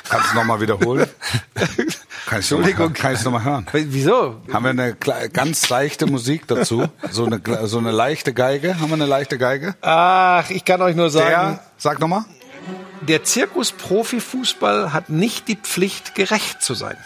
Kannst 0.08 0.32
du 0.32 0.34
noch 0.36 0.44
mal 0.44 0.60
wiederholen? 0.60 1.08
kann 2.28 2.40
ich 2.40 2.50
hören? 2.50 2.92
kann 2.92 3.14
ich 3.14 3.24
noch 3.24 3.32
mal 3.32 3.42
hören? 3.42 3.66
Wieso? 3.72 4.40
Haben 4.52 4.64
wir 4.64 4.70
eine 4.70 4.94
ganz 4.94 5.68
leichte 5.68 6.06
Musik 6.06 6.46
dazu? 6.46 6.86
So 7.10 7.24
eine, 7.24 7.40
so 7.66 7.78
eine 7.78 7.90
leichte 7.90 8.34
Geige? 8.34 8.78
Haben 8.78 8.88
wir 8.88 8.94
eine 8.94 9.06
leichte 9.06 9.38
Geige? 9.38 9.74
Ach, 9.80 10.48
ich 10.50 10.64
kann 10.64 10.82
euch 10.82 10.94
nur 10.94 11.10
sagen, 11.10 11.28
Der, 11.28 11.64
sag 11.78 12.00
noch 12.00 12.08
mal. 12.08 12.24
der 13.00 13.24
Zirkus 13.24 13.72
Profifußball 13.72 14.92
hat 14.92 15.08
nicht 15.08 15.48
die 15.48 15.56
Pflicht, 15.56 16.14
gerecht 16.14 16.62
zu 16.62 16.74
sein. 16.74 16.96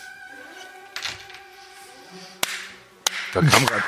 Da 3.32 3.40
kam 3.40 3.66
grad 3.66 3.82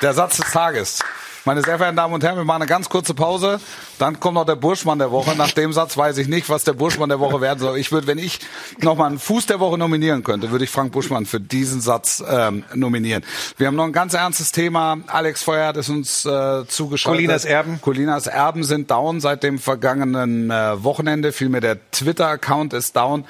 der 0.00 0.14
Satz 0.14 0.36
des 0.36 0.52
Tages. 0.52 1.00
Meine 1.48 1.62
sehr 1.62 1.78
verehrten 1.78 1.96
Damen 1.96 2.12
und 2.12 2.22
Herren, 2.22 2.36
wir 2.36 2.44
machen 2.44 2.60
eine 2.60 2.68
ganz 2.68 2.90
kurze 2.90 3.14
Pause. 3.14 3.58
Dann 3.98 4.20
kommt 4.20 4.34
noch 4.34 4.44
der 4.44 4.54
Burschmann 4.54 4.98
der 4.98 5.10
Woche. 5.10 5.34
Nach 5.34 5.50
dem 5.50 5.72
Satz 5.72 5.96
weiß 5.96 6.18
ich 6.18 6.28
nicht, 6.28 6.50
was 6.50 6.64
der 6.64 6.74
Burschmann 6.74 7.08
der 7.08 7.20
Woche 7.20 7.40
werden 7.40 7.58
soll. 7.58 7.78
Ich 7.78 7.90
würde, 7.90 8.06
wenn 8.06 8.18
ich 8.18 8.40
noch 8.82 8.96
mal 8.98 9.06
einen 9.06 9.18
Fuß 9.18 9.46
der 9.46 9.58
Woche 9.58 9.78
nominieren 9.78 10.22
könnte, 10.22 10.50
würde 10.50 10.64
ich 10.64 10.70
Frank 10.70 10.92
Buschmann 10.92 11.24
für 11.24 11.40
diesen 11.40 11.80
Satz 11.80 12.22
ähm, 12.28 12.64
nominieren. 12.74 13.24
Wir 13.56 13.66
haben 13.66 13.76
noch 13.76 13.86
ein 13.86 13.94
ganz 13.94 14.12
ernstes 14.12 14.52
Thema. 14.52 14.98
Alex 15.06 15.42
Feuer 15.42 15.68
hat 15.68 15.78
es 15.78 15.88
uns 15.88 16.26
äh, 16.26 16.66
zugeschaltet. 16.66 17.16
Colinas 17.16 17.46
Erben. 17.46 17.80
Colinas 17.80 18.26
Erben 18.26 18.62
sind 18.62 18.90
down 18.90 19.22
seit 19.22 19.42
dem 19.42 19.58
vergangenen 19.58 20.50
äh, 20.50 20.84
Wochenende. 20.84 21.32
Vielmehr 21.32 21.62
der 21.62 21.78
Twitter-Account 21.92 22.74
ist 22.74 22.94
down. 22.94 23.24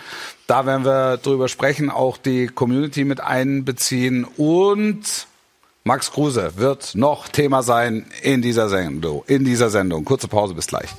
Da 0.48 0.66
werden 0.66 0.84
wir 0.84 1.18
drüber 1.18 1.46
sprechen, 1.46 1.88
auch 1.88 2.16
die 2.16 2.48
Community 2.48 3.04
mit 3.04 3.20
einbeziehen 3.20 4.24
und 4.24 5.27
Max 5.88 6.10
Kruse 6.10 6.52
wird 6.56 6.96
noch 6.96 7.28
Thema 7.28 7.62
sein 7.62 8.04
in 8.20 8.42
dieser 8.42 8.68
Sendung. 8.68 9.24
In 9.26 9.46
dieser 9.46 9.70
Sendung. 9.70 10.04
Kurze 10.04 10.28
Pause, 10.28 10.52
bis 10.52 10.66
gleich. 10.66 10.90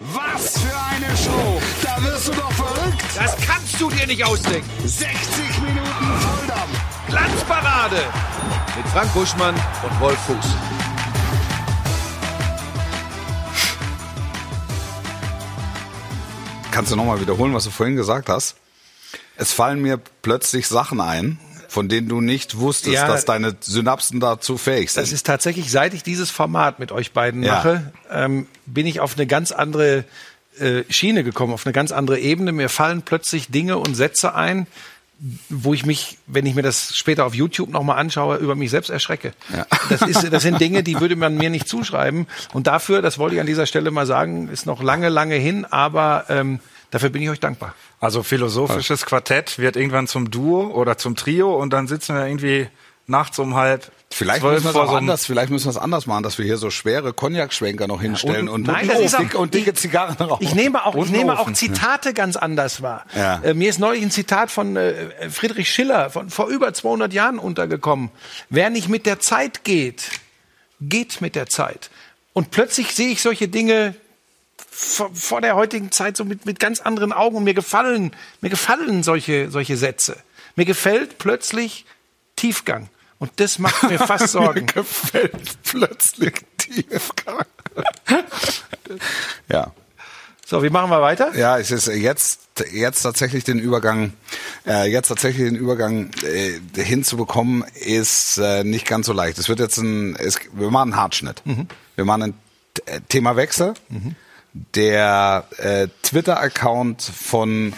Was 0.00 0.58
für 0.58 0.76
eine 0.90 1.16
Show. 1.16 1.60
Da 1.84 2.02
wirst 2.02 2.26
du 2.26 2.32
doch 2.32 2.50
verrückt. 2.50 3.04
Das 3.14 3.36
kannst 3.46 3.80
du 3.80 3.88
dir 3.90 4.08
nicht 4.08 4.24
ausdenken. 4.24 4.68
60 4.84 5.08
Minuten 5.62 5.86
Volldampf. 6.18 7.06
Glanzparade 7.06 8.02
mit 8.76 8.88
Frank 8.88 9.14
Buschmann 9.14 9.54
und 9.54 10.00
Wolf 10.00 10.18
Fuß. 10.26 10.75
Kannst 16.76 16.92
du 16.92 16.96
nochmal 16.96 17.22
wiederholen, 17.22 17.54
was 17.54 17.64
du 17.64 17.70
vorhin 17.70 17.96
gesagt 17.96 18.28
hast? 18.28 18.56
Es 19.38 19.50
fallen 19.50 19.80
mir 19.80 19.98
plötzlich 20.20 20.68
Sachen 20.68 21.00
ein, 21.00 21.38
von 21.68 21.88
denen 21.88 22.06
du 22.06 22.20
nicht 22.20 22.58
wusstest, 22.58 22.92
Ja. 22.92 23.06
dass 23.08 23.24
deine 23.24 23.56
Synapsen 23.60 24.20
dazu 24.20 24.58
fähig 24.58 24.92
sind. 24.92 25.02
Das 25.02 25.10
ist 25.10 25.24
tatsächlich, 25.26 25.70
seit 25.70 25.94
ich 25.94 26.02
dieses 26.02 26.30
Format 26.30 26.78
mit 26.78 26.92
euch 26.92 27.12
beiden 27.12 27.42
Ja. 27.42 27.54
mache, 27.54 27.92
ähm, 28.10 28.46
bin 28.66 28.86
ich 28.86 29.00
auf 29.00 29.14
eine 29.16 29.26
ganz 29.26 29.52
andere 29.52 30.04
äh, 30.60 30.84
Schiene 30.90 31.24
gekommen, 31.24 31.54
auf 31.54 31.64
eine 31.64 31.72
ganz 31.72 31.92
andere 31.92 32.18
Ebene. 32.18 32.52
Mir 32.52 32.68
fallen 32.68 33.00
plötzlich 33.00 33.48
Dinge 33.50 33.78
und 33.78 33.94
Sätze 33.94 34.34
ein, 34.34 34.66
wo 35.48 35.72
ich 35.72 35.86
mich, 35.86 36.18
wenn 36.26 36.44
ich 36.44 36.54
mir 36.54 36.62
das 36.62 36.94
später 36.96 37.24
auf 37.24 37.34
YouTube 37.34 37.70
nochmal 37.70 37.98
anschaue, 37.98 38.36
über 38.36 38.54
mich 38.54 38.70
selbst 38.70 38.90
erschrecke. 38.90 39.32
Ja. 39.54 39.66
Das, 39.88 40.02
ist, 40.02 40.32
das 40.32 40.42
sind 40.42 40.60
Dinge, 40.60 40.82
die 40.82 41.00
würde 41.00 41.16
man 41.16 41.36
mir 41.36 41.48
nicht 41.48 41.68
zuschreiben. 41.68 42.26
Und 42.52 42.66
dafür, 42.66 43.00
das 43.00 43.18
wollte 43.18 43.36
ich 43.36 43.40
an 43.40 43.46
dieser 43.46 43.66
Stelle 43.66 43.90
mal 43.90 44.06
sagen, 44.06 44.48
ist 44.48 44.66
noch 44.66 44.82
lange, 44.82 45.08
lange 45.08 45.36
hin, 45.36 45.64
aber 45.64 46.26
ähm, 46.28 46.60
dafür 46.90 47.08
bin 47.08 47.22
ich 47.22 47.30
euch 47.30 47.40
dankbar. 47.40 47.74
Also 47.98 48.22
philosophisches 48.22 49.06
Quartett 49.06 49.58
wird 49.58 49.76
irgendwann 49.76 50.06
zum 50.06 50.30
Duo 50.30 50.66
oder 50.68 50.98
zum 50.98 51.16
Trio 51.16 51.56
und 51.56 51.72
dann 51.72 51.88
sitzen 51.88 52.14
wir 52.14 52.26
irgendwie 52.26 52.68
nachts 53.06 53.38
um 53.38 53.54
halb 53.54 53.90
Vielleicht 54.10 54.42
müssen 54.42 54.64
wir 54.64 54.68
es 54.68 54.74
so 54.74 54.80
anders, 54.80 55.26
vielleicht 55.26 55.50
müssen 55.50 55.66
wir 55.66 55.70
es 55.70 55.76
anders 55.76 56.06
machen, 56.06 56.22
dass 56.22 56.38
wir 56.38 56.44
hier 56.44 56.56
so 56.56 56.70
schwere 56.70 57.12
Cognac-Schwenker 57.12 57.86
noch 57.86 58.00
hinstellen 58.00 58.48
und, 58.48 58.66
Nein, 58.66 58.82
und, 58.88 58.92
das 58.94 59.00
ist 59.00 59.14
auch- 59.14 59.18
dicke, 59.18 59.36
und 59.38 59.52
dicke 59.52 59.74
Zigarren 59.74 60.14
rauchen. 60.16 60.42
Ich 60.42 60.54
nehme 60.54 60.86
auch, 60.86 60.94
ich 60.94 61.00
Und 61.02 61.10
nehme 61.12 61.38
auch. 61.38 61.52
Zitate 61.52 62.14
ganz 62.14 62.36
anders 62.36 62.80
wahr. 62.82 63.04
Ja. 63.14 63.40
Äh, 63.42 63.52
mir 63.54 63.68
ist 63.68 63.78
neulich 63.78 64.02
ein 64.02 64.10
Zitat 64.10 64.50
von 64.50 64.76
äh, 64.76 65.28
Friedrich 65.28 65.70
Schiller 65.70 66.08
von 66.10 66.30
vor 66.30 66.46
über 66.46 66.72
200 66.72 67.12
Jahren 67.12 67.38
untergekommen. 67.38 68.10
Wer 68.48 68.70
nicht 68.70 68.88
mit 68.88 69.04
der 69.06 69.20
Zeit 69.20 69.64
geht, 69.64 70.08
geht 70.80 71.20
mit 71.20 71.34
der 71.34 71.46
Zeit. 71.46 71.90
Und 72.32 72.50
plötzlich 72.52 72.94
sehe 72.94 73.08
ich 73.08 73.20
solche 73.22 73.48
Dinge 73.48 73.94
vor, 74.70 75.10
vor 75.14 75.40
der 75.40 75.56
heutigen 75.56 75.90
Zeit 75.90 76.16
so 76.16 76.24
mit, 76.24 76.46
mit 76.46 76.60
ganz 76.60 76.80
anderen 76.80 77.12
Augen 77.12 77.36
und 77.36 77.44
mir 77.44 77.54
gefallen, 77.54 78.12
mir 78.40 78.50
gefallen 78.50 79.02
solche, 79.02 79.50
solche 79.50 79.76
Sätze. 79.76 80.16
Mir 80.54 80.64
gefällt 80.64 81.18
plötzlich 81.18 81.84
Tiefgang. 82.36 82.88
Und 83.18 83.30
das 83.36 83.58
macht 83.58 83.82
mir 83.84 83.98
fast 83.98 84.22
Mir 84.22 84.28
Sorgen. 84.28 84.66
gefällt 84.66 85.62
plötzlich 85.64 86.34
Tiefgang. 86.58 87.44
ja. 89.48 89.72
So, 90.48 90.62
wie 90.62 90.70
machen 90.70 90.90
wir 90.90 91.00
weiter? 91.02 91.34
Ja, 91.36 91.58
es 91.58 91.70
ist 91.72 91.88
jetzt 91.88 92.40
jetzt 92.72 93.02
tatsächlich 93.02 93.44
den 93.44 93.58
Übergang 93.58 94.12
äh, 94.66 94.88
jetzt 94.88 95.08
tatsächlich 95.08 95.48
den 95.48 95.56
Übergang 95.56 96.10
äh, 96.22 96.60
hinzubekommen 96.80 97.64
ist 97.74 98.38
äh, 98.38 98.62
nicht 98.64 98.86
ganz 98.86 99.06
so 99.06 99.12
leicht. 99.12 99.38
Es 99.38 99.48
wird 99.48 99.58
jetzt 99.58 99.78
ein 99.78 100.14
es, 100.16 100.38
wir 100.52 100.70
machen 100.70 100.92
einen 100.92 101.00
Hartschnitt. 101.02 101.42
Wir 101.96 102.04
machen 102.04 102.22
ein 102.22 102.34
äh, 102.86 103.00
Themawechsel. 103.08 103.74
Der 104.74 105.44
äh, 105.58 105.88
Twitter-Account 106.02 107.02
von 107.02 107.74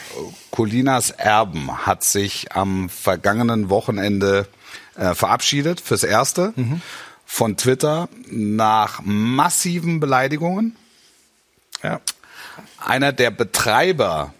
Colinas 0.52 1.10
Erben 1.10 1.86
hat 1.86 2.04
sich 2.04 2.52
am 2.52 2.88
vergangenen 2.88 3.68
Wochenende 3.70 4.46
äh, 4.98 5.14
verabschiedet 5.14 5.80
fürs 5.80 6.02
Erste 6.02 6.52
von 7.24 7.56
Twitter 7.56 8.08
nach 8.30 9.00
massiven 9.02 10.00
Beleidigungen. 10.00 10.76
Ja. 11.82 12.00
Einer 12.78 13.12
der 13.12 13.30
Betreiber 13.30 14.34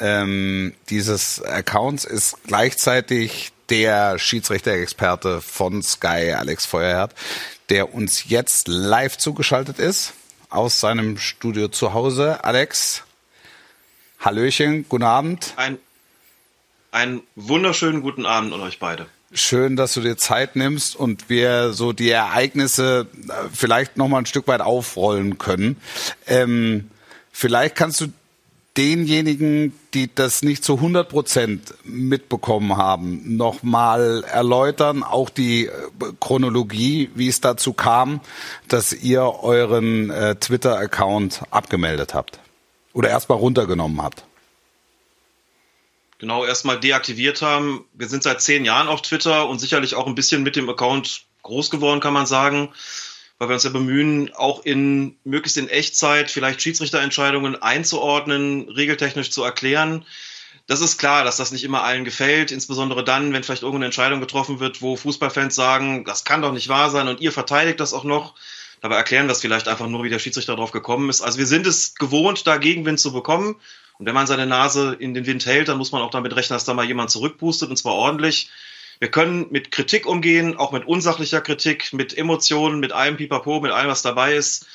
ähm, 0.00 0.74
dieses 0.90 1.42
Accounts 1.42 2.04
ist 2.04 2.36
gleichzeitig 2.46 3.52
der 3.70 4.18
Schiedsrichter-Experte 4.18 5.40
von 5.40 5.82
Sky, 5.82 6.32
Alex 6.32 6.66
Feuerherd, 6.66 7.14
der 7.70 7.94
uns 7.94 8.28
jetzt 8.28 8.68
live 8.68 9.16
zugeschaltet 9.16 9.78
ist 9.78 10.12
aus 10.50 10.80
seinem 10.80 11.18
Studio 11.18 11.68
zu 11.68 11.94
Hause. 11.94 12.44
Alex, 12.44 13.02
Hallöchen, 14.20 14.86
guten 14.88 15.04
Abend. 15.04 15.54
Ein, 15.56 15.78
einen 16.92 17.22
wunderschönen 17.34 18.02
guten 18.02 18.26
Abend 18.26 18.52
an 18.52 18.60
euch 18.60 18.78
beide. 18.78 19.06
Schön, 19.32 19.76
dass 19.76 19.94
du 19.94 20.00
dir 20.00 20.16
Zeit 20.16 20.54
nimmst 20.54 20.94
und 20.94 21.28
wir 21.28 21.72
so 21.72 21.92
die 21.92 22.10
Ereignisse 22.10 23.08
äh, 23.28 23.32
vielleicht 23.52 23.96
noch 23.96 24.08
mal 24.08 24.18
ein 24.18 24.26
Stück 24.26 24.46
weit 24.46 24.60
aufrollen 24.60 25.38
können. 25.38 25.76
Ähm, 26.26 26.90
vielleicht 27.32 27.74
kannst 27.74 28.00
du 28.00 28.06
denjenigen, 28.76 29.72
die 29.92 30.12
das 30.12 30.42
nicht 30.42 30.64
zu 30.64 30.74
100 30.74 31.08
Prozent 31.08 31.74
mitbekommen 31.84 32.76
haben, 32.76 33.36
noch 33.36 33.62
mal 33.62 34.24
erläutern, 34.24 35.02
auch 35.02 35.30
die 35.30 35.66
äh, 35.66 35.72
Chronologie, 36.20 37.10
wie 37.14 37.28
es 37.28 37.40
dazu 37.40 37.72
kam, 37.72 38.20
dass 38.68 38.92
ihr 38.92 39.22
euren 39.22 40.10
äh, 40.10 40.36
Twitter-Account 40.36 41.42
abgemeldet 41.50 42.14
habt 42.14 42.40
oder 42.92 43.10
erstmal 43.10 43.38
runtergenommen 43.38 44.02
habt. 44.02 44.24
Genau, 46.24 46.46
erstmal 46.46 46.80
deaktiviert 46.80 47.42
haben. 47.42 47.84
Wir 47.92 48.08
sind 48.08 48.22
seit 48.22 48.40
zehn 48.40 48.64
Jahren 48.64 48.88
auf 48.88 49.02
Twitter 49.02 49.46
und 49.46 49.58
sicherlich 49.58 49.94
auch 49.94 50.06
ein 50.06 50.14
bisschen 50.14 50.42
mit 50.42 50.56
dem 50.56 50.70
Account 50.70 51.26
groß 51.42 51.68
geworden, 51.68 52.00
kann 52.00 52.14
man 52.14 52.24
sagen, 52.24 52.72
weil 53.36 53.50
wir 53.50 53.52
uns 53.52 53.64
ja 53.64 53.68
bemühen, 53.68 54.32
auch 54.32 54.64
in 54.64 55.18
möglichst 55.24 55.58
in 55.58 55.68
Echtzeit 55.68 56.30
vielleicht 56.30 56.62
Schiedsrichterentscheidungen 56.62 57.60
einzuordnen, 57.60 58.70
regeltechnisch 58.70 59.32
zu 59.32 59.42
erklären. 59.42 60.06
Das 60.66 60.80
ist 60.80 60.96
klar, 60.96 61.24
dass 61.24 61.36
das 61.36 61.52
nicht 61.52 61.62
immer 61.62 61.82
allen 61.82 62.06
gefällt, 62.06 62.52
insbesondere 62.52 63.04
dann, 63.04 63.34
wenn 63.34 63.42
vielleicht 63.42 63.60
irgendeine 63.60 63.84
Entscheidung 63.84 64.20
getroffen 64.20 64.60
wird, 64.60 64.80
wo 64.80 64.96
Fußballfans 64.96 65.54
sagen, 65.54 66.06
das 66.06 66.24
kann 66.24 66.40
doch 66.40 66.52
nicht 66.52 66.70
wahr 66.70 66.88
sein 66.88 67.06
und 67.06 67.20
ihr 67.20 67.32
verteidigt 67.32 67.80
das 67.80 67.92
auch 67.92 68.04
noch. 68.04 68.32
Dabei 68.80 68.96
erklären 68.96 69.26
wir 69.26 69.32
es 69.32 69.42
vielleicht 69.42 69.68
einfach 69.68 69.88
nur, 69.88 70.04
wie 70.04 70.10
der 70.10 70.20
Schiedsrichter 70.20 70.56
darauf 70.56 70.72
gekommen 70.72 71.10
ist. 71.10 71.20
Also 71.20 71.38
wir 71.38 71.46
sind 71.46 71.66
es 71.66 71.96
gewohnt, 71.96 72.46
da 72.46 72.56
Gegenwind 72.56 72.98
zu 72.98 73.12
bekommen. 73.12 73.56
Und 73.98 74.06
wenn 74.06 74.14
man 74.14 74.26
seine 74.26 74.46
Nase 74.46 74.96
in 74.98 75.14
den 75.14 75.26
Wind 75.26 75.46
hält, 75.46 75.68
dann 75.68 75.78
muss 75.78 75.92
man 75.92 76.02
auch 76.02 76.10
damit 76.10 76.34
rechnen, 76.34 76.56
dass 76.56 76.64
da 76.64 76.74
mal 76.74 76.86
jemand 76.86 77.10
zurückpustet 77.10 77.70
und 77.70 77.76
zwar 77.76 77.94
ordentlich. 77.94 78.50
Wir 78.98 79.10
können 79.10 79.46
mit 79.50 79.70
Kritik 79.70 80.06
umgehen, 80.06 80.56
auch 80.56 80.72
mit 80.72 80.86
unsachlicher 80.86 81.40
Kritik, 81.40 81.92
mit 81.92 82.16
Emotionen, 82.16 82.80
mit 82.80 82.92
allem 82.92 83.16
Pipapo, 83.16 83.60
mit 83.60 83.72
allem, 83.72 83.88
was 83.88 84.02
dabei 84.02 84.34
ist. 84.34 84.66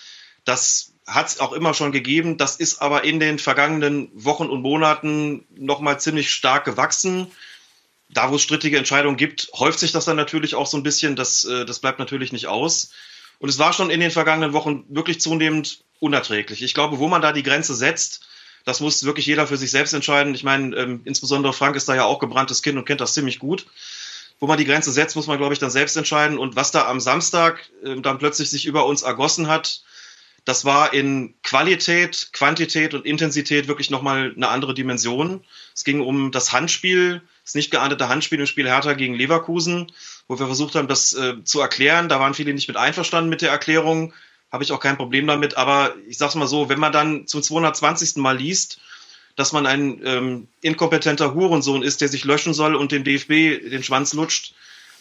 Das 0.46 0.94
hat 1.08 1.28
es 1.28 1.40
auch 1.40 1.54
immer 1.54 1.74
schon 1.74 1.92
gegeben. 1.92 2.38
Das 2.38 2.58
ist 2.58 2.82
aber 2.82 3.04
in 3.04 3.20
den 3.20 3.40
vergangenen 3.40 4.10
Wochen 4.14 4.48
und 4.48 4.62
Monaten 4.62 5.46
nochmal 5.56 6.00
ziemlich 6.00 6.32
stark 6.32 6.66
gewachsen. 6.66 7.28
Da, 8.10 8.32
wo 8.32 8.36
es 8.36 8.42
strittige 8.42 8.78
Entscheidungen 8.78 9.18
gibt, 9.18 9.50
häuft 9.54 9.80
sich 9.80 9.92
das 9.92 10.06
dann 10.06 10.18
natürlich 10.18 10.56
auch 10.56 10.68
so 10.68 10.78
ein 10.78 10.84
bisschen. 10.84 11.16
Das, 11.16 11.46
äh, 11.46 11.66
das 11.66 11.80
bleibt 11.80 12.00
natürlich 12.00 12.32
nicht 12.32 12.48
aus. 12.48 12.92
Und 13.40 13.50
es 13.50 13.60
war 13.60 13.74
schon 13.74 13.90
in 13.90 14.00
den 14.00 14.12
vergangenen 14.12 14.54
Wochen 14.54 14.86
wirklich 14.90 15.22
zunehmend 15.22 15.84
unerträglich. 16.00 16.62
Ich 16.62 16.74
glaube, 16.74 17.00
wo 17.00 17.08
man 17.08 17.22
da 17.22 17.32
die 17.32 17.44
Grenze 17.44 17.74
setzt, 17.74 18.28
das 18.66 18.80
muss 18.80 19.04
wirklich 19.04 19.26
jeder 19.26 19.48
für 19.48 19.58
sich 19.58 19.72
selbst 19.72 19.94
entscheiden. 19.94 20.36
Ich 20.36 20.44
meine, 20.44 20.76
ähm, 20.76 21.02
insbesondere 21.06 21.54
Frank 21.54 21.76
ist 21.76 21.90
da 21.90 21.96
ja 21.96 22.06
auch 22.06 22.20
gebranntes 22.20 22.62
Kind 22.62 22.78
und 22.78 22.86
kennt 22.86 23.02
das 23.02 23.14
ziemlich 23.14 23.40
gut. 23.40 23.66
Wo 24.40 24.48
man 24.48 24.58
die 24.58 24.66
Grenze 24.66 24.92
setzt, 24.92 25.16
muss 25.16 25.28
man, 25.28 25.38
glaube 25.38 25.54
ich, 25.54 25.60
dann 25.60 25.70
selbst 25.70 25.98
entscheiden. 25.98 26.38
Und 26.38 26.56
was 26.56 26.72
da 26.72 26.88
am 26.88 27.00
Samstag 27.00 27.70
äh, 27.84 28.00
dann 28.02 28.20
plötzlich 28.20 28.50
sich 28.50 28.66
über 28.66 28.86
uns 28.86 29.02
ergossen 29.02 29.48
hat, 29.48 29.82
das 30.46 30.66
war 30.66 30.94
in 30.94 31.36
Qualität, 31.44 32.30
Quantität 32.34 32.94
und 32.94 33.06
Intensität 33.06 33.68
wirklich 33.68 33.90
nochmal 33.90 34.34
eine 34.36 34.48
andere 34.48 34.74
Dimension. 34.74 35.44
Es 35.76 35.84
ging 35.84 36.02
um 36.02 36.32
das 36.32 36.54
Handspiel, 36.54 37.22
das 37.44 37.56
nicht 37.56 37.72
geahndete 37.72 38.10
Handspiel 38.10 38.40
im 38.40 38.46
Spiel 38.46 38.68
Hertha 38.68 38.94
gegen 38.94 39.14
Leverkusen, 39.14 39.92
wo 40.28 40.40
wir 40.40 40.46
versucht 40.48 40.76
haben, 40.76 40.88
das 40.88 41.14
äh, 41.14 41.44
zu 41.44 41.60
erklären. 41.60 42.10
Da 42.10 42.20
waren 42.20 42.34
viele 42.34 42.54
nicht 42.54 42.68
mit 42.68 42.78
einverstanden 42.78 43.30
mit 43.30 43.42
der 43.42 43.52
Erklärung. 43.52 44.14
Habe 44.52 44.64
ich 44.64 44.72
auch 44.72 44.80
kein 44.80 44.98
Problem 44.98 45.28
damit. 45.28 45.58
Aber 45.58 45.96
ich 46.08 46.18
sag's 46.18 46.36
mal 46.36 46.48
so, 46.48 46.70
wenn 46.70 46.80
man 46.80 46.92
dann 46.92 47.28
zum 47.28 47.44
220. 47.44 48.18
Mal 48.18 48.38
liest, 48.38 48.80
dass 49.36 49.52
man 49.52 49.66
ein 49.66 50.02
ähm, 50.04 50.48
inkompetenter 50.62 51.34
Hurensohn 51.34 51.84
ist, 51.84 52.02
der 52.02 52.10
sich 52.10 52.26
löschen 52.26 52.54
soll 52.54 52.76
und 52.76 52.92
dem 52.92 53.04
DFB 53.04 53.70
den 53.70 53.84
Schwanz 53.84 54.14
lutscht, 54.14 54.54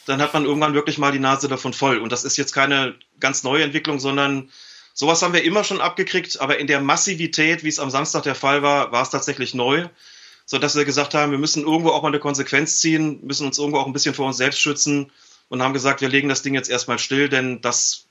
dann 0.07 0.23
hat 0.23 0.35
man 0.35 0.45
irgendwann 0.45 0.75
wirklich 0.75 0.99
mal 0.99 1.13
die 1.13 1.19
Nase 1.19 1.49
davon 1.49 1.73
voll. 1.73 1.99
Und 1.99 2.13
das 2.13 2.25
ist 2.25 2.37
jetzt 2.37 2.53
keine 2.53 2.95
ganz 3.21 3.43
neue 3.43 3.65
Entwicklung, 3.65 3.99
sondern 3.99 4.51
Sowas 5.01 5.23
haben 5.23 5.33
wir 5.33 5.45
immer 5.45 5.63
schon 5.63 5.81
abgekriegt, 5.81 6.41
aber 6.41 6.59
in 6.59 6.67
der 6.67 6.81
Massivität, 6.81 7.63
wie 7.63 7.69
es 7.69 7.79
am 7.79 7.89
Samstag 7.89 8.25
der 8.25 8.35
Fall 8.35 8.63
war, 8.63 8.91
war 8.91 9.03
es 9.03 9.11
tatsächlich 9.11 9.55
neu, 9.55 9.87
so 10.45 10.59
dass 10.59 10.75
wir 10.75 10.85
gesagt 10.85 11.15
haben, 11.15 11.31
wir 11.31 11.39
müssen 11.39 11.63
irgendwo 11.63 11.91
auch 11.91 12.03
mal 12.03 12.09
eine 12.09 12.19
Konsequenz 12.19 12.81
ziehen, 12.81 13.25
müssen 13.25 13.47
uns 13.47 13.59
irgendwo 13.59 13.79
auch 13.79 13.87
ein 13.87 13.93
bisschen 13.93 14.13
vor 14.13 14.27
uns 14.27 14.39
selbst 14.39 14.61
schützen 14.61 15.13
und 15.49 15.63
haben 15.63 15.73
gesagt, 15.73 16.01
wir 16.01 16.09
legen 16.09 16.29
das 16.29 16.43
Ding 16.43 16.53
jetzt 16.55 16.69
erstmal 16.69 16.99
still, 16.99 17.29
denn 17.29 17.61
das 17.61 18.08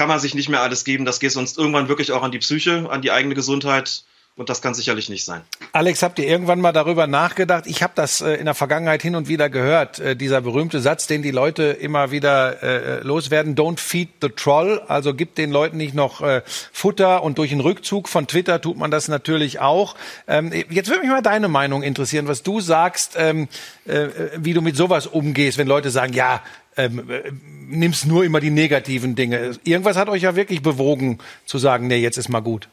kann 0.00 0.08
man 0.08 0.18
sich 0.18 0.34
nicht 0.34 0.48
mehr 0.48 0.62
alles 0.62 0.84
geben. 0.84 1.04
Das 1.04 1.20
geht 1.20 1.30
sonst 1.30 1.58
irgendwann 1.58 1.88
wirklich 1.88 2.10
auch 2.12 2.22
an 2.22 2.32
die 2.32 2.38
Psyche, 2.38 2.88
an 2.88 3.02
die 3.02 3.10
eigene 3.10 3.34
Gesundheit. 3.34 4.04
Und 4.34 4.48
das 4.48 4.62
kann 4.62 4.72
sicherlich 4.72 5.10
nicht 5.10 5.26
sein. 5.26 5.42
Alex, 5.72 6.02
habt 6.02 6.18
ihr 6.18 6.26
irgendwann 6.26 6.62
mal 6.62 6.72
darüber 6.72 7.06
nachgedacht? 7.06 7.66
Ich 7.66 7.82
habe 7.82 7.92
das 7.94 8.22
äh, 8.22 8.34
in 8.36 8.46
der 8.46 8.54
Vergangenheit 8.54 9.02
hin 9.02 9.14
und 9.14 9.28
wieder 9.28 9.50
gehört, 9.50 9.98
äh, 9.98 10.16
dieser 10.16 10.40
berühmte 10.40 10.80
Satz, 10.80 11.06
den 11.06 11.20
die 11.20 11.32
Leute 11.32 11.64
immer 11.64 12.10
wieder 12.10 12.62
äh, 12.62 13.02
loswerden, 13.02 13.54
don't 13.54 13.78
feed 13.78 14.08
the 14.22 14.30
troll, 14.30 14.80
also 14.88 15.12
gibt 15.12 15.36
den 15.36 15.50
Leuten 15.50 15.76
nicht 15.76 15.94
noch 15.94 16.22
äh, 16.22 16.40
Futter 16.72 17.22
und 17.22 17.36
durch 17.36 17.50
den 17.50 17.60
Rückzug 17.60 18.08
von 18.08 18.26
Twitter 18.26 18.62
tut 18.62 18.78
man 18.78 18.90
das 18.90 19.08
natürlich 19.08 19.60
auch. 19.60 19.94
Ähm, 20.26 20.50
jetzt 20.70 20.88
würde 20.88 21.02
mich 21.02 21.10
mal 21.10 21.20
deine 21.20 21.48
Meinung 21.48 21.82
interessieren, 21.82 22.26
was 22.26 22.42
du 22.42 22.60
sagst, 22.60 23.16
ähm, 23.18 23.48
äh, 23.84 24.08
wie 24.38 24.54
du 24.54 24.62
mit 24.62 24.76
sowas 24.76 25.06
umgehst, 25.06 25.58
wenn 25.58 25.66
Leute 25.66 25.90
sagen, 25.90 26.14
ja, 26.14 26.42
ähm, 26.76 27.10
äh, 27.10 27.32
nimmst 27.68 28.06
nur 28.06 28.24
immer 28.24 28.40
die 28.40 28.50
negativen 28.50 29.14
Dinge. 29.14 29.58
Irgendwas 29.64 29.96
hat 29.96 30.08
euch 30.08 30.22
ja 30.22 30.36
wirklich 30.36 30.62
bewogen 30.62 31.18
zu 31.46 31.58
sagen, 31.58 31.86
nee, 31.86 31.98
jetzt 31.98 32.16
ist 32.16 32.28
mal 32.28 32.40
gut. 32.40 32.68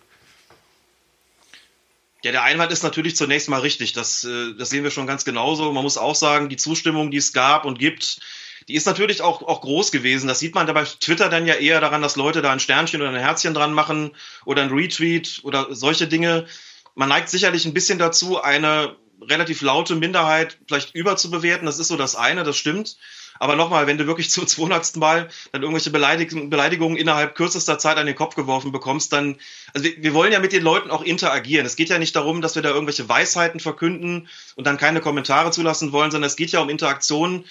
Ja, 2.23 2.31
der 2.31 2.43
Einwand 2.43 2.71
ist 2.71 2.83
natürlich 2.83 3.15
zunächst 3.15 3.47
mal 3.47 3.61
richtig. 3.61 3.93
Das, 3.93 4.23
äh, 4.23 4.53
das 4.57 4.69
sehen 4.69 4.83
wir 4.83 4.91
schon 4.91 5.07
ganz 5.07 5.23
genauso. 5.23 5.71
Man 5.71 5.83
muss 5.83 5.97
auch 5.97 6.15
sagen, 6.15 6.49
die 6.49 6.57
Zustimmung, 6.57 7.11
die 7.11 7.17
es 7.17 7.33
gab 7.33 7.65
und 7.65 7.79
gibt, 7.79 8.19
die 8.67 8.73
ist 8.73 8.85
natürlich 8.85 9.21
auch, 9.21 9.41
auch 9.43 9.61
groß 9.61 9.91
gewesen. 9.91 10.27
Das 10.27 10.39
sieht 10.39 10.53
man 10.53 10.67
da 10.67 10.73
bei 10.73 10.83
Twitter 10.83 11.29
dann 11.29 11.47
ja 11.47 11.53
eher 11.53 11.79
daran, 11.79 12.01
dass 12.01 12.17
Leute 12.17 12.41
da 12.41 12.51
ein 12.51 12.59
Sternchen 12.59 13.01
oder 13.01 13.11
ein 13.11 13.19
Herzchen 13.19 13.53
dran 13.53 13.71
machen 13.71 14.11
oder 14.45 14.61
ein 14.61 14.71
Retweet 14.71 15.39
oder 15.43 15.73
solche 15.73 16.07
Dinge. 16.07 16.47
Man 16.95 17.09
neigt 17.09 17.29
sicherlich 17.29 17.65
ein 17.65 17.73
bisschen 17.73 17.99
dazu, 17.99 18.41
eine 18.41 18.95
relativ 19.21 19.61
laute 19.61 19.95
Minderheit 19.95 20.57
vielleicht 20.67 20.95
überzubewerten. 20.95 21.65
Das 21.65 21.79
ist 21.79 21.87
so 21.87 21.97
das 21.97 22.15
eine, 22.15 22.43
das 22.43 22.57
stimmt. 22.57 22.97
Aber 23.39 23.55
nochmal, 23.55 23.87
wenn 23.87 23.97
du 23.97 24.07
wirklich 24.07 24.29
zum 24.29 24.47
200. 24.47 24.95
Mal 24.97 25.29
dann 25.51 25.61
irgendwelche 25.61 25.91
Beleidigungen, 25.91 26.49
Beleidigungen 26.49 26.97
innerhalb 26.97 27.35
kürzester 27.35 27.77
Zeit 27.79 27.97
an 27.97 28.05
den 28.05 28.15
Kopf 28.15 28.35
geworfen 28.35 28.71
bekommst, 28.71 29.13
dann, 29.13 29.37
also 29.73 29.85
wir, 29.85 30.01
wir, 30.01 30.13
wollen 30.13 30.31
ja 30.31 30.39
mit 30.39 30.53
den 30.53 30.63
Leuten 30.63 30.91
auch 30.91 31.03
interagieren. 31.03 31.65
Es 31.65 31.75
geht 31.75 31.89
ja 31.89 31.99
nicht 31.99 32.15
darum, 32.15 32.41
dass 32.41 32.55
wir 32.55 32.61
da 32.61 32.69
irgendwelche 32.69 33.07
Weisheiten 33.07 33.59
verkünden 33.59 34.27
und 34.55 34.67
dann 34.67 34.77
keine 34.77 35.01
Kommentare 35.01 35.51
zulassen 35.51 35.91
wollen, 35.91 36.11
sondern 36.11 36.27
es 36.27 36.35
geht 36.35 36.51
ja 36.51 36.59
um 36.61 36.69
Interaktionen. 36.69 37.45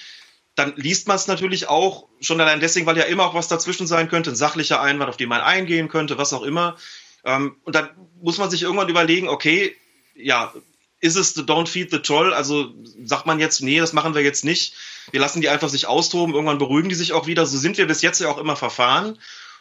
Dann 0.54 0.72
liest 0.76 1.06
man 1.06 1.16
es 1.16 1.26
natürlich 1.26 1.68
auch, 1.68 2.06
schon 2.20 2.40
allein 2.40 2.60
deswegen, 2.60 2.86
weil 2.86 2.96
ja 2.96 3.04
immer 3.04 3.26
auch 3.26 3.34
was 3.34 3.48
dazwischen 3.48 3.86
sein 3.86 4.08
könnte, 4.08 4.30
ein 4.30 4.36
sachlicher 4.36 4.80
Einwand, 4.80 5.10
auf 5.10 5.18
den 5.18 5.28
man 5.28 5.42
eingehen 5.42 5.88
könnte, 5.88 6.16
was 6.16 6.32
auch 6.32 6.42
immer. 6.42 6.76
Ähm, 7.24 7.56
und 7.64 7.74
dann 7.74 7.90
muss 8.22 8.38
man 8.38 8.50
sich 8.50 8.62
irgendwann 8.62 8.88
überlegen, 8.88 9.28
okay, 9.28 9.76
ja, 10.14 10.52
ist 11.00 11.16
es 11.16 11.34
the 11.34 11.42
Don't 11.42 11.68
Feed 11.68 11.90
the 11.90 11.98
Troll? 11.98 12.32
Also 12.32 12.74
sagt 13.04 13.26
man 13.26 13.38
jetzt, 13.38 13.60
nee, 13.62 13.78
das 13.78 13.92
machen 13.92 14.14
wir 14.14 14.22
jetzt 14.22 14.44
nicht. 14.44 14.74
Wir 15.10 15.20
lassen 15.20 15.40
die 15.40 15.48
einfach 15.48 15.68
sich 15.68 15.86
austoben, 15.86 16.34
irgendwann 16.34 16.58
beruhigen 16.58 16.88
die 16.88 16.94
sich 16.94 17.12
auch 17.12 17.26
wieder. 17.26 17.46
So 17.46 17.58
sind 17.58 17.78
wir 17.78 17.86
bis 17.86 18.02
jetzt 18.02 18.20
ja 18.20 18.28
auch 18.28 18.38
immer 18.38 18.56
verfahren. 18.56 19.18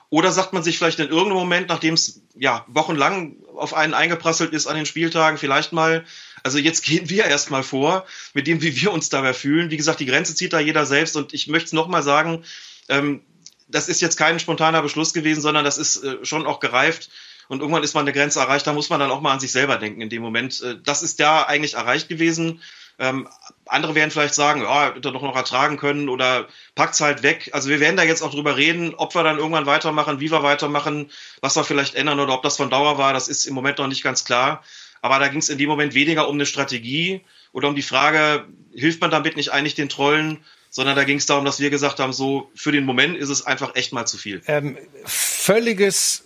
Oder 0.09 0.31
sagt 0.31 0.53
man 0.53 0.63
sich 0.63 0.77
vielleicht 0.77 0.99
in 0.99 1.09
irgendeinem 1.09 1.39
Moment, 1.39 1.69
nachdem 1.69 1.95
es 1.95 2.21
ja 2.35 2.63
wochenlang 2.67 3.37
auf 3.55 3.73
einen 3.73 3.93
eingeprasselt 3.93 4.53
ist 4.53 4.67
an 4.67 4.75
den 4.75 4.85
Spieltagen, 4.85 5.37
vielleicht 5.37 5.73
mal, 5.73 6.05
also 6.43 6.57
jetzt 6.57 6.83
gehen 6.85 7.09
wir 7.09 7.25
erstmal 7.25 7.63
vor, 7.63 8.05
mit 8.33 8.47
dem, 8.47 8.61
wie 8.61 8.79
wir 8.79 8.91
uns 8.91 9.09
dabei 9.09 9.33
fühlen. 9.33 9.71
Wie 9.71 9.77
gesagt, 9.77 9.99
die 9.99 10.05
Grenze 10.05 10.35
zieht 10.35 10.53
da 10.53 10.59
jeder 10.59 10.85
selbst 10.85 11.15
und 11.15 11.33
ich 11.33 11.47
möchte 11.47 11.67
es 11.67 11.73
nochmal 11.73 12.03
sagen, 12.03 12.43
ähm, 12.87 13.21
das 13.67 13.89
ist 13.89 13.99
jetzt 13.99 14.15
kein 14.15 14.39
spontaner 14.39 14.83
Beschluss 14.83 15.11
gewesen, 15.11 15.41
sondern 15.41 15.65
das 15.65 15.79
ist 15.79 16.03
äh, 16.03 16.23
schon 16.23 16.45
auch 16.45 16.59
gereift 16.59 17.09
und 17.47 17.59
irgendwann 17.59 17.83
ist 17.83 17.93
man 17.93 18.03
eine 18.03 18.13
Grenze 18.13 18.39
erreicht, 18.39 18.67
da 18.67 18.73
muss 18.73 18.89
man 18.89 18.99
dann 18.99 19.11
auch 19.11 19.21
mal 19.21 19.33
an 19.33 19.39
sich 19.39 19.51
selber 19.51 19.77
denken 19.77 20.01
in 20.01 20.09
dem 20.09 20.21
Moment. 20.21 20.61
Äh, 20.61 20.77
das 20.83 21.03
ist 21.03 21.19
ja 21.19 21.45
eigentlich 21.47 21.75
erreicht 21.75 22.09
gewesen. 22.09 22.61
Ähm, 22.97 23.27
andere 23.65 23.93
werden 23.95 24.11
vielleicht 24.11 24.35
sagen, 24.35 24.61
ja, 24.61 24.87
hätte 24.87 25.11
doch 25.11 25.21
noch 25.21 25.35
ertragen 25.35 25.77
können 25.77 26.07
oder 26.07 26.47
packt's 26.75 27.01
halt 27.01 27.23
weg. 27.23 27.49
Also 27.51 27.69
wir 27.69 27.79
werden 27.79 27.97
da 27.97 28.03
jetzt 28.03 28.21
auch 28.21 28.31
drüber 28.31 28.55
reden, 28.55 28.93
ob 28.95 29.15
wir 29.15 29.23
dann 29.23 29.37
irgendwann 29.37 29.65
weitermachen, 29.65 30.19
wie 30.19 30.31
wir 30.31 30.43
weitermachen, 30.43 31.11
was 31.41 31.55
wir 31.55 31.65
vielleicht 31.65 31.95
ändern 31.95 32.19
oder 32.19 32.33
ob 32.33 32.43
das 32.43 32.57
von 32.57 32.69
Dauer 32.69 32.97
war, 32.97 33.13
das 33.13 33.27
ist 33.27 33.45
im 33.45 33.53
Moment 33.53 33.79
noch 33.79 33.87
nicht 33.87 34.03
ganz 34.03 34.23
klar. 34.23 34.63
Aber 35.01 35.19
da 35.19 35.27
ging 35.27 35.39
es 35.39 35.49
in 35.49 35.57
dem 35.57 35.69
Moment 35.69 35.93
weniger 35.93 36.29
um 36.29 36.35
eine 36.35 36.45
Strategie 36.45 37.21
oder 37.51 37.67
um 37.67 37.75
die 37.75 37.81
Frage, 37.81 38.47
hilft 38.73 39.01
man 39.01 39.11
damit 39.11 39.35
nicht 39.35 39.51
eigentlich 39.51 39.75
den 39.75 39.89
Trollen, 39.89 40.43
sondern 40.69 40.95
da 40.95 41.03
ging 41.03 41.17
es 41.17 41.25
darum, 41.25 41.45
dass 41.45 41.59
wir 41.59 41.69
gesagt 41.69 41.99
haben, 41.99 42.11
so 42.11 42.49
für 42.55 42.71
den 42.71 42.85
Moment 42.85 43.17
ist 43.17 43.29
es 43.29 43.45
einfach 43.45 43.75
echt 43.75 43.93
mal 43.93 44.05
zu 44.05 44.17
viel. 44.17 44.41
Ähm, 44.47 44.77
völliges 45.05 46.24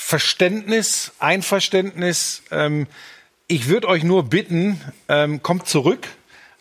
Verständnis, 0.00 1.12
Einverständnis. 1.18 2.42
Ähm, 2.50 2.86
ich 3.48 3.66
würde 3.66 3.88
euch 3.88 4.04
nur 4.04 4.22
bitten, 4.22 4.80
ähm, 5.08 5.42
kommt 5.42 5.66
zurück. 5.66 6.06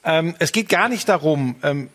Ähm, 0.04 0.36
es 0.40 0.52
geht 0.52 0.68
gar 0.68 0.90
nicht 0.90 1.08
darum, 1.08 1.56
ähm, 1.64 1.90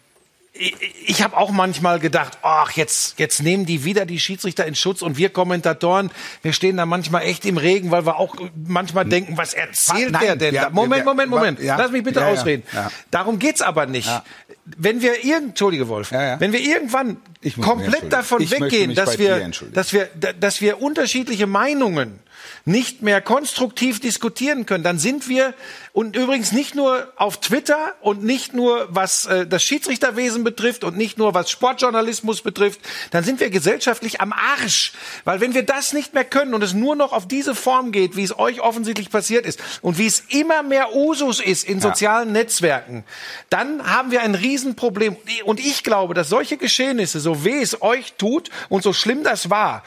ich, 0.54 0.74
ich 1.06 1.22
habe 1.22 1.36
auch 1.36 1.50
manchmal 1.50 1.98
gedacht, 1.98 2.38
ach, 2.42 2.72
jetzt, 2.72 3.18
jetzt 3.18 3.42
nehmen 3.42 3.64
die 3.64 3.84
wieder 3.84 4.04
die 4.04 4.20
Schiedsrichter 4.20 4.66
in 4.66 4.74
Schutz 4.74 5.00
und 5.00 5.16
wir 5.16 5.30
Kommentatoren, 5.30 6.10
wir 6.42 6.52
stehen 6.52 6.76
da 6.76 6.84
manchmal 6.84 7.22
echt 7.22 7.46
im 7.46 7.56
Regen, 7.56 7.90
weil 7.90 8.04
wir 8.04 8.16
auch 8.18 8.36
manchmal 8.66 9.06
denken, 9.06 9.36
was 9.38 9.54
erzählt 9.54 10.12
Nein, 10.12 10.20
der 10.22 10.36
denn 10.36 10.54
ja, 10.54 10.64
da? 10.64 10.70
Moment, 10.70 11.04
Moment, 11.06 11.30
Moment. 11.30 11.60
ja, 11.60 11.76
Lass 11.76 11.90
mich 11.90 12.02
bitte 12.02 12.20
ja, 12.20 12.28
ausreden. 12.28 12.64
Darum 13.10 13.38
geht's 13.38 13.62
aber 13.62 13.86
nicht. 13.86 14.10
Wenn 14.64 15.00
wir 15.00 15.24
irgend, 15.24 15.50
Entschuldige 15.50 15.88
Wolf, 15.88 16.12
wenn 16.12 16.52
wir 16.52 16.60
irgendwann 16.60 17.16
komplett 17.60 18.12
davon 18.12 18.42
Ich 18.42 18.50
weggehen, 18.50 18.94
dass 18.94 19.18
wir, 19.18 19.50
dass 19.72 19.92
wir, 19.92 20.08
da- 20.14 20.32
dass 20.32 20.60
wir 20.60 20.80
unterschiedliche 20.82 21.46
Meinungen 21.46 22.20
nicht 22.64 23.02
mehr 23.02 23.20
konstruktiv 23.20 24.00
diskutieren 24.00 24.66
können, 24.66 24.84
dann 24.84 24.98
sind 24.98 25.28
wir 25.28 25.54
und 25.92 26.16
übrigens 26.16 26.52
nicht 26.52 26.74
nur 26.74 27.12
auf 27.16 27.40
Twitter 27.40 27.94
und 28.00 28.24
nicht 28.24 28.54
nur 28.54 28.86
was 28.88 29.26
äh, 29.26 29.46
das 29.46 29.62
Schiedsrichterwesen 29.62 30.42
betrifft 30.42 30.84
und 30.84 30.96
nicht 30.96 31.18
nur 31.18 31.34
was 31.34 31.50
Sportjournalismus 31.50 32.40
betrifft, 32.40 32.80
dann 33.10 33.24
sind 33.24 33.40
wir 33.40 33.50
gesellschaftlich 33.50 34.20
am 34.20 34.32
Arsch, 34.32 34.92
weil 35.24 35.40
wenn 35.40 35.54
wir 35.54 35.64
das 35.64 35.92
nicht 35.92 36.14
mehr 36.14 36.24
können 36.24 36.54
und 36.54 36.62
es 36.62 36.72
nur 36.72 36.96
noch 36.96 37.12
auf 37.12 37.28
diese 37.28 37.54
Form 37.54 37.92
geht, 37.92 38.16
wie 38.16 38.22
es 38.22 38.38
euch 38.38 38.60
offensichtlich 38.60 39.10
passiert 39.10 39.44
ist 39.44 39.60
und 39.82 39.98
wie 39.98 40.06
es 40.06 40.20
immer 40.28 40.62
mehr 40.62 40.94
Usus 40.94 41.40
ist 41.40 41.64
in 41.64 41.80
sozialen 41.80 42.32
Netzwerken, 42.32 43.04
dann 43.50 43.86
haben 43.86 44.10
wir 44.10 44.22
ein 44.22 44.34
Riesenproblem. 44.34 45.16
Und 45.44 45.60
ich 45.60 45.84
glaube, 45.84 46.14
dass 46.14 46.28
solche 46.28 46.56
Geschehnisse, 46.56 47.20
so 47.20 47.44
weh 47.44 47.60
es 47.60 47.82
euch 47.82 48.14
tut 48.14 48.50
und 48.68 48.82
so 48.82 48.92
schlimm 48.92 49.24
das 49.24 49.50
war, 49.50 49.82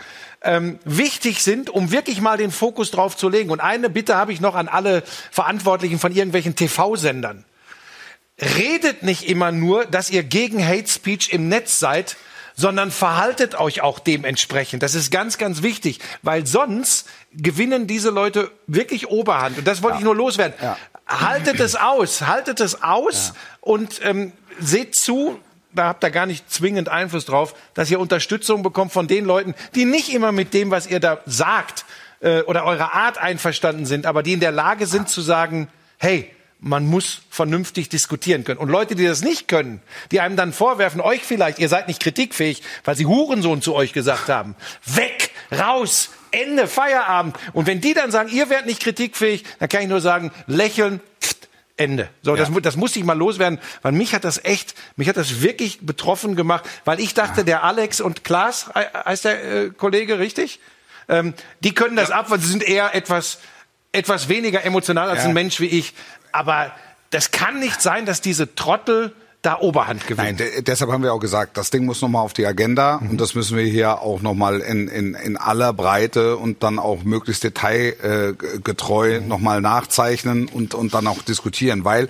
ähm, 0.45 0.79
wichtig 0.85 1.43
sind, 1.43 1.69
um 1.69 1.91
wirklich 1.91 2.21
mal 2.21 2.37
den 2.37 2.51
Fokus 2.51 2.91
drauf 2.91 3.17
zu 3.17 3.29
legen. 3.29 3.49
Und 3.49 3.59
eine 3.59 3.89
Bitte 3.89 4.15
habe 4.15 4.31
ich 4.31 4.39
noch 4.39 4.55
an 4.55 4.67
alle 4.67 5.03
Verantwortlichen 5.31 5.99
von 5.99 6.13
irgendwelchen 6.13 6.55
TV-Sendern. 6.55 7.43
Redet 8.39 9.03
nicht 9.03 9.27
immer 9.27 9.51
nur, 9.51 9.85
dass 9.85 10.09
ihr 10.09 10.23
gegen 10.23 10.65
Hate 10.65 10.87
Speech 10.87 11.31
im 11.31 11.47
Netz 11.47 11.79
seid, 11.79 12.17
sondern 12.55 12.91
verhaltet 12.91 13.55
euch 13.55 13.81
auch 13.81 13.99
dementsprechend. 13.99 14.83
Das 14.83 14.95
ist 14.95 15.11
ganz, 15.11 15.37
ganz 15.37 15.61
wichtig, 15.61 15.99
weil 16.21 16.45
sonst 16.45 17.07
gewinnen 17.33 17.87
diese 17.87 18.09
Leute 18.09 18.51
wirklich 18.67 19.07
Oberhand. 19.07 19.57
Und 19.57 19.67
das 19.67 19.83
wollte 19.83 19.97
ich 19.97 20.03
nur 20.03 20.15
loswerden. 20.15 20.55
Ja. 20.61 20.77
Haltet 21.07 21.59
es 21.59 21.75
aus, 21.75 22.21
haltet 22.21 22.59
es 22.61 22.81
aus 22.81 23.33
und 23.61 24.01
ähm, 24.03 24.31
seht 24.59 24.95
zu, 24.95 25.39
da 25.76 25.86
habt 25.88 26.03
ihr 26.03 26.11
gar 26.11 26.26
nicht 26.26 26.51
zwingend 26.51 26.89
Einfluss 26.89 27.26
drauf, 27.26 27.55
dass 27.73 27.91
ihr 27.91 27.99
Unterstützung 27.99 28.63
bekommt 28.63 28.91
von 28.91 29.07
den 29.07 29.26
Leuten, 29.26 29.53
die 29.76 29.86
nicht 29.86 30.13
immer 30.13 30.32
mit 30.32 30.53
dem, 30.53 30.71
was 30.71 30.88
ihr 30.88 30.99
da 30.99 31.19
sagt, 31.26 31.86
äh, 32.21 32.41
oder 32.41 32.65
eurer 32.65 32.93
Art 32.93 33.17
einverstanden 33.17 33.86
sind, 33.86 34.05
aber 34.05 34.23
die 34.23 34.34
in 34.34 34.39
der 34.39 34.51
Lage 34.51 34.88
sind 34.88 35.09
zu 35.09 35.21
sagen, 35.21 35.67
hey, 35.97 36.32
man 36.59 36.88
muss 36.88 37.21
vernünftig 37.30 37.89
diskutieren 37.89 38.43
können. 38.43 38.59
Und 38.59 38.69
Leute, 38.69 38.95
die 38.95 39.05
das 39.05 39.21
nicht 39.21 39.47
können, 39.47 39.82
die 40.11 40.19
einem 40.19 40.36
dann 40.36 40.53
vorwerfen, 40.53 41.01
euch 41.01 41.21
vielleicht, 41.21 41.59
ihr 41.59 41.69
seid 41.69 41.88
nicht 41.88 42.01
kritikfähig, 42.01 42.63
weil 42.84 42.95
sie 42.95 43.05
Hurensohn 43.05 43.61
zu 43.61 43.76
euch 43.76 43.93
gesagt 43.93 44.30
haben. 44.30 44.55
Weg, 44.86 45.32
raus, 45.51 46.09
Ende, 46.32 46.67
Feierabend. 46.67 47.38
Und 47.53 47.67
wenn 47.67 47.82
die 47.82 47.93
dann 47.93 48.09
sagen, 48.09 48.30
ihr 48.32 48.49
werdet 48.49 48.65
nicht 48.65 48.82
kritikfähig, 48.82 49.43
dann 49.59 49.69
kann 49.69 49.84
ich 49.84 49.88
nur 49.88 50.01
sagen, 50.01 50.32
lächeln, 50.47 51.01
Ende. 51.78 52.09
So, 52.21 52.36
das, 52.38 52.49
mu- 52.49 52.61
das 52.61 52.78
muss 52.78 52.95
ich 52.95 53.03
mal 53.03 53.17
loswerden, 53.17 53.59
weil 53.82 53.91
mich 53.91 54.13
hat 54.13 54.23
das 54.23 54.43
echt, 54.45 54.76
mich 54.95 55.09
hat 55.09 55.17
das 55.17 55.41
wirklich 55.41 55.80
betroffen 55.82 56.36
gemacht, 56.36 56.63
weil 56.86 56.99
ich 57.01 57.13
dachte, 57.13 57.43
der 57.43 57.63
Alex 57.63 57.99
und 57.99 58.23
Klaas, 58.23 58.67
he- 58.73 58.97
heißt 59.05 59.26
der 59.26 59.43
äh, 59.43 59.69
Kollege, 59.71 60.17
richtig? 60.19 60.59
Ähm, 61.09 61.34
die 61.59 61.73
können 61.76 61.95
das 61.97 62.11
ab, 62.11 62.30
weil 62.30 62.39
sie 62.39 62.47
sind 62.47 62.63
eher 62.63 62.95
etwas, 62.95 63.39
etwas 63.91 64.30
weniger 64.30 64.63
emotional 64.63 65.09
als 65.09 65.23
Ja. 65.23 65.26
ein 65.28 65.34
Mensch 65.34 65.59
wie 65.59 65.65
ich. 65.67 65.93
Aber 66.32 66.71
das 67.09 67.32
kann 67.32 67.59
nicht 67.59 67.82
sein, 67.82 68.05
dass 68.05 68.21
diese 68.21 68.55
Trottel 68.55 69.13
da 69.45 69.59
Oberhand 69.59 70.07
gewinnen. 70.07 70.27
Nein, 70.27 70.37
de 70.37 70.61
deshalb 70.61 70.91
haben 70.91 71.03
wir 71.03 71.13
auch 71.13 71.19
gesagt, 71.19 71.57
das 71.57 71.69
Ding 71.69 71.85
muss 71.85 72.01
nochmal 72.01 72.23
auf 72.23 72.33
die 72.33 72.45
Agenda 72.45 72.95
und 72.95 73.21
das 73.21 73.35
müssen 73.35 73.57
wir 73.57 73.65
hier 73.65 74.01
auch 74.01 74.21
nochmal 74.21 74.59
in, 74.61 74.87
in, 74.87 75.13
in 75.13 75.37
aller 75.37 75.73
Breite 75.73 76.37
und 76.37 76.63
dann 76.63 76.79
auch 76.79 77.03
möglichst 77.03 77.43
detailgetreu 77.43 79.21
mhm. 79.21 79.27
nochmal 79.27 79.61
nachzeichnen 79.61 80.47
und, 80.47 80.73
und 80.73 80.93
dann 80.93 81.07
auch 81.07 81.21
diskutieren, 81.21 81.85
weil 81.85 82.05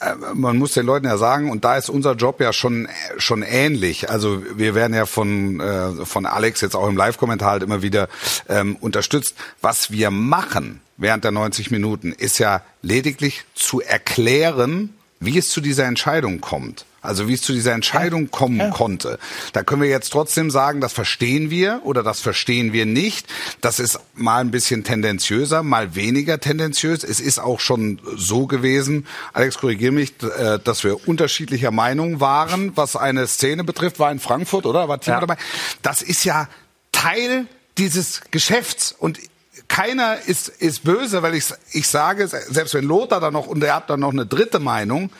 äh, 0.00 0.14
man 0.34 0.58
muss 0.58 0.72
den 0.72 0.86
Leuten 0.86 1.06
ja 1.06 1.16
sagen, 1.16 1.50
und 1.50 1.64
da 1.64 1.76
ist 1.76 1.88
unser 1.88 2.12
Job 2.12 2.40
ja 2.40 2.52
schon, 2.52 2.88
schon 3.16 3.42
ähnlich. 3.42 4.10
Also 4.10 4.42
wir 4.54 4.74
werden 4.74 4.94
ja 4.94 5.06
von, 5.06 5.60
äh, 5.60 6.04
von 6.04 6.26
Alex 6.26 6.60
jetzt 6.60 6.76
auch 6.76 6.88
im 6.88 6.96
Live-Kommentar 6.96 7.52
halt 7.52 7.62
immer 7.62 7.82
wieder 7.82 8.08
ähm, 8.48 8.76
unterstützt. 8.76 9.36
Was 9.60 9.90
wir 9.90 10.10
machen 10.10 10.80
während 10.96 11.24
der 11.24 11.32
90 11.32 11.70
Minuten 11.70 12.12
ist 12.12 12.38
ja 12.38 12.62
lediglich 12.82 13.44
zu 13.54 13.80
erklären, 13.80 14.95
wie 15.20 15.38
es 15.38 15.48
zu 15.48 15.60
dieser 15.60 15.84
Entscheidung 15.84 16.40
kommt. 16.40 16.84
Also 17.06 17.28
wie 17.28 17.34
es 17.34 17.42
zu 17.42 17.52
dieser 17.52 17.72
Entscheidung 17.72 18.32
kommen 18.32 18.58
ja. 18.58 18.70
konnte. 18.70 19.18
Da 19.52 19.62
können 19.62 19.80
wir 19.80 19.88
jetzt 19.88 20.10
trotzdem 20.10 20.50
sagen, 20.50 20.80
das 20.80 20.92
verstehen 20.92 21.50
wir 21.50 21.80
oder 21.84 22.02
das 22.02 22.20
verstehen 22.20 22.72
wir 22.72 22.84
nicht. 22.84 23.28
Das 23.60 23.78
ist 23.78 24.00
mal 24.14 24.40
ein 24.40 24.50
bisschen 24.50 24.82
tendenziöser, 24.82 25.62
mal 25.62 25.94
weniger 25.94 26.40
tendenziös. 26.40 27.04
Es 27.04 27.20
ist 27.20 27.38
auch 27.38 27.60
schon 27.60 28.00
so 28.16 28.46
gewesen, 28.46 29.06
Alex, 29.32 29.58
korrigier 29.58 29.92
mich, 29.92 30.14
äh, 30.22 30.58
dass 30.58 30.82
wir 30.82 31.06
unterschiedlicher 31.06 31.70
Meinung 31.70 32.18
waren, 32.18 32.76
was 32.76 32.96
eine 32.96 33.28
Szene 33.28 33.62
betrifft. 33.62 34.00
War 34.00 34.10
in 34.10 34.18
Frankfurt, 34.18 34.66
oder? 34.66 34.88
War 34.88 35.00
Timo 35.00 35.16
ja. 35.16 35.20
dabei? 35.20 35.36
Das 35.82 36.02
ist 36.02 36.24
ja 36.24 36.48
Teil 36.90 37.46
dieses 37.78 38.22
Geschäfts 38.32 38.92
und 38.98 39.20
keiner 39.68 40.18
ist, 40.26 40.48
ist 40.48 40.84
böse, 40.84 41.22
weil 41.22 41.34
ich, 41.34 41.46
ich 41.72 41.88
sage, 41.88 42.28
selbst 42.28 42.74
wenn 42.74 42.84
Lothar 42.84 43.20
da 43.20 43.30
noch, 43.30 43.46
und 43.46 43.62
er 43.62 43.76
hat 43.76 43.90
da 43.90 43.96
noch 43.96 44.12
eine 44.12 44.26
dritte 44.26 44.58
Meinung, 44.58 45.10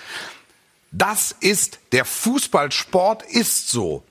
das 0.93 1.35
ist, 1.41 1.79
der 1.93 2.05
Fußballsport 2.05 3.23
ist 3.23 3.69
so, 3.69 4.03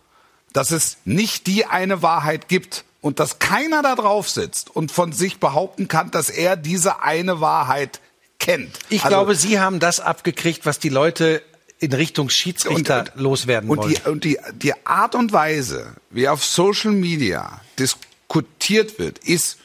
dass 0.53 0.71
es 0.71 0.97
nicht 1.05 1.47
die 1.47 1.65
eine 1.65 2.01
Wahrheit 2.01 2.47
gibt 2.47 2.85
und 3.01 3.19
dass 3.19 3.39
keiner 3.39 3.81
da 3.81 3.95
drauf 3.95 4.29
sitzt 4.29 4.75
und 4.75 4.91
von 4.91 5.11
sich 5.11 5.39
behaupten 5.39 5.87
kann, 5.87 6.11
dass 6.11 6.29
er 6.29 6.55
diese 6.55 7.03
eine 7.03 7.41
Wahrheit 7.41 7.99
kennt. 8.39 8.77
Ich 8.89 9.03
also, 9.03 9.15
glaube, 9.15 9.35
Sie 9.35 9.59
haben 9.59 9.79
das 9.79 9.99
abgekriegt, 9.99 10.65
was 10.65 10.79
die 10.79 10.89
Leute 10.89 11.41
in 11.79 11.93
Richtung 11.93 12.29
Schiedsrichter 12.29 12.99
und, 12.99 13.15
und, 13.15 13.21
loswerden 13.21 13.69
und 13.69 13.77
wollen. 13.77 13.89
Die, 13.93 14.09
und 14.09 14.23
die, 14.23 14.39
die 14.53 14.73
Art 14.85 15.15
und 15.15 15.33
Weise, 15.33 15.95
wie 16.09 16.27
auf 16.27 16.45
Social 16.45 16.91
Media 16.91 17.61
diskutiert 17.77 18.97
wird, 18.97 19.19
ist 19.19 19.57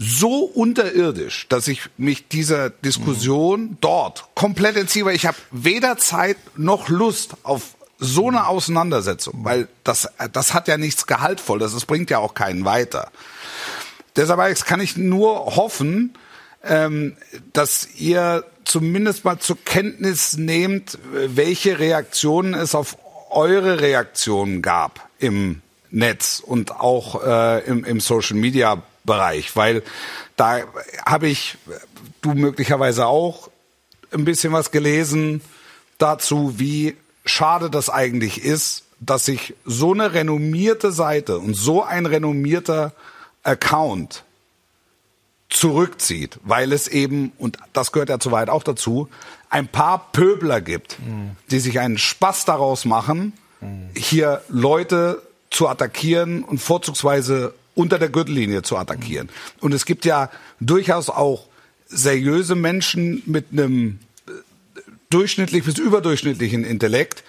so 0.00 0.44
unterirdisch, 0.44 1.48
dass 1.48 1.66
ich 1.66 1.82
mich 1.96 2.28
dieser 2.28 2.70
Diskussion 2.70 3.62
mhm. 3.62 3.78
dort 3.80 4.28
komplett 4.36 4.76
entziehe, 4.76 5.04
weil 5.04 5.16
ich 5.16 5.26
habe 5.26 5.36
weder 5.50 5.96
Zeit 5.98 6.36
noch 6.56 6.88
Lust 6.88 7.32
auf 7.42 7.74
so 7.98 8.28
eine 8.28 8.46
Auseinandersetzung, 8.46 9.40
weil 9.42 9.66
das, 9.82 10.08
das 10.32 10.54
hat 10.54 10.68
ja 10.68 10.76
nichts 10.76 11.08
gehaltvoll, 11.08 11.58
das 11.58 11.84
bringt 11.84 12.10
ja 12.10 12.18
auch 12.18 12.34
keinen 12.34 12.64
weiter. 12.64 13.10
Deshalb 14.14 14.64
kann 14.64 14.80
ich 14.80 14.96
nur 14.96 15.56
hoffen, 15.56 16.14
ähm, 16.62 17.16
dass 17.52 17.88
ihr 17.96 18.44
zumindest 18.64 19.24
mal 19.24 19.40
zur 19.40 19.58
Kenntnis 19.64 20.36
nehmt, 20.36 20.96
welche 21.12 21.80
Reaktionen 21.80 22.54
es 22.54 22.76
auf 22.76 22.96
eure 23.30 23.80
Reaktionen 23.80 24.62
gab 24.62 25.08
im 25.18 25.60
Netz 25.90 26.40
und 26.44 26.72
auch 26.72 27.24
äh, 27.24 27.64
im, 27.64 27.84
im 27.84 27.98
Social 27.98 28.36
Media 28.36 28.80
Bereich, 29.08 29.56
weil 29.56 29.82
da 30.36 30.60
habe 31.04 31.26
ich, 31.26 31.58
du 32.22 32.34
möglicherweise 32.34 33.06
auch, 33.06 33.50
ein 34.12 34.24
bisschen 34.24 34.52
was 34.52 34.70
gelesen 34.70 35.42
dazu, 35.98 36.54
wie 36.58 36.96
schade 37.24 37.70
das 37.70 37.90
eigentlich 37.90 38.42
ist, 38.42 38.84
dass 39.00 39.24
sich 39.26 39.54
so 39.64 39.92
eine 39.92 40.14
renommierte 40.14 40.92
Seite 40.92 41.38
und 41.38 41.54
so 41.54 41.82
ein 41.82 42.06
renommierter 42.06 42.92
Account 43.42 44.24
zurückzieht, 45.50 46.38
weil 46.42 46.72
es 46.72 46.88
eben, 46.88 47.32
und 47.38 47.58
das 47.72 47.92
gehört 47.92 48.08
ja 48.10 48.18
zu 48.18 48.32
weit 48.32 48.50
auch 48.50 48.62
dazu, 48.62 49.08
ein 49.50 49.68
paar 49.68 50.12
Pöbler 50.12 50.60
gibt, 50.60 50.98
mhm. 51.00 51.36
die 51.50 51.60
sich 51.60 51.80
einen 51.80 51.98
Spaß 51.98 52.44
daraus 52.44 52.84
machen, 52.84 53.32
mhm. 53.60 53.90
hier 53.96 54.42
Leute 54.48 55.22
zu 55.50 55.68
attackieren 55.68 56.44
und 56.44 56.58
vorzugsweise 56.58 57.54
unter 57.78 57.98
der 57.98 58.08
Gürtellinie 58.08 58.62
zu 58.62 58.76
attackieren. 58.76 59.28
Und 59.60 59.72
es 59.72 59.86
gibt 59.86 60.04
ja 60.04 60.30
durchaus 60.60 61.08
auch 61.08 61.46
seriöse 61.86 62.56
Menschen 62.56 63.22
mit 63.24 63.46
einem 63.52 64.00
durchschnittlich 65.10 65.64
bis 65.64 65.78
überdurchschnittlichen 65.78 66.64
Intellekt, 66.64 67.22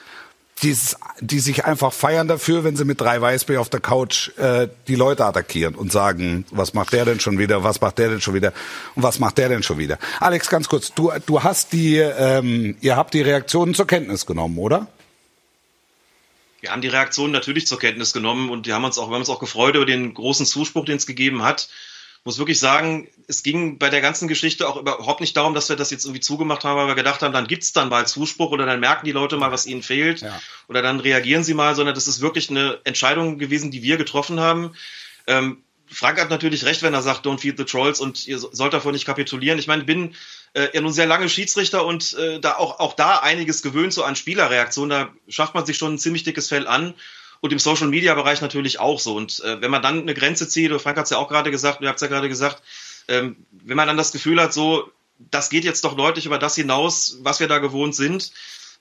die, 0.64 0.76
die 1.22 1.40
sich 1.40 1.64
einfach 1.64 1.94
feiern 1.94 2.28
dafür, 2.28 2.66
wenn 2.66 2.76
sie 2.76 2.84
mit 2.84 3.00
drei 3.00 3.22
Weißbier 3.22 3.62
auf 3.62 3.70
der 3.70 3.80
Couch 3.80 4.38
äh, 4.38 4.68
die 4.88 4.96
Leute 4.96 5.24
attackieren 5.24 5.76
und 5.76 5.92
sagen, 5.92 6.46
was 6.52 6.74
macht 6.74 6.92
der 6.92 7.06
denn 7.06 7.22
schon 7.22 7.38
wieder, 7.38 7.64
was 7.64 7.80
macht 7.80 7.98
der 7.98 8.10
denn 8.10 8.20
schon 8.20 8.34
wieder 8.34 8.52
und 8.96 9.04
was 9.04 9.20
macht 9.20 9.38
der 9.38 9.48
denn 9.48 9.64
schon 9.64 9.78
wieder. 9.78 9.98
Alex, 10.20 10.50
ganz 10.50 10.68
kurz, 10.68 10.94
du, 10.94 11.12
du 11.26 11.44
hast 11.44 11.72
die, 11.72 11.98
ähm, 11.98 12.76
ihr 12.82 12.98
habt 12.98 13.14
die 13.14 13.22
Reaktionen 13.22 13.74
zur 13.74 13.88
Kenntnis 13.88 14.26
genommen, 14.26 14.58
oder? 14.58 14.88
Wir 16.62 16.72
haben 16.72 16.82
die 16.82 16.88
Reaktionen 16.88 17.32
natürlich 17.32 17.68
zur 17.68 17.80
Kenntnis 17.80 18.14
genommen 18.14 18.50
und 18.50 18.66
die 18.66 18.74
haben 18.74 18.84
uns 18.84 18.98
auch, 18.98 19.10
wir 19.10 19.14
haben 19.14 19.22
uns 19.22 19.30
auch 19.30 19.40
gefreut 19.40 19.76
über 19.76 19.86
den 19.86 20.14
großen 20.14 20.46
Zuspruch, 20.46 20.86
den 20.86 20.98
es 20.98 21.08
gegeben 21.08 21.44
hat. 21.44 21.70
Muss 22.26 22.38
wirklich 22.38 22.60
sagen, 22.60 23.08
es 23.28 23.44
ging 23.44 23.78
bei 23.78 23.90
der 23.90 24.02
ganzen 24.02 24.28
Geschichte 24.28 24.68
auch 24.68 24.76
überhaupt 24.76 25.22
nicht 25.22 25.38
darum, 25.38 25.54
dass 25.54 25.70
wir 25.70 25.78
das 25.78 25.90
jetzt 25.90 26.04
irgendwie 26.04 26.20
zugemacht 26.20 26.66
haben, 26.66 26.78
weil 26.78 26.88
wir 26.88 26.96
gedacht 26.96 27.22
haben, 27.22 27.34
dann 27.34 27.48
gibt's 27.48 27.72
dann 27.72 27.88
mal 27.88 28.06
Zuspruch 28.08 28.52
oder 28.52 28.66
dann 28.66 28.82
merken 28.82 29.06
die 29.06 29.14
Leute 29.14 29.38
mal, 29.38 29.54
was 29.54 29.66
ihnen 29.66 29.82
fehlt 29.82 30.22
ja. 30.22 30.40
oder 30.68 30.82
dann 30.82 31.00
reagieren 31.00 31.46
sie 31.46 31.54
mal, 31.54 31.76
sondern 31.76 31.96
das 31.96 32.08
ist 32.10 32.20
wirklich 32.20 32.50
eine 32.50 32.80
Entscheidung 32.84 33.38
gewesen, 33.38 33.72
die 33.72 33.84
wir 33.84 33.96
getroffen 33.96 34.40
haben. 34.42 34.76
Ähm, 35.28 35.64
Frank 35.88 36.20
hat 36.20 36.30
natürlich 36.30 36.66
recht, 36.66 36.84
wenn 36.84 36.94
er 36.94 37.02
sagt, 37.02 37.26
don't 37.26 37.40
feed 37.40 37.58
the 37.58 37.64
trolls 37.64 38.00
und 38.00 38.28
ihr 38.28 38.38
sollt 38.38 38.74
davon 38.74 38.94
nicht 38.94 39.06
kapitulieren. 39.06 39.58
Ich 39.58 39.68
meine, 39.68 39.82
ich 39.82 39.88
bin 39.88 40.14
äh, 40.54 40.70
ja 40.74 40.82
nun 40.82 40.94
sehr 40.94 41.06
lange 41.06 41.30
Schiedsrichter 41.30 41.86
und 41.86 42.14
äh, 42.14 42.40
da 42.40 42.56
auch, 42.56 42.80
auch 42.80 42.94
da 42.94 43.18
einiges 43.20 43.62
gewöhnt 43.62 43.94
so 43.94 44.04
an 44.04 44.16
Spielerreaktionen. 44.16 44.90
Da 44.90 45.10
schafft 45.28 45.56
man 45.56 45.66
sich 45.66 45.78
schon 45.78 45.96
ein 45.96 46.00
ziemlich 46.00 46.24
dickes 46.24 46.48
Fell 46.48 46.68
an. 46.68 46.94
Und 47.42 47.54
im 47.54 47.60
Social 47.60 47.88
Media 47.88 48.16
Bereich 48.16 48.42
natürlich 48.42 48.80
auch 48.80 49.00
so. 49.00 49.16
Und 49.16 49.42
äh, 49.46 49.62
wenn 49.62 49.72
man 49.72 49.82
dann 49.82 50.02
eine 50.02 50.14
Grenze 50.14 50.50
zieht, 50.50 50.72
Frank 50.82 50.98
hat 50.98 51.06
es 51.06 51.12
ja 51.12 51.18
auch 51.18 51.30
gerade 51.30 51.52
gesagt, 51.52 51.82
ihr 51.82 51.88
habt 51.88 51.96
es 51.98 52.02
ja 52.02 52.08
gerade 52.08 52.28
gesagt, 52.28 52.62
ähm, 53.08 53.38
wenn 53.52 53.78
man 53.78 53.88
dann 53.88 53.96
das 53.96 54.12
Gefühl 54.12 54.42
hat, 54.42 54.54
so, 54.54 54.92
das 55.32 55.50
geht 55.50 55.64
jetzt 55.64 55.84
doch 55.84 55.96
deutlich 55.96 56.26
über 56.26 56.38
das 56.38 56.56
hinaus, 56.56 57.18
was 57.22 57.40
wir 57.40 57.48
da 57.48 57.60
gewohnt 57.60 57.96
sind, 57.96 58.32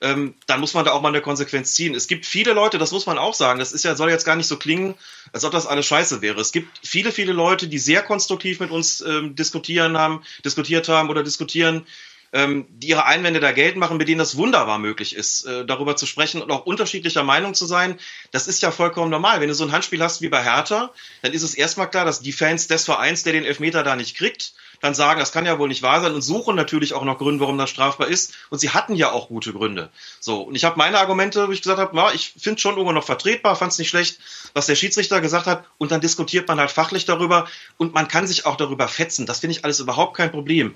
ähm, 0.01 0.35
dann 0.47 0.59
muss 0.59 0.73
man 0.73 0.85
da 0.85 0.91
auch 0.91 1.01
mal 1.01 1.09
eine 1.09 1.21
Konsequenz 1.21 1.73
ziehen. 1.73 1.93
Es 1.93 2.07
gibt 2.07 2.25
viele 2.25 2.53
Leute, 2.53 2.77
das 2.77 2.91
muss 2.91 3.05
man 3.05 3.17
auch 3.17 3.33
sagen, 3.33 3.59
das 3.59 3.73
ist 3.73 3.83
ja, 3.83 3.95
soll 3.95 4.09
jetzt 4.09 4.25
gar 4.25 4.35
nicht 4.35 4.47
so 4.47 4.57
klingen, 4.57 4.95
als 5.33 5.43
ob 5.43 5.51
das 5.51 5.67
alles 5.67 5.85
scheiße 5.85 6.21
wäre. 6.21 6.39
Es 6.39 6.51
gibt 6.51 6.79
viele, 6.87 7.11
viele 7.11 7.33
Leute, 7.33 7.67
die 7.67 7.79
sehr 7.79 8.01
konstruktiv 8.01 8.59
mit 8.59 8.71
uns 8.71 9.01
ähm, 9.01 9.35
diskutieren 9.35 9.97
haben, 9.97 10.23
diskutiert 10.45 10.87
haben 10.87 11.09
oder 11.09 11.23
diskutieren, 11.23 11.85
ähm, 12.31 12.67
die 12.69 12.89
ihre 12.89 13.05
Einwände 13.05 13.39
da 13.39 13.51
Geld 13.51 13.75
machen, 13.75 13.97
mit 13.97 14.07
denen 14.07 14.19
das 14.19 14.37
wunderbar 14.37 14.77
möglich 14.77 15.15
ist, 15.15 15.45
äh, 15.45 15.65
darüber 15.65 15.95
zu 15.95 16.05
sprechen 16.05 16.41
und 16.41 16.51
auch 16.51 16.65
unterschiedlicher 16.65 17.23
Meinung 17.23 17.53
zu 17.53 17.65
sein. 17.65 17.99
Das 18.31 18.47
ist 18.47 18.61
ja 18.61 18.71
vollkommen 18.71 19.09
normal. 19.09 19.41
Wenn 19.41 19.49
du 19.49 19.55
so 19.55 19.65
ein 19.65 19.71
Handspiel 19.71 20.01
hast 20.01 20.21
wie 20.21 20.29
bei 20.29 20.43
Hertha, 20.43 20.93
dann 21.23 21.33
ist 21.33 21.43
es 21.43 21.55
erstmal 21.55 21.89
klar, 21.89 22.05
dass 22.05 22.21
die 22.21 22.31
Fans 22.31 22.67
des 22.67 22.85
Vereins, 22.85 23.23
der 23.23 23.33
den 23.33 23.45
Elfmeter 23.45 23.83
da 23.83 23.95
nicht 23.95 24.15
kriegt, 24.15 24.53
dann 24.81 24.93
sagen, 24.93 25.19
das 25.19 25.31
kann 25.31 25.45
ja 25.45 25.59
wohl 25.59 25.67
nicht 25.67 25.81
wahr 25.81 26.01
sein 26.01 26.13
und 26.13 26.21
suchen 26.21 26.55
natürlich 26.55 26.93
auch 26.93 27.03
noch 27.03 27.17
Gründe, 27.17 27.41
warum 27.41 27.57
das 27.57 27.69
strafbar 27.69 28.07
ist. 28.07 28.33
Und 28.49 28.59
sie 28.59 28.69
hatten 28.69 28.95
ja 28.95 29.11
auch 29.11 29.27
gute 29.27 29.53
Gründe. 29.53 29.89
So, 30.19 30.41
und 30.41 30.55
ich 30.55 30.63
habe 30.63 30.77
meine 30.77 30.99
Argumente, 30.99 31.47
wo 31.47 31.51
ich 31.51 31.61
gesagt 31.61 31.79
habe, 31.79 31.95
na, 31.95 32.13
ich 32.13 32.33
finde 32.37 32.61
schon 32.61 32.75
irgendwo 32.75 32.93
noch 32.93 33.03
vertretbar, 33.03 33.55
fand 33.55 33.71
es 33.71 33.77
nicht 33.77 33.89
schlecht, 33.89 34.19
was 34.53 34.67
der 34.67 34.75
Schiedsrichter 34.75 35.21
gesagt 35.21 35.47
hat. 35.47 35.65
Und 35.77 35.91
dann 35.91 36.01
diskutiert 36.01 36.47
man 36.47 36.59
halt 36.59 36.71
fachlich 36.71 37.05
darüber 37.05 37.47
und 37.77 37.93
man 37.93 38.07
kann 38.07 38.27
sich 38.27 38.45
auch 38.45 38.55
darüber 38.55 38.87
fetzen. 38.87 39.25
Das 39.25 39.39
finde 39.39 39.57
ich 39.57 39.65
alles 39.65 39.79
überhaupt 39.79 40.15
kein 40.15 40.31
Problem 40.31 40.75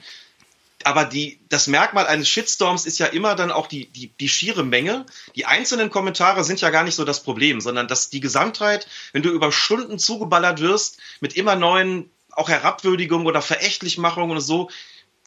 aber 0.85 1.05
die, 1.05 1.39
das 1.49 1.67
Merkmal 1.67 2.07
eines 2.07 2.29
Shitstorms 2.29 2.85
ist 2.85 2.99
ja 2.99 3.07
immer 3.07 3.35
dann 3.35 3.51
auch 3.51 3.67
die, 3.67 3.87
die, 3.87 4.07
die 4.07 4.29
schiere 4.29 4.63
Menge. 4.63 5.05
Die 5.35 5.45
einzelnen 5.45 5.89
Kommentare 5.89 6.43
sind 6.43 6.61
ja 6.61 6.69
gar 6.69 6.83
nicht 6.83 6.95
so 6.95 7.05
das 7.05 7.23
Problem, 7.23 7.61
sondern 7.61 7.87
dass 7.87 8.09
die 8.09 8.19
Gesamtheit, 8.19 8.87
wenn 9.11 9.23
du 9.23 9.29
über 9.29 9.51
Stunden 9.51 9.99
zugeballert 9.99 10.59
wirst 10.59 10.99
mit 11.19 11.35
immer 11.35 11.55
neuen 11.55 12.09
auch 12.35 12.49
Herabwürdigung 12.49 13.25
oder 13.25 13.41
Verächtlichmachung 13.41 14.31
und 14.31 14.41
so, 14.41 14.69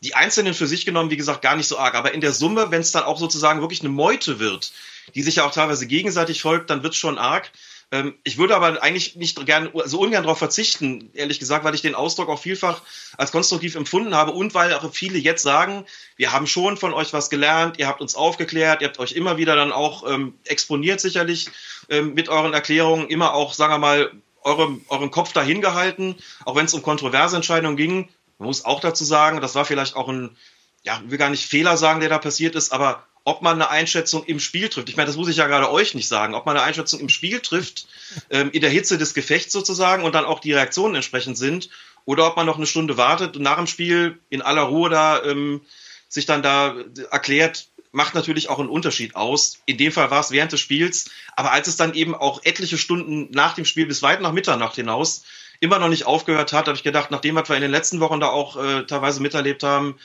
die 0.03 0.15
Einzelnen 0.15 0.55
für 0.55 0.67
sich 0.67 0.85
genommen, 0.85 1.11
wie 1.11 1.17
gesagt, 1.17 1.43
gar 1.43 1.57
nicht 1.57 1.69
so 1.69 1.79
arg. 1.79 1.95
Aber 1.95 2.13
in 2.13 2.21
der 2.21 2.33
Summe, 2.33 2.71
wenn 2.71 2.83
es 2.83 2.93
dann 2.93 3.05
auch 3.05 3.19
sozusagen 3.19 3.61
wirklich 3.61 3.81
eine 3.81 3.89
Meute 3.89 4.39
wird, 4.39 4.73
die 5.15 5.23
sich 5.23 5.37
ja 5.37 5.47
auch 5.47 5.53
teilweise 5.53 5.87
gegenseitig 5.87 6.43
folgt, 6.43 6.71
dann 6.71 6.83
wird 6.83 6.93
es 6.93 6.99
schon 6.99 7.19
arg. 7.19 7.51
Ähm, 7.93 8.15
ich 8.25 8.37
würde 8.37 8.57
aber 8.57 8.83
eigentlich 8.83 9.17
nicht 9.17 9.45
gern, 9.47 9.71
so 9.85 10.01
ungern 10.01 10.25
darauf 10.25 10.39
verzichten, 10.39 11.11
ehrlich 11.15 11.39
gesagt, 11.39 11.65
weil 11.65 11.75
ich 11.75 11.83
den 11.83 11.95
Ausdruck 11.95 12.29
auch 12.29 12.41
vielfach 12.41 12.83
als 13.17 13.31
konstruktiv 13.31 13.77
empfunden 13.77 14.15
habe 14.15 14.33
und 14.33 14.55
weil 14.55 14.75
auch 14.75 14.93
viele 14.93 15.19
jetzt 15.19 15.43
sagen, 15.43 15.87
wir 16.17 16.33
haben 16.33 16.49
schon 16.49 16.77
von 16.77 16.93
euch 16.93 17.13
was 17.13 17.31
gelernt, 17.31 17.79
ihr 17.79 17.87
habt 17.87 18.01
uns 18.01 18.17
aufgeklärt, 18.17 18.83
ihr 18.83 18.89
habt 18.89 18.99
euch 18.99 19.13
immer 19.13 19.37
wieder 19.37 19.55
dann 19.55 19.71
auch 19.71 20.09
ähm, 20.11 20.35
exponiert 20.45 21.01
sicherlich 21.01 21.49
ähm, 21.89 22.15
mit 22.15 22.29
euren 22.29 22.55
Erklärungen, 22.55 23.09
immer 23.09 23.35
auch, 23.35 23.55
sagen 23.55 23.75
wir 23.75 23.79
mal, 23.79 24.11
eure, 24.47 24.78
euren 24.88 25.11
Kopf 25.11 25.32
dahin 25.32 25.61
gehalten, 25.61 26.16
auch 26.44 26.55
wenn 26.55 26.66
es 26.66 26.74
um 26.74 26.82
kontroverse 26.82 27.36
Entscheidungen 27.36 27.76
ging. 27.76 28.09
Man 28.38 28.47
muss 28.47 28.64
auch 28.64 28.80
dazu 28.80 29.05
sagen, 29.05 29.40
das 29.40 29.55
war 29.55 29.64
vielleicht 29.64 29.97
auch 29.97 30.09
ein, 30.09 30.36
ja, 30.84 31.01
ich 31.05 31.11
will 31.11 31.18
gar 31.18 31.30
nicht 31.30 31.47
Fehler 31.47 31.76
sagen, 31.76 32.01
der 32.01 32.09
da 32.09 32.18
passiert 32.18 32.55
ist, 32.55 32.72
aber 32.72 33.05
ob 33.24 33.42
man 33.42 33.55
eine 33.55 33.70
Einschätzung 33.70 34.24
im 34.24 34.38
Spiel 34.38 34.68
trifft. 34.68 34.88
Ich 34.88 34.97
meine, 34.97 35.09
das 35.09 35.16
muss 35.16 35.28
ich 35.28 35.36
ja 35.36 35.49
gerade 35.49 35.70
euch 35.70 35.94
nicht 35.94 36.07
sagen. 36.07 36.34
Ob 36.34 36.47
man 36.47 36.57
eine 36.57 36.64
Einschätzung 36.64 37.01
im 37.01 37.09
Spiel 37.09 37.40
trifft, 37.40 37.88
ähm, 38.30 38.51
in 38.53 38.61
der 38.61 38.70
Hitze 38.70 38.99
des 38.99 39.14
Gefechts 39.14 39.53
sozusagen 39.53 40.05
und 40.05 40.14
dann 40.14 40.24
auch 40.24 40.38
die 40.38 40.53
Reaktionen 40.53 40.94
entsprechend 40.94 41.36
sind, 41.36 41.68
oder 42.05 42.28
ob 42.28 42.36
man 42.36 42.47
noch 42.47 42.57
eine 42.57 42.66
Stunde 42.66 42.97
wartet 42.97 43.36
und 43.36 43.42
nach 43.42 43.57
dem 43.57 43.66
Spiel 43.66 44.20
in 44.30 44.42
aller 44.42 44.62
Ruhe 44.62 44.88
da 44.90 45.24
ähm, 45.24 45.61
sich 46.09 46.24
dann 46.24 46.40
da 46.40 46.76
erklärt, 47.11 47.66
macht 47.97 48.14
natürlich 48.14 48.51
auch 48.51 48.59
einen 48.59 48.68
Unterschied 48.68 49.16
aus. 49.16 49.59
In 49.64 49.78
dem 49.78 49.90
Fall 49.90 50.11
war 50.11 50.20
es 50.20 50.30
während 50.30 50.53
des 50.53 50.61
Spiels, 50.61 51.11
aber 51.34 51.53
als 51.53 51.66
es 51.66 51.76
dann 51.76 51.94
eben 51.94 52.14
auch 52.14 52.44
etliche 52.44 52.76
Stunden 52.76 53.30
nach 53.30 53.55
dem 53.55 53.64
Spiel 53.64 53.86
bis 53.86 54.03
weit 54.03 54.20
nach 54.20 54.32
Mitternacht 54.32 54.76
hinaus 54.76 55.24
immer 55.61 55.78
noch 55.78 55.88
nicht 55.88 56.05
aufgehört 56.05 56.53
hat, 56.53 56.66
habe 56.66 56.76
ich 56.76 56.82
gedacht, 56.82 57.11
nachdem 57.11 57.36
was 57.36 57.49
wir 57.49 57.57
in 57.57 57.62
den 57.62 57.70
letzten 57.70 58.01
Wochen 58.01 58.20
da 58.20 58.28
auch 58.28 58.62
äh, 58.62 58.82
teilweise 58.82 59.22
miterlebt 59.22 59.62
haben, 59.62 59.99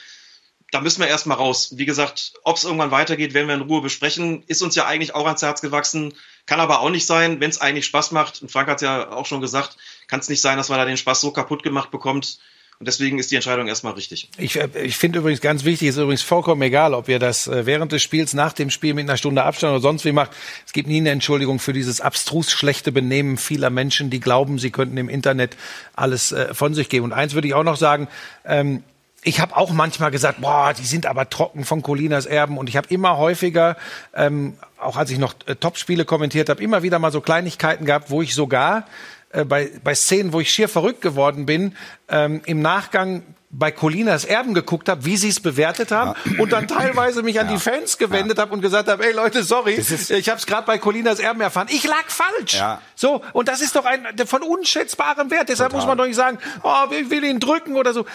da 0.70 0.80
müssen 0.80 1.02
wir 1.02 1.08
erstmal 1.08 1.36
raus. 1.36 1.74
Wie 1.76 1.84
gesagt, 1.84 2.32
ob 2.44 2.56
es 2.56 2.64
irgendwann 2.64 2.92
weitergeht, 2.92 3.34
werden 3.34 3.48
wir 3.48 3.56
in 3.56 3.60
Ruhe 3.60 3.82
besprechen. 3.82 4.42
Ist 4.46 4.62
uns 4.62 4.74
ja 4.74 4.86
eigentlich 4.86 5.14
auch 5.14 5.26
ans 5.26 5.42
Herz 5.42 5.60
gewachsen. 5.60 6.14
Kann 6.46 6.60
aber 6.60 6.80
auch 6.80 6.88
nicht 6.88 7.04
sein, 7.04 7.40
wenn 7.40 7.50
es 7.50 7.60
eigentlich 7.60 7.84
Spaß 7.84 8.12
macht. 8.12 8.40
Und 8.40 8.50
Frank 8.50 8.68
hat 8.68 8.76
es 8.76 8.82
ja 8.82 9.10
auch 9.10 9.26
schon 9.26 9.42
gesagt, 9.42 9.76
kann 10.06 10.20
es 10.20 10.30
nicht 10.30 10.40
sein, 10.40 10.56
dass 10.56 10.70
man 10.70 10.78
da 10.78 10.86
den 10.86 10.96
Spaß 10.96 11.20
so 11.20 11.30
kaputt 11.30 11.62
gemacht 11.62 11.90
bekommt. 11.90 12.38
Und 12.78 12.86
deswegen 12.86 13.20
ist 13.20 13.30
die 13.30 13.36
Entscheidung 13.36 13.68
erstmal 13.68 13.92
richtig. 13.92 14.28
Ich, 14.38 14.58
äh, 14.58 14.68
ich 14.82 14.96
finde 14.96 15.20
übrigens 15.20 15.40
ganz 15.40 15.64
wichtig, 15.64 15.88
ist 15.88 15.98
übrigens 15.98 16.22
vollkommen 16.22 16.62
egal, 16.62 16.94
ob 16.94 17.08
ihr 17.08 17.18
das 17.18 17.46
äh, 17.46 17.64
während 17.64 17.92
des 17.92 18.02
Spiels, 18.02 18.34
nach 18.34 18.52
dem 18.52 18.70
Spiel 18.70 18.94
mit 18.94 19.08
einer 19.08 19.16
Stunde 19.16 19.44
Abstand 19.44 19.72
oder 19.72 19.80
sonst 19.80 20.04
wie 20.04 20.12
macht. 20.12 20.32
Es 20.66 20.72
gibt 20.72 20.88
nie 20.88 20.98
eine 20.98 21.10
Entschuldigung 21.10 21.60
für 21.60 21.72
dieses 21.72 22.00
abstrus 22.00 22.50
schlechte 22.50 22.90
Benehmen 22.90 23.38
vieler 23.38 23.70
Menschen, 23.70 24.10
die 24.10 24.18
glauben, 24.20 24.58
sie 24.58 24.70
könnten 24.70 24.96
im 24.96 25.08
Internet 25.08 25.56
alles 25.94 26.32
äh, 26.32 26.54
von 26.54 26.74
sich 26.74 26.88
geben. 26.88 27.04
Und 27.04 27.12
eins 27.12 27.34
würde 27.34 27.46
ich 27.46 27.54
auch 27.54 27.62
noch 27.62 27.76
sagen, 27.76 28.08
ähm, 28.44 28.82
ich 29.24 29.40
habe 29.40 29.56
auch 29.56 29.70
manchmal 29.70 30.10
gesagt, 30.10 30.40
boah, 30.40 30.74
die 30.76 30.84
sind 30.84 31.06
aber 31.06 31.30
trocken 31.30 31.64
von 31.64 31.82
Colinas 31.82 32.26
Erben. 32.26 32.58
Und 32.58 32.68
ich 32.68 32.76
habe 32.76 32.88
immer 32.88 33.16
häufiger, 33.16 33.76
ähm, 34.14 34.54
auch 34.78 34.96
als 34.96 35.10
ich 35.10 35.18
noch 35.18 35.34
äh, 35.46 35.54
Topspiele 35.54 36.04
kommentiert 36.04 36.48
habe, 36.48 36.62
immer 36.62 36.82
wieder 36.82 36.98
mal 36.98 37.12
so 37.12 37.20
Kleinigkeiten 37.20 37.84
gehabt, 37.84 38.10
wo 38.10 38.22
ich 38.22 38.34
sogar 38.34 38.86
äh, 39.32 39.44
bei, 39.44 39.70
bei 39.82 39.94
Szenen, 39.94 40.32
wo 40.32 40.40
ich 40.40 40.50
schier 40.52 40.68
verrückt 40.68 41.00
geworden 41.00 41.46
bin, 41.46 41.74
ähm, 42.08 42.42
im 42.46 42.60
Nachgang 42.60 43.22
bei 43.52 43.70
Colinas 43.70 44.24
Erben 44.24 44.54
geguckt 44.54 44.88
habe, 44.88 45.04
wie 45.04 45.16
sie 45.18 45.28
es 45.28 45.38
bewertet 45.38 45.90
haben 45.90 46.14
ja. 46.24 46.40
und 46.40 46.52
dann 46.52 46.66
teilweise 46.66 47.22
mich 47.22 47.38
an 47.38 47.46
ja. 47.46 47.52
die 47.52 47.58
Fans 47.58 47.98
gewendet 47.98 48.38
ja. 48.38 48.44
habe 48.44 48.54
und 48.54 48.62
gesagt 48.62 48.88
habe, 48.88 49.04
ey 49.04 49.12
Leute, 49.12 49.42
sorry, 49.42 49.74
ich 49.74 50.28
habe 50.28 50.38
es 50.38 50.46
gerade 50.46 50.66
bei 50.66 50.78
Colinas 50.78 51.20
Erben 51.20 51.42
erfahren. 51.42 51.68
Ich 51.70 51.84
lag 51.84 52.04
falsch. 52.06 52.54
Ja. 52.54 52.80
So, 53.02 53.20
und 53.32 53.48
das 53.48 53.60
ist 53.60 53.74
doch 53.74 53.84
ein 53.84 54.06
von 54.26 54.42
unschätzbarem 54.42 55.28
Wert. 55.32 55.48
Deshalb 55.48 55.70
Total. 55.70 55.80
muss 55.80 55.88
man 55.88 55.98
doch 55.98 56.06
nicht 56.06 56.14
sagen, 56.14 56.38
oh, 56.62 56.84
ich 56.92 57.10
will 57.10 57.24
ihn 57.24 57.40
drücken 57.40 57.74
oder 57.74 57.92
so. 57.92 58.06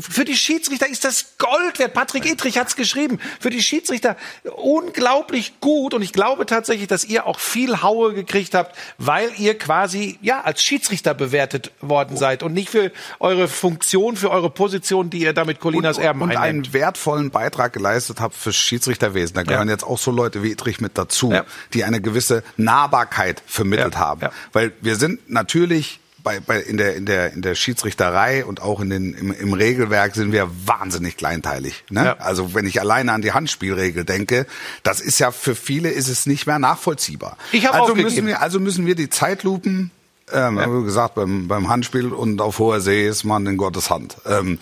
Für 0.00 0.24
die 0.24 0.34
Schiedsrichter 0.34 0.88
ist 0.88 1.04
das 1.04 1.36
Gold 1.38 1.78
wert. 1.78 1.94
Patrick 1.94 2.26
Edrich 2.26 2.58
hat's 2.58 2.74
geschrieben. 2.74 3.20
Für 3.38 3.50
die 3.50 3.62
Schiedsrichter 3.62 4.16
unglaublich 4.56 5.60
gut 5.60 5.94
und 5.94 6.02
ich 6.02 6.12
glaube 6.12 6.44
tatsächlich, 6.44 6.88
dass 6.88 7.04
ihr 7.04 7.24
auch 7.24 7.38
viel 7.38 7.82
Haue 7.82 8.14
gekriegt 8.14 8.54
habt, 8.54 8.76
weil 8.98 9.30
ihr 9.38 9.56
quasi 9.56 10.18
ja 10.22 10.40
als 10.40 10.60
Schiedsrichter 10.60 11.14
bewertet 11.14 11.70
worden 11.80 12.16
seid 12.16 12.42
und 12.42 12.52
nicht 12.52 12.70
für 12.70 12.90
eure 13.20 13.46
Funktion, 13.46 14.16
für 14.16 14.32
eure 14.32 14.50
Position 14.50 15.08
die 15.08 15.18
ihr 15.18 15.34
damit 15.34 15.60
Colinas 15.60 15.98
Erben 15.98 16.22
Und 16.22 16.30
einnimmt. 16.30 16.44
einen 16.44 16.72
wertvollen 16.72 17.30
Beitrag 17.30 17.72
geleistet 17.72 18.20
habt 18.20 18.34
fürs 18.34 18.56
Schiedsrichterwesen. 18.56 19.36
Da 19.36 19.44
gehören 19.44 19.68
ja. 19.68 19.74
jetzt 19.74 19.84
auch 19.84 19.98
so 19.98 20.10
Leute 20.10 20.42
wie 20.42 20.50
Idrich 20.50 20.80
mit 20.80 20.98
dazu, 20.98 21.30
ja. 21.30 21.44
die 21.74 21.84
eine 21.84 22.00
gewisse 22.00 22.42
Nahbarkeit 22.56 23.40
vermittelt 23.46 23.94
ja. 23.94 24.00
haben. 24.00 24.15
Weil 24.52 24.72
wir 24.80 24.96
sind 24.96 25.30
natürlich 25.30 26.00
bei, 26.26 26.40
bei, 26.40 26.58
in, 26.60 26.76
der, 26.76 26.96
in, 26.96 27.06
der, 27.06 27.32
in 27.32 27.40
der 27.40 27.54
Schiedsrichterei 27.54 28.44
und 28.44 28.60
auch 28.60 28.80
in 28.80 28.90
den, 28.90 29.14
im, 29.14 29.30
im 29.30 29.52
Regelwerk 29.52 30.16
sind 30.16 30.32
wir 30.32 30.50
wahnsinnig 30.64 31.16
kleinteilig. 31.16 31.84
Ne? 31.88 32.04
Ja. 32.04 32.16
Also 32.18 32.52
wenn 32.52 32.66
ich 32.66 32.80
alleine 32.80 33.12
an 33.12 33.22
die 33.22 33.30
Handspielregel 33.30 34.04
denke, 34.04 34.46
das 34.82 35.00
ist 35.00 35.20
ja 35.20 35.30
für 35.30 35.54
viele 35.54 35.88
ist 35.88 36.08
es 36.08 36.26
nicht 36.26 36.46
mehr 36.48 36.58
nachvollziehbar. 36.58 37.36
Ich 37.52 37.70
also 37.70 37.94
müssen 37.94 38.26
wir 38.26 38.42
also 38.42 38.58
müssen 38.58 38.86
wir 38.86 38.96
die 38.96 39.08
Zeitlupen 39.08 39.92
ähm, 40.32 40.58
ja. 40.58 40.66
Wie 40.66 40.84
gesagt, 40.84 41.14
beim, 41.14 41.46
beim 41.46 41.68
Handspiel 41.68 42.12
und 42.12 42.40
auf 42.40 42.58
hoher 42.58 42.80
See 42.80 43.06
ist 43.06 43.22
man 43.22 43.46
in 43.46 43.56
Gottes 43.56 43.90
Hand. 43.90 44.16
Ähm, 44.26 44.58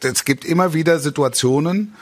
es 0.00 0.24
gibt 0.24 0.46
immer 0.46 0.72
wieder 0.72 0.98
Situationen, 0.98 1.94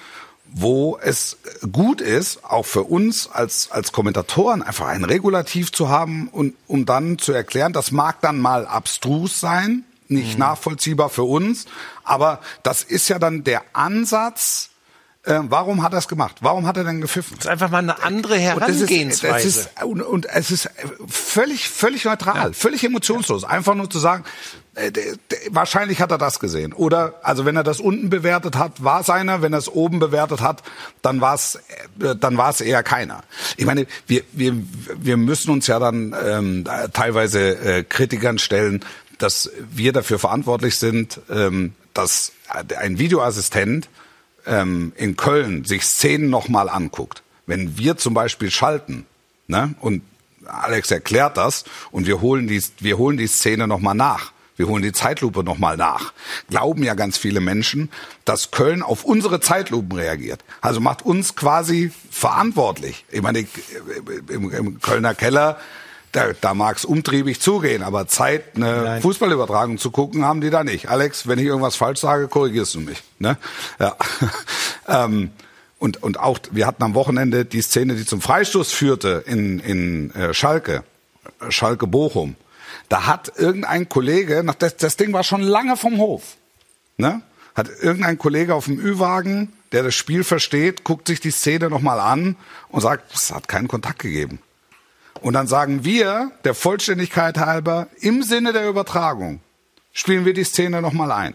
wo 0.53 0.99
es 1.03 1.37
gut 1.73 2.01
ist, 2.01 2.45
auch 2.45 2.67
für 2.67 2.83
uns 2.83 3.29
als, 3.31 3.71
als 3.71 3.93
Kommentatoren 3.93 4.63
einfach 4.63 4.89
ein 4.89 5.05
Regulativ 5.05 5.73
zu 5.73 5.89
haben 5.89 6.29
und 6.29 6.55
um 6.67 6.87
dann 6.87 7.19
zu 7.19 7.33
erklären, 7.33 7.73
das 7.73 7.93
mag 7.93 8.21
dann 8.21 8.39
mal 8.39 8.67
abstrus 8.67 9.41
sein, 9.41 9.85
nicht 10.09 10.35
mhm. 10.35 10.41
nachvollziehbar 10.41 11.09
für 11.09 11.25
uns, 11.25 11.67
aber 12.05 12.41
das 12.63 12.83
ist 12.83 13.09
ja 13.09 13.19
dann 13.19 13.45
der 13.45 13.63
Ansatz, 13.73 14.71
äh, 15.25 15.41
warum 15.43 15.83
hat 15.83 15.93
er 15.93 15.99
es 15.99 16.09
gemacht? 16.09 16.37
Warum 16.41 16.67
hat 16.67 16.79
er 16.79 16.85
denn 16.85 17.01
gepfiffen? 17.01 17.37
Das 17.37 17.45
ist 17.45 17.51
einfach 17.51 17.71
mal 17.71 17.79
eine 17.79 18.03
andere 18.03 18.39
Herangehensweise. 18.39 19.35
Und, 19.35 19.45
ist, 19.45 19.83
und, 19.85 20.03
und 20.03 20.27
es 20.27 20.51
ist 20.51 20.71
völlig, 21.09 21.69
völlig 21.69 22.07
neutral, 22.07 22.49
ja. 22.49 22.53
völlig 22.53 22.83
emotionslos. 22.85 23.45
Einfach 23.45 23.75
nur 23.75 23.91
zu 23.91 23.99
sagen, 23.99 24.25
wahrscheinlich 25.51 26.01
hat 26.01 26.11
er 26.11 26.19
das 26.19 26.39
gesehen. 26.39 26.73
Oder, 26.73 27.15
also 27.23 27.45
wenn 27.45 27.57
er 27.57 27.65
das 27.65 27.81
unten 27.81 28.09
bewertet 28.09 28.57
hat, 28.57 28.83
war 28.85 29.01
es 29.01 29.11
einer. 29.11 29.43
Wenn 29.43 29.53
er 29.53 29.59
es 29.59 29.69
oben 29.69 29.99
bewertet 29.99 30.41
hat, 30.41 30.63
dann 31.03 31.21
war 31.21 31.35
es, 31.35 31.57
äh, 32.01 32.15
dann 32.17 32.37
war 32.37 32.51
es 32.51 32.61
eher 32.61 32.83
keiner. 32.83 33.23
Ich 33.57 33.67
meine, 33.67 33.87
wir, 34.07 34.23
wir, 34.33 34.55
wir 34.97 35.17
müssen 35.17 35.51
uns 35.51 35.67
ja 35.67 35.79
dann 35.79 36.15
ähm, 36.25 36.65
teilweise 36.93 37.59
äh, 37.59 37.85
Kritikern 37.85 38.39
stellen, 38.39 38.85
dass 39.19 39.51
wir 39.71 39.93
dafür 39.93 40.19
verantwortlich 40.19 40.79
sind, 40.79 41.21
ähm, 41.31 41.75
dass 41.93 42.33
ein 42.49 42.99
Videoassistent 42.99 43.89
ähm, 44.47 44.93
in 44.97 45.17
Köln 45.17 45.65
sich 45.65 45.85
Szenen 45.85 46.31
nochmal 46.31 46.69
anguckt, 46.69 47.23
wenn 47.47 47.77
wir 47.77 47.97
zum 47.97 48.15
Beispiel 48.15 48.51
schalten, 48.51 49.07
ne, 49.47 49.75
und 49.81 50.03
Alex 50.47 50.91
erklärt 50.91 51.37
das, 51.37 51.65
und 51.91 52.07
wir 52.07 52.21
holen 52.21 52.49
die, 52.49 52.63
wir 52.79 52.99
holen 52.99 53.19
die 53.19 53.27
Szene 53.27 53.67
nochmal 53.67 53.95
nach, 53.95 54.33
wir 54.61 54.69
holen 54.69 54.83
die 54.83 54.93
Zeitlupe 54.93 55.43
nochmal 55.43 55.79
nach, 55.79 56.13
glauben 56.51 56.83
ja 56.83 56.93
ganz 56.93 57.17
viele 57.17 57.41
Menschen, 57.41 57.91
dass 58.27 58.51
Köln 58.51 58.83
auf 58.83 59.05
unsere 59.05 59.41
Zeitlupen 59.41 59.99
reagiert. 59.99 60.45
Also 60.61 60.81
macht 60.81 61.01
uns 61.01 61.35
quasi 61.35 61.91
verantwortlich. 62.11 63.07
Ich 63.11 63.23
meine, 63.23 63.47
im, 64.29 64.51
im 64.51 64.81
Kölner 64.83 65.15
Keller 65.15 65.59
da, 66.13 66.33
da 66.39 66.53
mag 66.53 66.77
es 66.77 66.85
umtriebig 66.85 67.41
zugehen, 67.41 67.83
aber 67.83 68.07
Zeit, 68.07 68.57
eine 68.57 68.83
Nein. 68.83 69.03
Fußballübertragung 69.03 69.79
zu 69.79 69.91
gucken, 69.91 70.27
haben 70.27 70.43
die 70.43 70.51
da 70.51 70.63
nicht. 70.63 70.91
Alex, 70.91 71.27
wenn 71.27 71.39
ich 71.39 71.47
irgendwas 71.47 71.77
falsch 71.77 72.01
sage, 72.01 72.29
korrigierst 72.29 72.75
du 72.75 72.81
mich. 72.81 73.03
Ne? 73.19 73.39
Ja. 73.79 73.97
ähm, 74.89 75.31
und, 75.79 76.03
und 76.03 76.21
auch, 76.21 76.39
wir 76.51 76.67
hatten 76.67 76.83
am 76.83 76.95
Wochenende 76.95 77.47
die 77.47 77.63
Szene, 77.63 77.95
die 77.95 78.05
zum 78.05 78.21
Freistoß 78.21 78.73
führte 78.73 79.25
in, 79.25 79.61
in 79.61 80.15
äh, 80.15 80.35
Schalke, 80.35 80.85
Schalke 81.49 81.87
Bochum. 81.87 82.37
Da 82.89 83.07
hat 83.07 83.33
irgendein 83.37 83.89
Kollege, 83.89 84.45
das, 84.59 84.77
das 84.77 84.97
Ding 84.97 85.13
war 85.13 85.25
schon 85.25 85.43
lange 85.43 85.77
vom 85.77 85.99
Hof, 85.99 86.37
ne? 86.97 87.23
hat 87.55 87.69
irgendein 87.81 88.19
Kollege 88.19 88.55
auf 88.55 88.67
dem 88.67 88.79
Ü-Wagen, 88.79 89.53
der 89.73 89.83
das 89.83 89.95
Spiel 89.95 90.25
versteht, 90.25 90.85
guckt 90.85 91.09
sich 91.09 91.21
die 91.21 91.31
Szene 91.31 91.69
nochmal 91.69 92.01
an 92.01 92.37
und 92.69 92.81
sagt, 92.81 93.15
es 93.15 93.33
hat 93.33 93.49
keinen 93.49 93.69
Kontakt 93.69 93.99
gegeben. 94.01 94.41
Und 95.21 95.35
dann 95.35 95.47
sagen 95.47 95.85
wir, 95.85 96.31
der 96.45 96.55
Vollständigkeit 96.55 97.39
halber, 97.39 97.89
im 98.01 98.23
Sinne 98.23 98.53
der 98.53 98.69
Übertragung, 98.69 99.41
spielen 99.93 100.25
wir 100.25 100.35
die 100.35 100.45
Szene 100.45 100.81
nochmal 100.81 101.13
ein. 101.13 101.35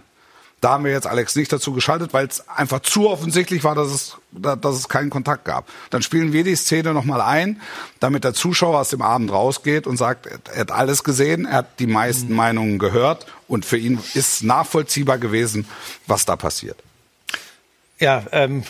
Da 0.66 0.72
haben 0.72 0.84
wir 0.84 0.92
jetzt 0.92 1.06
Alex 1.06 1.36
nicht 1.36 1.54
dazu 1.54 1.74
geschaltet, 1.74 2.12
weil 2.12 2.26
es 2.26 2.50
einfach 2.50 2.80
zu 2.80 3.08
offensichtlich 3.08 3.64
war, 3.64 3.76
dass 3.76 3.90
es, 3.90 4.18
dass 4.32 4.76
es 4.76 4.90
keinen 4.90 5.12
Kontakt 5.12 5.46
gab. 5.46 5.68
Dann 5.92 6.02
spielen 6.02 6.34
wir 6.34 6.44
die 6.44 6.56
Szene 6.56 6.92
nochmal 6.92 7.22
ein, 7.22 7.62
damit 8.00 8.24
der 8.24 8.34
Zuschauer 8.34 8.80
aus 8.80 8.90
dem 8.90 9.04
Abend 9.04 9.32
rausgeht 9.32 9.86
und 9.86 9.98
sagt, 9.98 10.26
er 10.26 10.62
hat 10.62 10.72
alles 10.72 11.04
gesehen, 11.04 11.46
er 11.46 11.58
hat 11.58 11.80
die 11.80 11.86
meisten 11.86 12.30
mhm. 12.30 12.36
Meinungen 12.38 12.80
gehört 12.80 13.28
und 13.48 13.64
für 13.64 13.78
ihn 13.78 14.00
ist 14.16 14.42
nachvollziehbar 14.42 15.20
gewesen, 15.20 15.68
was 16.08 16.26
da 16.26 16.36
passiert. 16.36 16.78
Ja, 18.00 18.24
ähm, 18.32 18.64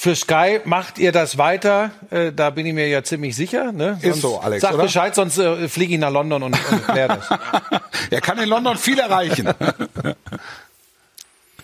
für 0.00 0.16
Sky 0.16 0.60
macht 0.64 0.98
ihr 0.98 1.12
das 1.12 1.38
weiter, 1.38 1.92
äh, 2.10 2.32
da 2.32 2.50
bin 2.50 2.66
ich 2.66 2.74
mir 2.74 2.88
ja 2.88 3.02
ziemlich 3.04 3.36
sicher. 3.36 3.70
Ne? 3.70 3.98
Sonst 4.00 4.16
Ist 4.16 4.22
so, 4.22 4.38
Alex. 4.40 4.62
Sag 4.62 4.74
oder? 4.74 4.82
Bescheid, 4.82 5.14
sonst 5.14 5.38
äh, 5.38 5.68
fliege 5.68 5.94
ich 5.94 6.00
nach 6.00 6.10
London 6.10 6.42
und, 6.42 6.56
und 6.70 6.84
klär 6.88 7.08
das. 7.08 7.28
er 8.10 8.20
kann 8.20 8.38
in 8.38 8.48
London 8.48 8.76
viel 8.76 8.98
erreichen. 8.98 9.48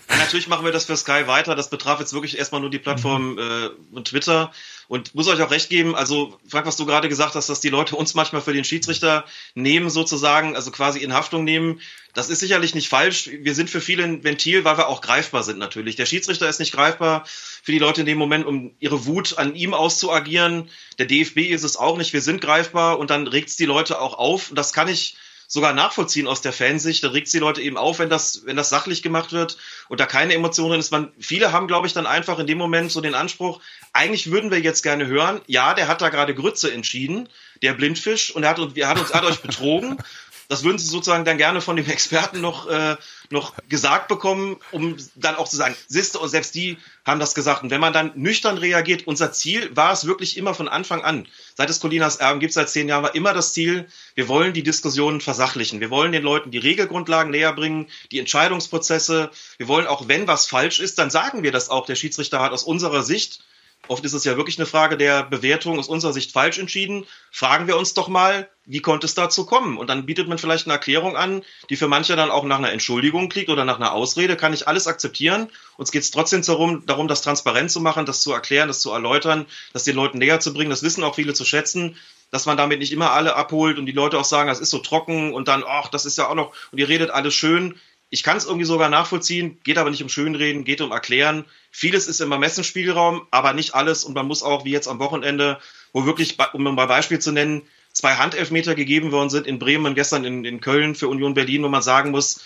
natürlich 0.09 0.49
machen 0.49 0.65
wir 0.65 0.73
das 0.73 0.85
für 0.85 0.97
Sky 0.97 1.27
weiter. 1.27 1.55
Das 1.55 1.71
betraf 1.71 2.01
jetzt 2.01 2.13
wirklich 2.13 2.39
erstmal 2.39 2.61
nur 2.61 2.71
die 2.71 2.79
Plattform 2.79 3.39
äh, 3.39 3.71
und 3.93 4.09
Twitter. 4.09 4.53
Und 4.87 5.15
muss 5.15 5.29
euch 5.29 5.41
auch 5.41 5.51
recht 5.51 5.71
geben, 5.71 5.97
also 5.97 6.39
Frank, 6.47 6.67
was 6.67 6.77
du 6.77 6.85
gerade 6.85 7.09
gesagt 7.09 7.35
hast, 7.35 7.49
dass 7.49 7.61
die 7.61 7.71
Leute 7.71 7.97
uns 7.97 8.15
manchmal 8.15 8.43
für 8.43 8.53
den 8.53 8.65
Schiedsrichter 8.65 9.25
nehmen, 9.55 9.89
sozusagen, 9.89 10.57
also 10.57 10.71
quasi 10.71 11.01
in 11.01 11.15
Haftung 11.15 11.45
nehmen, 11.45 11.81
das 12.13 12.29
ist 12.29 12.41
sicherlich 12.41 12.75
nicht 12.75 12.89
falsch. 12.89 13.29
Wir 13.33 13.55
sind 13.55 13.71
für 13.71 13.81
viele 13.81 14.05
ein 14.05 14.23
Ventil, 14.23 14.65
weil 14.65 14.77
wir 14.79 14.89
auch 14.89 15.01
greifbar 15.01 15.43
sind 15.43 15.59
natürlich. 15.59 15.97
Der 15.97 16.07
Schiedsrichter 16.07 16.49
ist 16.49 16.61
nicht 16.61 16.73
greifbar 16.73 17.25
für 17.27 17.73
die 17.73 17.81
Leute 17.81 18.03
in 18.03 18.07
dem 18.07 18.19
Moment, 18.19 18.47
um 18.47 18.73
ihre 18.79 19.05
Wut 19.07 19.37
an 19.37 19.57
ihm 19.57 19.75
auszuagieren. 19.75 20.71
Der 20.99 21.07
DFB 21.07 21.39
ist 21.39 21.65
es 21.65 21.77
auch 21.77 21.99
nicht. 21.99 22.13
Wir 22.13 22.21
sind 22.21 22.41
greifbar 22.41 22.99
und 23.01 23.11
dann 23.11 23.27
regt 23.27 23.49
es 23.49 23.57
die 23.57 23.67
Leute 23.67 24.01
auch 24.01 24.15
auf. 24.15 24.53
Das 24.55 24.73
kann 24.73 24.87
ich 24.87 25.17
sogar 25.47 25.73
nachvollziehen 25.73 26.27
aus 26.27 26.41
der 26.41 26.53
Fansicht. 26.53 27.05
Da 27.05 27.09
regt 27.09 27.33
die 27.33 27.39
Leute 27.39 27.63
eben 27.63 27.77
auf, 27.77 27.99
wenn 27.99 28.11
das, 28.11 28.43
wenn 28.45 28.57
das 28.57 28.69
sachlich 28.69 29.03
gemacht 29.03 29.33
wird 29.33 29.57
und 29.89 30.01
da 30.01 30.07
keine 30.07 30.35
Emotionen 30.35 30.81
ist. 30.81 30.91
Man, 30.91 31.13
viele 31.19 31.53
haben, 31.53 31.69
glaube 31.69 31.87
ich, 31.87 31.93
dann 31.93 32.07
einfach 32.07 32.39
in 32.39 32.47
dem 32.47 32.59
Moment 32.59 32.91
so 32.91 33.01
den 33.01 33.15
Anspruch, 33.15 33.61
eigentlich 33.93 34.31
würden 34.31 34.51
wir 34.51 34.61
jetzt 34.61 34.83
gerne 34.83 35.07
hören, 35.07 35.41
ja, 35.47 35.75
der 35.75 35.89
hat 35.89 36.01
da 36.01 36.09
gerade 36.09 36.35
Grütze 36.35 36.73
entschieden, 36.73 37.29
der 37.63 37.75
Blindfisch, 37.75 38.35
und 38.35 38.43
er 38.43 38.51
hat, 38.51 38.59
hat 38.59 38.99
uns, 39.01 39.11
er 39.11 39.19
hat 39.21 39.25
euch 39.25 39.41
betrogen. 39.41 39.99
Das 40.49 40.65
würden 40.65 40.79
Sie 40.79 40.87
sozusagen 40.87 41.25
dann 41.25 41.39
gerne 41.39 41.61
von 41.61 41.77
dem 41.77 41.89
Experten 41.89 42.41
noch, 42.41 42.67
äh, 42.69 42.97
noch 43.31 43.55
gesagt 43.69 44.09
bekommen, 44.09 44.57
um 44.73 44.97
dann 45.15 45.37
auch 45.37 45.49
zu 45.49 45.57
sagen, 45.57 45.75
siehste, 45.89 46.19
und 46.19 46.29
selbst 46.29 46.55
die 46.55 46.79
haben 47.05 47.21
das 47.21 47.35
gesagt. 47.35 47.63
Und 47.63 47.71
wenn 47.71 47.81
man 47.81 47.93
dann 47.93 48.13
nüchtern 48.15 48.59
reagiert, 48.59 49.07
unser 49.07 49.33
Ziel 49.33 49.75
war 49.75 49.93
es 49.93 50.07
wirklich 50.07 50.37
immer 50.37 50.55
von 50.55 50.69
Anfang 50.69 51.03
an. 51.03 51.27
Seit 51.55 51.71
es 51.71 51.81
Colinas 51.81 52.17
Erben 52.17 52.41
gibt, 52.41 52.53
seit 52.53 52.69
zehn 52.69 52.89
Jahren, 52.89 53.03
war 53.03 53.15
immer 53.15 53.33
das 53.33 53.53
Ziel, 53.53 53.87
wir 54.15 54.29
wollen 54.29 54.53
die 54.53 54.63
Diskussionen 54.63 55.21
versachlichen. 55.21 55.81
Wir 55.81 55.91
wollen 55.91 56.13
den 56.13 56.23
Leuten 56.23 56.51
die 56.51 56.59
Regelgrundlagen 56.59 57.31
näher 57.31 57.53
bringen, 57.53 57.89
die 58.13 58.19
Entscheidungsprozesse. 58.19 59.31
Wir 59.59 59.69
wollen 59.69 59.87
auch, 59.87 60.09
wenn 60.09 60.27
was 60.27 60.47
falsch 60.47 60.81
ist, 60.81 60.99
dann 60.99 61.11
sagen 61.11 61.43
wir 61.43 61.53
das 61.53 61.69
auch. 61.69 61.87
Der 61.87 61.97
Schiedsrichter 61.97 62.41
hat 62.41 62.53
aus 62.53 62.65
unserer 62.65 63.03
Sicht 63.03 63.41
Oft 63.89 64.05
ist 64.05 64.15
es 64.15 64.25
ja 64.25 64.37
wirklich 64.37 64.59
eine 64.59 64.67
Frage 64.67 64.97
der 64.97 65.25
Bewertung 65.25 65.79
aus 65.79 65.89
unserer 65.89 66.13
Sicht 66.13 66.33
falsch 66.33 66.59
entschieden. 66.59 67.07
Fragen 67.31 67.67
wir 67.67 67.77
uns 67.77 67.95
doch 67.95 68.09
mal, 68.09 68.49
wie 68.65 68.81
konnte 68.81 69.07
es 69.07 69.15
dazu 69.15 69.45
kommen? 69.45 69.77
Und 69.77 69.89
dann 69.89 70.07
bietet 70.07 70.27
man 70.27 70.39
vielleicht 70.39 70.67
eine 70.67 70.75
Erklärung 70.75 71.17
an, 71.17 71.43
die 71.69 71.77
für 71.77 71.89
manche 71.89 72.17
dann 72.17 72.31
auch 72.31 72.45
nach 72.45 72.59
einer 72.59 72.73
Entschuldigung 72.73 73.29
klingt 73.29 73.51
oder 73.51 73.65
nach 73.65 73.77
einer 73.77 73.93
Ausrede. 73.93 74.37
Kann 74.37 74.55
ich 74.55 74.67
alles 74.67 74.87
akzeptieren. 74.87 75.51
Uns 75.77 75.93
geht 75.93 76.03
es 76.03 76.11
trotzdem 76.11 76.43
darum, 76.43 76.87
darum, 76.87 77.09
das 77.09 77.21
transparent 77.21 77.71
zu 77.71 77.81
machen, 77.81 78.07
das 78.07 78.23
zu 78.23 78.33
erklären, 78.33 78.69
das 78.69 78.81
zu 78.81 78.91
erläutern, 78.91 79.45
das 79.73 79.85
den 79.85 79.97
Leuten 79.97 80.19
näher 80.19 80.41
zu 80.41 80.55
bringen. 80.55 80.71
Das 80.71 80.83
wissen 80.83 81.05
auch 81.05 81.15
viele 81.15 81.35
zu 81.35 81.45
schätzen, 81.45 81.97
dass 82.31 82.47
man 82.47 82.57
damit 82.57 82.79
nicht 82.79 82.93
immer 82.93 83.13
alle 83.13 83.37
abholt 83.37 83.79
und 83.79 83.87
die 83.87 83.93
Leute 83.93 84.19
auch 84.19 84.25
sagen, 84.25 84.49
das 84.49 84.61
ist 84.61 84.71
so 84.71 84.79
trocken 84.79 85.35
und 85.35 85.47
dann, 85.47 85.63
ach, 85.67 85.89
das 85.89 86.07
ist 86.07 86.19
ja 86.19 86.29
auch 86.29 86.35
noch, 86.35 86.53
und 86.73 86.79
ihr 86.79 86.89
redet 86.89 87.11
alles 87.11 87.35
schön. 87.35 87.79
Ich 88.15 88.23
kann 88.23 88.37
es 88.37 88.45
irgendwie 88.45 88.65
sogar 88.65 88.89
nachvollziehen, 88.91 89.59
geht 89.65 89.77
aber 89.77 89.91
nicht 89.91 90.01
um 90.01 90.09
Schönreden, 90.09 90.63
geht 90.63 90.81
um 90.81 90.93
Erklären. 90.93 91.47
Vieles 91.73 92.07
ist 92.07 92.21
im 92.21 92.31
Ermessensspielraum, 92.31 93.27
aber 93.33 93.55
nicht 93.55 93.75
alles. 93.75 94.05
Und 94.05 94.15
man 94.15 94.29
muss 94.29 94.45
auch, 94.45 94.65
wie 94.65 94.71
jetzt 94.71 94.87
am 94.87 95.01
Wochenende, 95.01 95.59
wo 95.93 96.07
wirklich, 96.07 96.39
um 96.53 96.63
mal 96.63 96.87
Beispiel 96.87 97.19
zu 97.19 97.33
nennen, 97.33 97.63
zwei 97.93 98.15
Handelfmeter 98.15 98.77
gegeben 98.77 99.11
worden 99.11 99.31
sind 99.31 99.49
in 99.49 99.59
Bremen 99.59 99.87
und 99.87 99.95
gestern 99.97 100.25
in, 100.25 100.45
in 100.45 100.61
Köln 100.61 100.95
für 100.95 101.09
Union 101.09 101.35
Berlin, 101.35 101.65
wo 101.65 101.69
man 101.69 101.83
sagen 101.83 102.13
muss, 102.13 102.41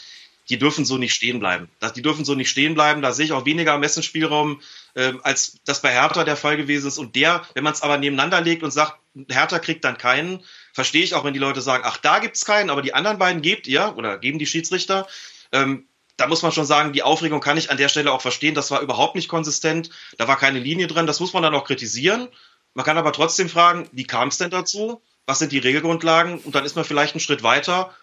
die 0.48 0.58
dürfen 0.58 0.86
so 0.86 0.96
nicht 0.96 1.12
stehen 1.12 1.38
bleiben. 1.38 1.68
Die 1.94 2.00
dürfen 2.00 2.24
so 2.24 2.34
nicht 2.34 2.48
stehen 2.48 2.72
bleiben. 2.72 3.02
Da 3.02 3.12
sehe 3.12 3.26
ich 3.26 3.32
auch 3.32 3.44
weniger 3.44 3.72
Ermessensspielraum, 3.72 4.62
äh, 4.94 5.12
als 5.22 5.58
das 5.66 5.82
bei 5.82 5.92
Hertha 5.92 6.24
der 6.24 6.36
Fall 6.36 6.56
gewesen 6.56 6.88
ist. 6.88 6.96
Und 6.96 7.14
der, 7.14 7.42
wenn 7.52 7.64
man 7.64 7.74
es 7.74 7.82
aber 7.82 7.98
nebeneinander 7.98 8.40
legt 8.40 8.62
und 8.62 8.70
sagt, 8.70 8.98
Hertha 9.28 9.58
kriegt 9.58 9.84
dann 9.84 9.98
keinen, 9.98 10.42
verstehe 10.72 11.04
ich 11.04 11.12
auch, 11.12 11.24
wenn 11.24 11.34
die 11.34 11.40
Leute 11.40 11.60
sagen, 11.60 11.82
ach, 11.86 11.98
da 11.98 12.20
gibt's 12.20 12.46
keinen, 12.46 12.70
aber 12.70 12.80
die 12.80 12.94
anderen 12.94 13.18
beiden 13.18 13.42
gebt 13.42 13.66
ihr 13.66 13.92
oder 13.98 14.16
geben 14.16 14.38
die 14.38 14.46
Schiedsrichter. 14.46 15.06
Ähm, 15.52 15.88
da 16.16 16.26
muss 16.26 16.42
man 16.42 16.52
schon 16.52 16.66
sagen, 16.66 16.92
die 16.92 17.02
Aufregung 17.02 17.40
kann 17.40 17.56
ich 17.56 17.70
an 17.70 17.76
der 17.76 17.88
Stelle 17.88 18.12
auch 18.12 18.20
verstehen. 18.20 18.54
Das 18.54 18.70
war 18.70 18.80
überhaupt 18.80 19.14
nicht 19.14 19.28
konsistent. 19.28 19.90
Da 20.18 20.26
war 20.26 20.36
keine 20.36 20.58
Linie 20.58 20.88
drin. 20.88 21.06
Das 21.06 21.20
muss 21.20 21.32
man 21.32 21.44
dann 21.44 21.54
auch 21.54 21.64
kritisieren. 21.64 22.28
Man 22.74 22.84
kann 22.84 22.98
aber 22.98 23.12
trotzdem 23.12 23.48
fragen, 23.48 23.88
wie 23.92 24.04
kam 24.04 24.28
es 24.28 24.38
denn 24.38 24.50
dazu? 24.50 25.00
Was 25.26 25.38
sind 25.38 25.52
die 25.52 25.58
Regelgrundlagen? 25.58 26.38
Und 26.38 26.54
dann 26.54 26.64
ist 26.64 26.74
man 26.74 26.84
vielleicht 26.84 27.14
einen 27.14 27.20
Schritt 27.20 27.42
weiter. 27.42 27.94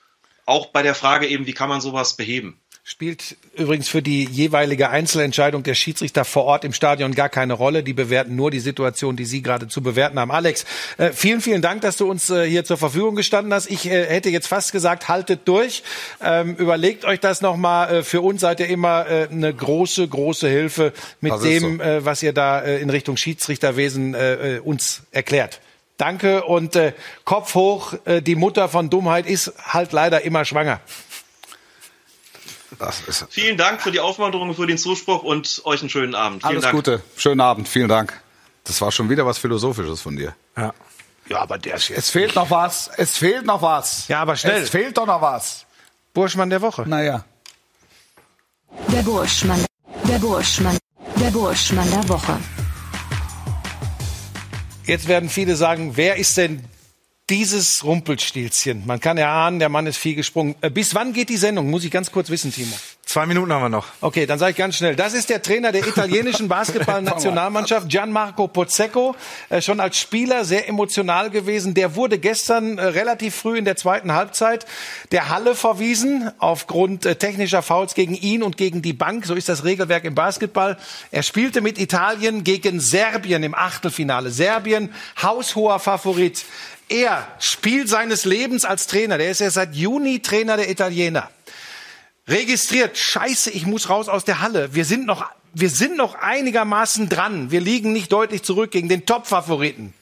Auch 0.45 0.67
bei 0.67 0.81
der 0.81 0.95
Frage 0.95 1.27
eben, 1.27 1.45
wie 1.45 1.53
kann 1.53 1.69
man 1.69 1.81
sowas 1.81 2.15
beheben? 2.15 2.61
Spielt 2.87 3.35
übrigens 3.55 3.89
für 3.89 4.03
die 4.03 4.25
jeweilige 4.25 4.91
Einzelentscheidung 4.91 5.63
der 5.63 5.73
Schiedsrichter 5.73 6.23
vor 6.23 6.43
Ort 6.43 6.63
im 6.63 6.71
Stadion 6.71 7.15
gar 7.15 7.29
keine 7.29 7.53
Rolle. 7.53 7.81
Die 7.81 7.93
bewerten 7.93 8.35
nur 8.35 8.51
die 8.51 8.59
Situation, 8.59 9.15
die 9.15 9.25
Sie 9.25 9.41
gerade 9.41 9.67
zu 9.67 9.81
bewerten 9.81 10.19
haben. 10.19 10.29
Alex, 10.29 10.65
äh, 10.99 11.11
vielen, 11.11 11.41
vielen 11.41 11.63
Dank, 11.63 11.81
dass 11.81 11.97
du 11.97 12.07
uns 12.07 12.29
äh, 12.29 12.47
hier 12.47 12.63
zur 12.63 12.77
Verfügung 12.77 13.15
gestanden 13.15 13.51
hast. 13.55 13.71
Ich 13.71 13.87
äh, 13.87 14.05
hätte 14.05 14.29
jetzt 14.29 14.45
fast 14.45 14.71
gesagt, 14.71 15.07
haltet 15.09 15.47
durch. 15.47 15.81
Ähm, 16.21 16.57
überlegt 16.57 17.05
euch 17.05 17.19
das 17.19 17.41
nochmal. 17.41 18.03
Für 18.03 18.21
uns 18.21 18.41
seid 18.41 18.59
ihr 18.59 18.67
immer 18.67 19.07
eine 19.07 19.51
große, 19.51 20.07
große 20.07 20.47
Hilfe 20.47 20.93
mit 21.21 21.33
dem, 21.43 21.79
so. 21.79 22.05
Was 22.05 22.21
ihr 22.21 22.33
da 22.33 22.59
in 22.59 22.91
Richtung 22.91 23.17
Schiedsrichterwesen 23.17 24.15
uns 24.61 25.01
erklärt. 25.09 25.59
Danke 25.97 26.43
und 26.43 26.77
Kopf 27.23 27.55
hoch. 27.55 27.95
die 28.21 28.35
Mutter 28.35 28.69
von 28.69 28.91
Dummheit 28.91 29.25
ist 29.25 29.53
halt 29.73 29.91
leider 29.91 30.21
immer 30.21 30.45
schwanger. 30.45 30.81
Vielen 33.29 33.57
Dank 33.57 33.81
für 33.81 33.91
die 33.91 33.99
Aufmunterung, 33.99 34.53
für 34.55 34.67
den 34.67 34.77
Zuspruch 34.77 35.23
und 35.23 35.61
euch 35.65 35.81
einen 35.81 35.89
schönen 35.89 36.15
Abend. 36.15 36.41
Vielen 36.41 36.51
Alles 36.51 36.63
Dank. 36.63 36.75
Gute, 36.75 37.01
schönen 37.17 37.41
Abend, 37.41 37.67
vielen 37.67 37.89
Dank. 37.89 38.19
Das 38.63 38.81
war 38.81 38.91
schon 38.91 39.09
wieder 39.09 39.25
was 39.25 39.37
Philosophisches 39.37 40.01
von 40.01 40.15
dir. 40.15 40.35
Ja. 40.57 40.73
Ja, 41.27 41.39
aber 41.39 41.57
der 41.57 41.75
ist 41.75 41.89
jetzt. 41.89 41.97
Es 41.97 42.09
fehlt 42.11 42.35
noch 42.35 42.51
was. 42.51 42.89
Es 42.97 43.17
fehlt 43.17 43.45
noch 43.45 43.61
was. 43.61 44.07
Ja, 44.07 44.21
aber 44.21 44.35
schnell. 44.35 44.61
Es 44.61 44.69
fehlt 44.69 44.97
doch 44.97 45.07
noch 45.07 45.21
was. 45.21 45.65
Burschmann 46.13 46.49
der 46.49 46.61
Woche. 46.61 46.87
Naja. 46.87 47.25
Der 48.91 49.01
Burschmann. 49.01 49.65
Der 50.07 50.19
Burschmann. 50.19 50.77
Der 51.19 51.31
Burschmann 51.31 51.89
der 51.89 52.07
Woche. 52.09 52.37
Jetzt 54.85 55.07
werden 55.07 55.29
viele 55.29 55.55
sagen, 55.55 55.97
wer 55.97 56.17
ist 56.17 56.37
denn 56.37 56.63
dieses 57.29 57.83
Rumpelstilzchen. 57.83 58.83
Man 58.85 58.99
kann 58.99 59.17
erahnen, 59.17 59.57
der 59.57 59.69
Mann 59.69 59.87
ist 59.87 59.97
viel 59.97 60.13
gesprungen. 60.13 60.53
Äh, 60.61 60.69
bis 60.69 60.93
wann 60.93 61.11
geht 61.11 61.29
die 61.29 61.37
Sendung? 61.37 61.71
Muss 61.71 61.83
ich 61.83 61.89
ganz 61.89 62.11
kurz 62.11 62.29
wissen, 62.29 62.53
Timo. 62.53 62.75
Zwei 63.03 63.25
Minuten 63.25 63.51
haben 63.51 63.63
wir 63.63 63.69
noch. 63.69 63.87
Okay, 64.01 64.27
dann 64.27 64.37
sage 64.37 64.51
ich 64.51 64.57
ganz 64.57 64.77
schnell. 64.77 64.95
Das 64.95 65.13
ist 65.13 65.29
der 65.29 65.41
Trainer 65.41 65.71
der 65.71 65.87
italienischen 65.87 66.47
Basketballnationalmannschaft, 66.49 67.89
Gianmarco 67.89 68.47
Pozzecco. 68.47 69.15
Äh, 69.49 69.61
schon 69.63 69.79
als 69.79 69.97
Spieler 69.97 70.45
sehr 70.45 70.69
emotional 70.69 71.31
gewesen. 71.31 71.73
Der 71.73 71.95
wurde 71.95 72.19
gestern 72.19 72.77
äh, 72.77 72.85
relativ 72.85 73.33
früh 73.33 73.57
in 73.57 73.65
der 73.65 73.75
zweiten 73.75 74.11
Halbzeit 74.11 74.67
der 75.11 75.29
Halle 75.29 75.55
verwiesen 75.55 76.29
aufgrund 76.37 77.03
technischer 77.19 77.63
Fouls 77.63 77.95
gegen 77.95 78.13
ihn 78.13 78.43
und 78.43 78.57
gegen 78.57 78.83
die 78.83 78.93
Bank. 78.93 79.25
So 79.25 79.33
ist 79.33 79.49
das 79.49 79.63
Regelwerk 79.63 80.03
im 80.03 80.13
Basketball. 80.13 80.77
Er 81.09 81.23
spielte 81.23 81.61
mit 81.61 81.79
Italien 81.79 82.43
gegen 82.43 82.79
Serbien 82.79 83.41
im 83.41 83.55
Achtelfinale. 83.55 84.29
Serbien, 84.29 84.93
haushoher 85.21 85.79
Favorit. 85.79 86.45
Er, 86.89 87.27
Spiel 87.39 87.87
seines 87.87 88.25
Lebens 88.25 88.65
als 88.65 88.87
Trainer, 88.87 89.17
der 89.17 89.31
ist 89.31 89.41
ja 89.41 89.49
seit 89.49 89.75
Juni 89.75 90.21
Trainer 90.21 90.57
der 90.57 90.69
Italiener. 90.69 91.29
Registriert, 92.27 92.97
scheiße, 92.97 93.51
ich 93.51 93.65
muss 93.65 93.89
raus 93.89 94.09
aus 94.09 94.25
der 94.25 94.41
Halle. 94.41 94.73
Wir 94.73 94.85
sind 94.85 95.05
noch, 95.05 95.25
wir 95.53 95.69
sind 95.69 95.97
noch 95.97 96.15
einigermaßen 96.15 97.09
dran. 97.09 97.51
Wir 97.51 97.61
liegen 97.61 97.93
nicht 97.93 98.11
deutlich 98.11 98.43
zurück 98.43 98.71
gegen 98.71 98.89
den 98.89 99.05
Top-Favoriten. 99.05 99.93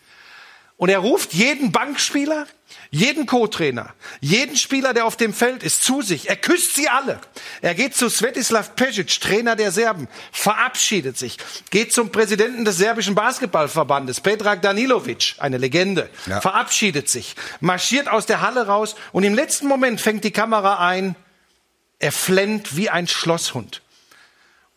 Und 0.78 0.90
er 0.90 1.00
ruft 1.00 1.34
jeden 1.34 1.72
Bankspieler, 1.72 2.48
jeden 2.94 3.26
Co-Trainer, 3.26 3.92
jeden 4.22 4.56
Spieler, 4.56 4.94
der 4.94 5.06
auf 5.06 5.18
dem 5.18 5.34
Feld 5.34 5.64
ist, 5.64 5.84
zu 5.84 6.04
sich. 6.04 6.30
Er 6.30 6.36
küsst 6.36 6.76
sie 6.76 6.90
alle. 6.90 7.20
Er 7.64 7.74
geht 7.74 7.96
zu 7.96 8.08
Svetislav 8.08 8.76
Pesic, 8.76 9.20
Trainer 9.20 9.56
der 9.56 9.72
Serben, 9.72 10.08
verabschiedet 10.32 11.18
sich, 11.18 11.40
geht 11.72 11.92
zum 11.92 12.12
Präsidenten 12.12 12.66
des 12.66 12.78
serbischen 12.78 13.16
Basketballverbandes, 13.16 14.22
Pedrag 14.22 14.62
Danilovic, 14.62 15.34
eine 15.40 15.58
Legende, 15.58 16.08
ja. 16.28 16.40
verabschiedet 16.40 17.10
sich, 17.10 17.36
marschiert 17.62 18.08
aus 18.08 18.28
der 18.28 18.42
Halle 18.42 18.68
raus 18.68 18.94
und 19.12 19.24
im 19.24 19.34
letzten 19.34 19.66
Moment 19.66 20.00
fängt 20.00 20.24
die 20.24 20.32
Kamera 20.32 20.78
ein. 20.78 21.16
Er 21.98 22.12
flennt 22.12 22.78
wie 22.78 22.92
ein 22.92 23.08
Schlosshund. 23.08 23.82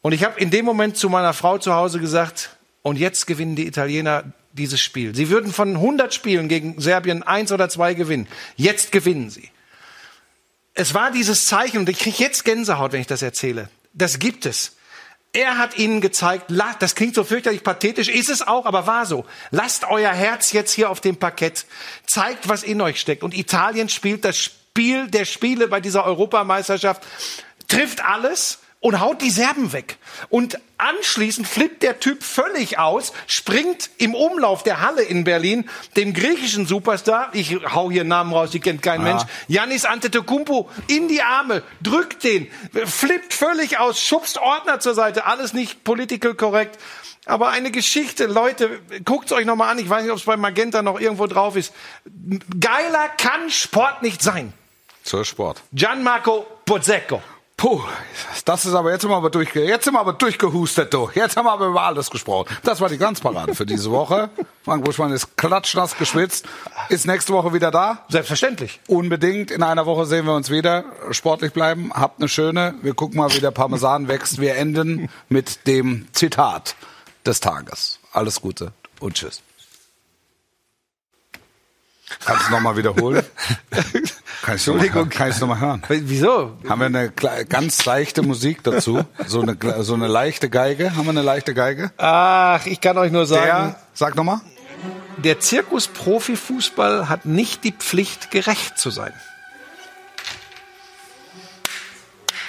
Und 0.01 0.13
ich 0.13 0.25
habe 0.25 0.41
in 0.41 0.51
dem 0.51 0.65
Moment 0.65 0.97
zu 0.97 1.11
meiner 1.11 1.35
Frau 1.35 1.59
zu 1.59 1.75
Hause 1.75 2.01
gesagt, 2.01 2.57
und 2.81 2.97
jetzt 2.97 3.27
gewinnen 3.27 3.57
die 3.57 3.67
Italiener 3.67 4.25
dieses 4.57 4.81
Spiel. 4.81 5.15
Sie 5.15 5.31
würden 5.31 5.53
von 5.53 5.77
100 5.77 6.13
Spielen 6.13 6.49
gegen 6.49 6.81
Serbien 6.81 7.23
eins 7.23 7.53
oder 7.53 7.69
zwei 7.69 7.95
gewinnen. 7.95 8.27
Jetzt 8.57 8.91
gewinnen 8.91 9.31
sie. 9.31 9.51
Es 10.75 10.93
war 10.93 11.11
dieses 11.11 11.47
Zeichen, 11.47 11.79
und 11.79 11.89
ich 11.89 11.99
kriege 11.99 12.17
jetzt 12.19 12.45
Gänsehaut, 12.45 12.93
wenn 12.93 13.01
ich 13.01 13.07
das 13.07 13.23
erzähle. 13.23 13.71
Das 13.93 14.19
gibt 14.19 14.45
es. 14.45 14.77
Er 15.33 15.59
hat 15.59 15.77
ihnen 15.77 16.01
gezeigt, 16.01 16.47
das 16.79 16.95
klingt 16.95 17.15
so 17.15 17.23
fürchterlich 17.23 17.63
pathetisch, 17.63 18.09
ist 18.09 18.31
es 18.31 18.41
auch, 18.41 18.65
aber 18.65 18.87
war 18.87 19.05
so. 19.05 19.27
Lasst 19.51 19.85
euer 19.85 20.13
Herz 20.13 20.53
jetzt 20.53 20.73
hier 20.73 20.91
auf 20.91 21.01
dem 21.01 21.17
Parkett. 21.17 21.67
Zeigt, 22.07 22.49
was 22.49 22.63
in 22.63 22.81
euch 22.81 23.01
steckt. 23.01 23.23
Und 23.23 23.37
Italien 23.37 23.89
spielt 23.89 24.25
das 24.25 24.39
Spiel 24.39 25.09
der 25.09 25.25
Spiele 25.25 25.69
bei 25.69 25.81
dieser 25.81 26.05
Europameisterschaft, 26.05 27.07
trifft 27.69 28.05
alles, 28.05 28.61
und 28.87 29.01
haut 29.01 29.21
die 29.21 29.33
Serben 29.33 29.73
weg. 29.73 29.99
Und 30.29 30.61
anschließend 30.79 31.49
flippt 31.49 31.83
der 31.83 31.99
Typ 31.99 32.23
völlig 32.23 32.79
aus, 32.79 33.13
springt 33.27 33.91
im 33.99 34.15
Umlauf 34.15 34.63
der 34.63 34.81
Halle 34.81 35.03
in 35.03 35.25
Berlin 35.25 35.69
dem 35.97 36.15
griechischen 36.15 36.69
Superstar, 36.69 37.31
ich 37.33 37.57
hau 37.75 37.91
hier 37.91 38.05
Namen 38.05 38.33
raus, 38.33 38.53
die 38.53 38.61
kennt 38.61 38.83
kein 38.83 39.03
Mensch, 39.03 39.25
Yannis 39.49 39.87
Antetokounmpo 39.87 40.71
in 40.87 41.09
die 41.09 41.21
Arme, 41.21 41.65
drückt 41.83 42.23
den, 42.23 42.47
flippt 42.85 43.35
völlig 43.35 43.81
aus, 43.81 44.01
schubst 44.01 44.39
Ordner 44.39 44.79
zur 44.79 44.95
Seite, 44.95 45.27
alles 45.27 45.53
nicht 45.53 45.83
political 45.83 46.35
korrekt. 46.35 46.79
Aber 47.25 47.49
eine 47.49 47.73
Geschichte, 47.73 48.27
Leute, 48.27 48.79
guckt's 49.05 49.33
euch 49.33 49.47
nochmal 49.47 49.73
an. 49.73 49.81
Ich 49.81 49.91
weiß 49.91 50.05
nicht, 50.05 50.13
ob 50.13 50.19
es 50.19 50.25
bei 50.25 50.37
Magenta 50.37 50.83
noch 50.83 51.01
irgendwo 51.01 51.27
drauf 51.27 51.57
ist. 51.57 51.75
Geiler 52.61 53.09
kann 53.19 53.51
Sport 53.51 54.03
nicht 54.03 54.23
sein. 54.23 54.53
Zur 55.03 55.25
Sport. 55.25 55.61
Gianmarco 55.73 56.47
Pozzecco. 56.65 57.21
Puh, 57.59 57.83
das 58.45 58.67
ist 58.67 58.75
aber 58.75 58.93
jetzt 58.93 59.01
sind 59.01 59.11
wir 59.11 59.17
aber 59.17 59.31
durchge 59.31 59.65
jetzt 59.65 59.85
sind 59.85 59.95
wir 59.95 60.01
aber 60.01 60.13
durchgehustet, 60.13 60.93
du. 60.93 61.09
Jetzt 61.15 61.39
haben 61.39 61.47
wir 61.47 61.53
aber 61.53 61.69
über 61.69 61.83
alles 61.83 62.11
gesprochen. 62.11 62.55
Das 62.63 62.83
war 62.83 62.91
die 62.91 62.99
Glanzparade 62.99 63.55
für 63.55 63.65
diese 63.65 63.91
Woche. 63.91 64.29
Frank 64.65 64.85
Buschmann 64.85 65.11
ist 65.11 65.39
klatschnass 65.39 65.97
geschwitzt. 65.97 66.45
Ist 66.91 67.07
nächste 67.07 67.33
Woche 67.33 67.55
wieder 67.55 67.71
da. 67.71 68.05
Selbstverständlich. 68.11 68.81
Unbedingt. 68.89 69.51
In 69.51 69.63
einer 69.63 69.87
Woche 69.87 70.05
sehen 70.05 70.27
wir 70.27 70.35
uns 70.35 70.51
wieder. 70.51 70.85
Sportlich 71.13 71.55
bleiben. 71.55 71.93
Habt 71.95 72.21
eine 72.21 72.29
schöne. 72.29 72.75
Wir 72.83 72.93
gucken 72.93 73.17
mal, 73.17 73.33
wie 73.33 73.41
der 73.41 73.53
Parmesan 73.53 74.07
wächst. 74.07 74.39
Wir 74.39 74.57
enden 74.57 75.09
mit 75.31 75.67
dem 75.67 76.09
Zitat 76.13 76.77
des 77.25 77.41
Tages. 77.41 78.01
Alles 78.13 78.43
Gute 78.43 78.73
und 79.01 79.15
tschüss. 79.15 79.41
Kannst 82.25 82.49
du 82.49 82.53
nochmal 82.53 82.77
wiederholen? 82.77 83.25
Kann 83.71 83.83
ich 83.93 84.49
Entschuldigung. 84.67 85.09
Kann 85.09 85.31
ich 85.31 85.41
nochmal 85.41 85.59
hören? 85.59 85.83
Wieso? 85.89 86.57
Haben 86.69 86.81
wir 86.81 86.87
eine 86.87 87.11
ganz 87.11 87.85
leichte 87.85 88.23
Musik 88.23 88.63
dazu? 88.63 89.05
So 89.27 89.41
eine, 89.41 89.57
so 89.83 89.95
eine 89.95 90.07
leichte 90.07 90.49
Geige? 90.49 90.95
Haben 90.95 91.05
wir 91.07 91.11
eine 91.11 91.23
leichte 91.23 91.53
Geige? 91.53 91.91
Ach, 91.97 92.65
ich 92.67 92.81
kann 92.81 92.97
euch 92.99 93.11
nur 93.11 93.27
sagen, 93.27 93.45
Der, 93.47 93.81
sag 93.93 94.15
nochmal. 94.15 94.41
der 95.17 95.41
Zirkus 95.41 95.89
Profifußball 95.89 97.09
hat 97.09 97.25
nicht 97.27 97.65
die 97.65 97.73
Pflicht, 97.73 98.31
gerecht 98.31 98.79
zu 98.79 98.91
sein. 98.91 99.13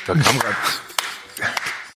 Da 0.06 0.14
kam 0.14 0.40
grad, 0.40 0.56